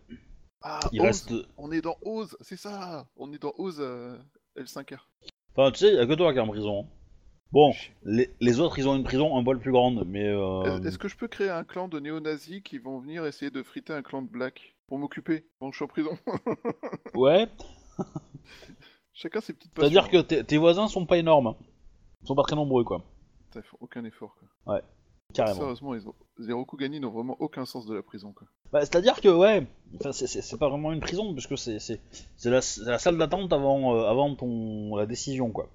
[0.63, 1.33] Ah, Il Oz reste.
[1.57, 4.17] On est dans Oz, c'est ça On est dans Oz euh,
[4.57, 5.01] L5R.
[5.55, 6.85] Enfin, tu sais, y a que toi qui es en prison.
[6.85, 6.89] hein.
[7.53, 7.73] Bon,
[8.05, 10.27] les, les autres, ils ont une prison un poil plus grande, mais...
[10.27, 13.51] euh, Est- Est-ce que je peux créer un clan de néo-nazis qui vont venir essayer
[13.51, 16.19] de friter un clan de black pour m'occuper quand je suis en prison?
[17.15, 17.47] Ouais,
[19.15, 19.91] Chacun ses petites passions.
[19.91, 21.55] c'est-à-dire que tes, voisins sont pas énormes.
[22.23, 23.03] Ils sont pas très nombreux, quoi.
[23.55, 24.83] Ils font aucun effort quoi.
[25.33, 25.61] Carrément.
[25.61, 26.15] Sérieusement, ils ont...
[26.39, 28.47] les Rokugani n'ont vraiment aucun sens de la prison quoi.
[28.73, 29.67] Bah, c'est-à-dire que, ouais,
[29.99, 31.79] enfin, c'est- pas vraiment une prison, puisque c'est
[32.45, 32.61] la,
[32.99, 35.69] salle d'attente avant, euh, avant ton, la décision, quoi.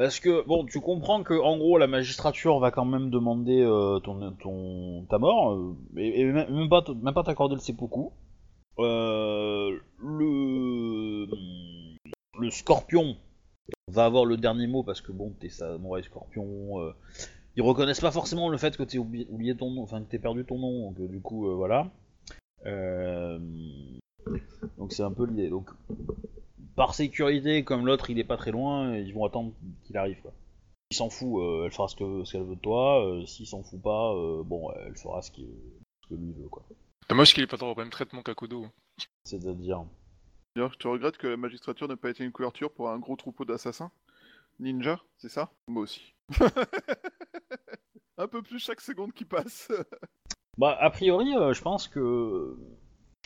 [0.00, 3.98] Parce que, bon, tu comprends que, en gros, la magistrature va quand même demander euh,
[3.98, 8.08] ton, ta mort, euh, et, même pas, même pas t'accorder le seppuku.
[8.78, 11.26] Euh, le,
[12.38, 13.18] le scorpion
[13.88, 16.94] va avoir le dernier mot, parce que, bon, t'es samouraï scorpion,
[17.56, 20.46] ils reconnaissent pas forcément le fait que t'aies oublié, ton nom, enfin que t'aies perdu
[20.46, 21.90] ton nom, donc du coup, voilà.
[24.78, 25.50] Donc c'est un peu l'idée.
[26.80, 29.52] Par sécurité, comme l'autre il est pas très loin, ils vont attendre
[29.84, 30.18] qu'il arrive.
[30.22, 30.32] Quoi.
[30.90, 33.04] S'il s'en fout, euh, elle fera ce que- ce qu'elle veut de toi.
[33.06, 35.42] euh, S'il s'en fout pas, euh, bon, elle fera ce, que
[36.10, 36.48] lui veut.
[36.48, 36.64] quoi.
[37.10, 38.64] Dommage qu'il ait pas trop le même traitement qu'Akodo.
[39.24, 39.84] C'est-à-dire.
[40.56, 43.44] D'ailleurs, tu regrettes que la magistrature n'ait pas été une couverture pour un gros troupeau
[43.44, 43.90] d'assassins?
[44.58, 45.52] Ninja, c'est ça?
[45.68, 46.14] Moi aussi.
[48.16, 49.70] un peu plus chaque seconde qui passe.
[50.56, 52.56] Bah a priori, euh, je pense que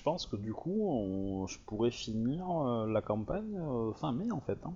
[0.04, 4.40] pense que du coup, on- je pourrais finir euh, la campagne euh, fin mai en
[4.40, 4.58] fait.
[4.64, 4.74] hein.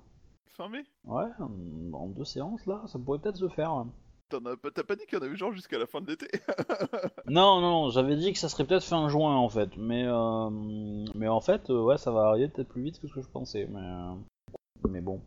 [0.56, 0.84] fin mai?
[1.04, 3.70] Ouais, en- en deux séances là, ça pourrait peut-être se faire.
[3.70, 3.88] hein.
[4.30, 6.08] T'en as pas- T'as pas dit qu'il y en avait genre jusqu'à la fin de
[6.08, 6.26] l'été?
[7.26, 10.48] Non, non, j'avais dit que ça serait peut-être fin juin en fait, mais euh,
[11.14, 13.28] mais en fait, euh, ouais, ça va arriver peut-être plus vite que ce que je
[13.28, 14.14] pensais, mais euh,
[14.88, 15.20] mais bon,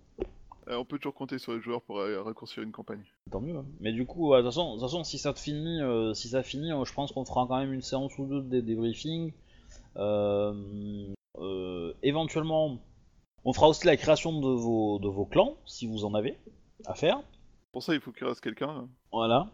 [0.67, 3.03] Euh, On peut toujours compter sur les joueurs pour euh, raccourcir une campagne.
[3.31, 3.55] tant mieux.
[3.55, 3.65] hein.
[3.79, 6.13] Mais du coup, ouais, de toute façon, de toute façon, si ça te finit, euh,
[6.13, 8.47] si ça finit, euh, je pense qu'on fera quand même une séance ou deux de
[8.49, 9.31] dé- débriefing.
[9.97, 12.77] Euh, euh, éventuellement,
[13.43, 16.37] on fera aussi la création de vos de vos clans si vous en avez
[16.85, 17.21] à faire.
[17.71, 18.69] Pour ça, il faut qu'il reste quelqu'un.
[18.69, 18.89] hein.
[19.11, 19.49] Voilà.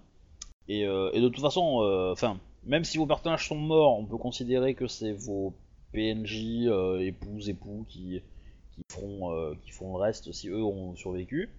[0.67, 4.05] Et, euh, et de toute façon, euh, enfin, même si vos personnages sont morts, on
[4.05, 5.53] peut considérer que c'est vos
[5.93, 8.21] PNJ, euh, épouses, époux qui,
[8.71, 11.49] qui, feront, qui feront le reste si eux ont survécu.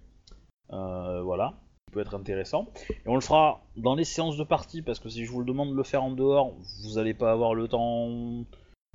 [0.69, 1.53] Voilà.
[1.87, 2.67] Ça peut être intéressant.
[2.91, 5.45] Et on le fera dans les séances de partie, parce que si je vous le
[5.45, 8.45] demande de le faire en dehors, vous n'allez pas avoir le temps.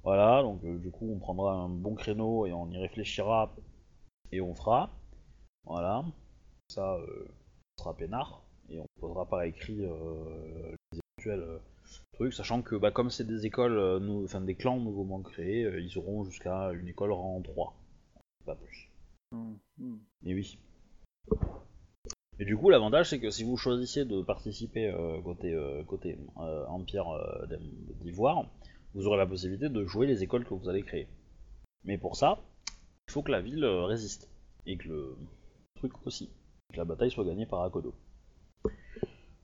[0.04, 3.54] Voilà, donc euh, du coup, on prendra un bon créneau et on y réfléchira
[4.32, 4.90] et on fera.
[5.64, 6.04] Voilà.
[6.68, 7.26] Ça, euh,
[7.78, 11.60] sera peinard et on posera par écrit euh, les éventuels
[12.12, 13.78] trucs, sachant que bah, comme c'est des écoles,
[14.24, 17.74] enfin des clans nouvellement créés, ils auront jusqu'à une école rang 3,
[18.44, 18.90] pas plus.
[19.32, 19.98] Hmm, hmm.
[20.22, 20.58] Mais oui.
[22.38, 26.18] Et du coup, l'avantage c'est que si vous choisissez de participer euh, côté, euh, côté
[26.38, 27.06] euh, Empire
[28.00, 28.46] d'Ivoire,
[28.94, 31.08] vous aurez la possibilité de jouer les écoles que vous allez créer.
[31.84, 32.38] Mais pour ça,
[33.08, 34.30] il faut que la ville euh, résiste
[34.66, 35.16] et que le
[35.76, 36.30] truc aussi
[36.72, 37.94] que la bataille soit gagnée par Akodo.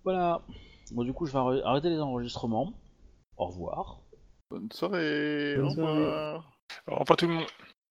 [0.04, 0.42] Voilà.
[0.92, 2.72] Bon, du coup, je vais arr- arrêter les enregistrements.
[3.36, 4.00] Au revoir.
[4.50, 5.54] Bonne soirée.
[5.56, 6.52] Bonne Au revoir.
[6.86, 7.46] Alors, pas tout le monde.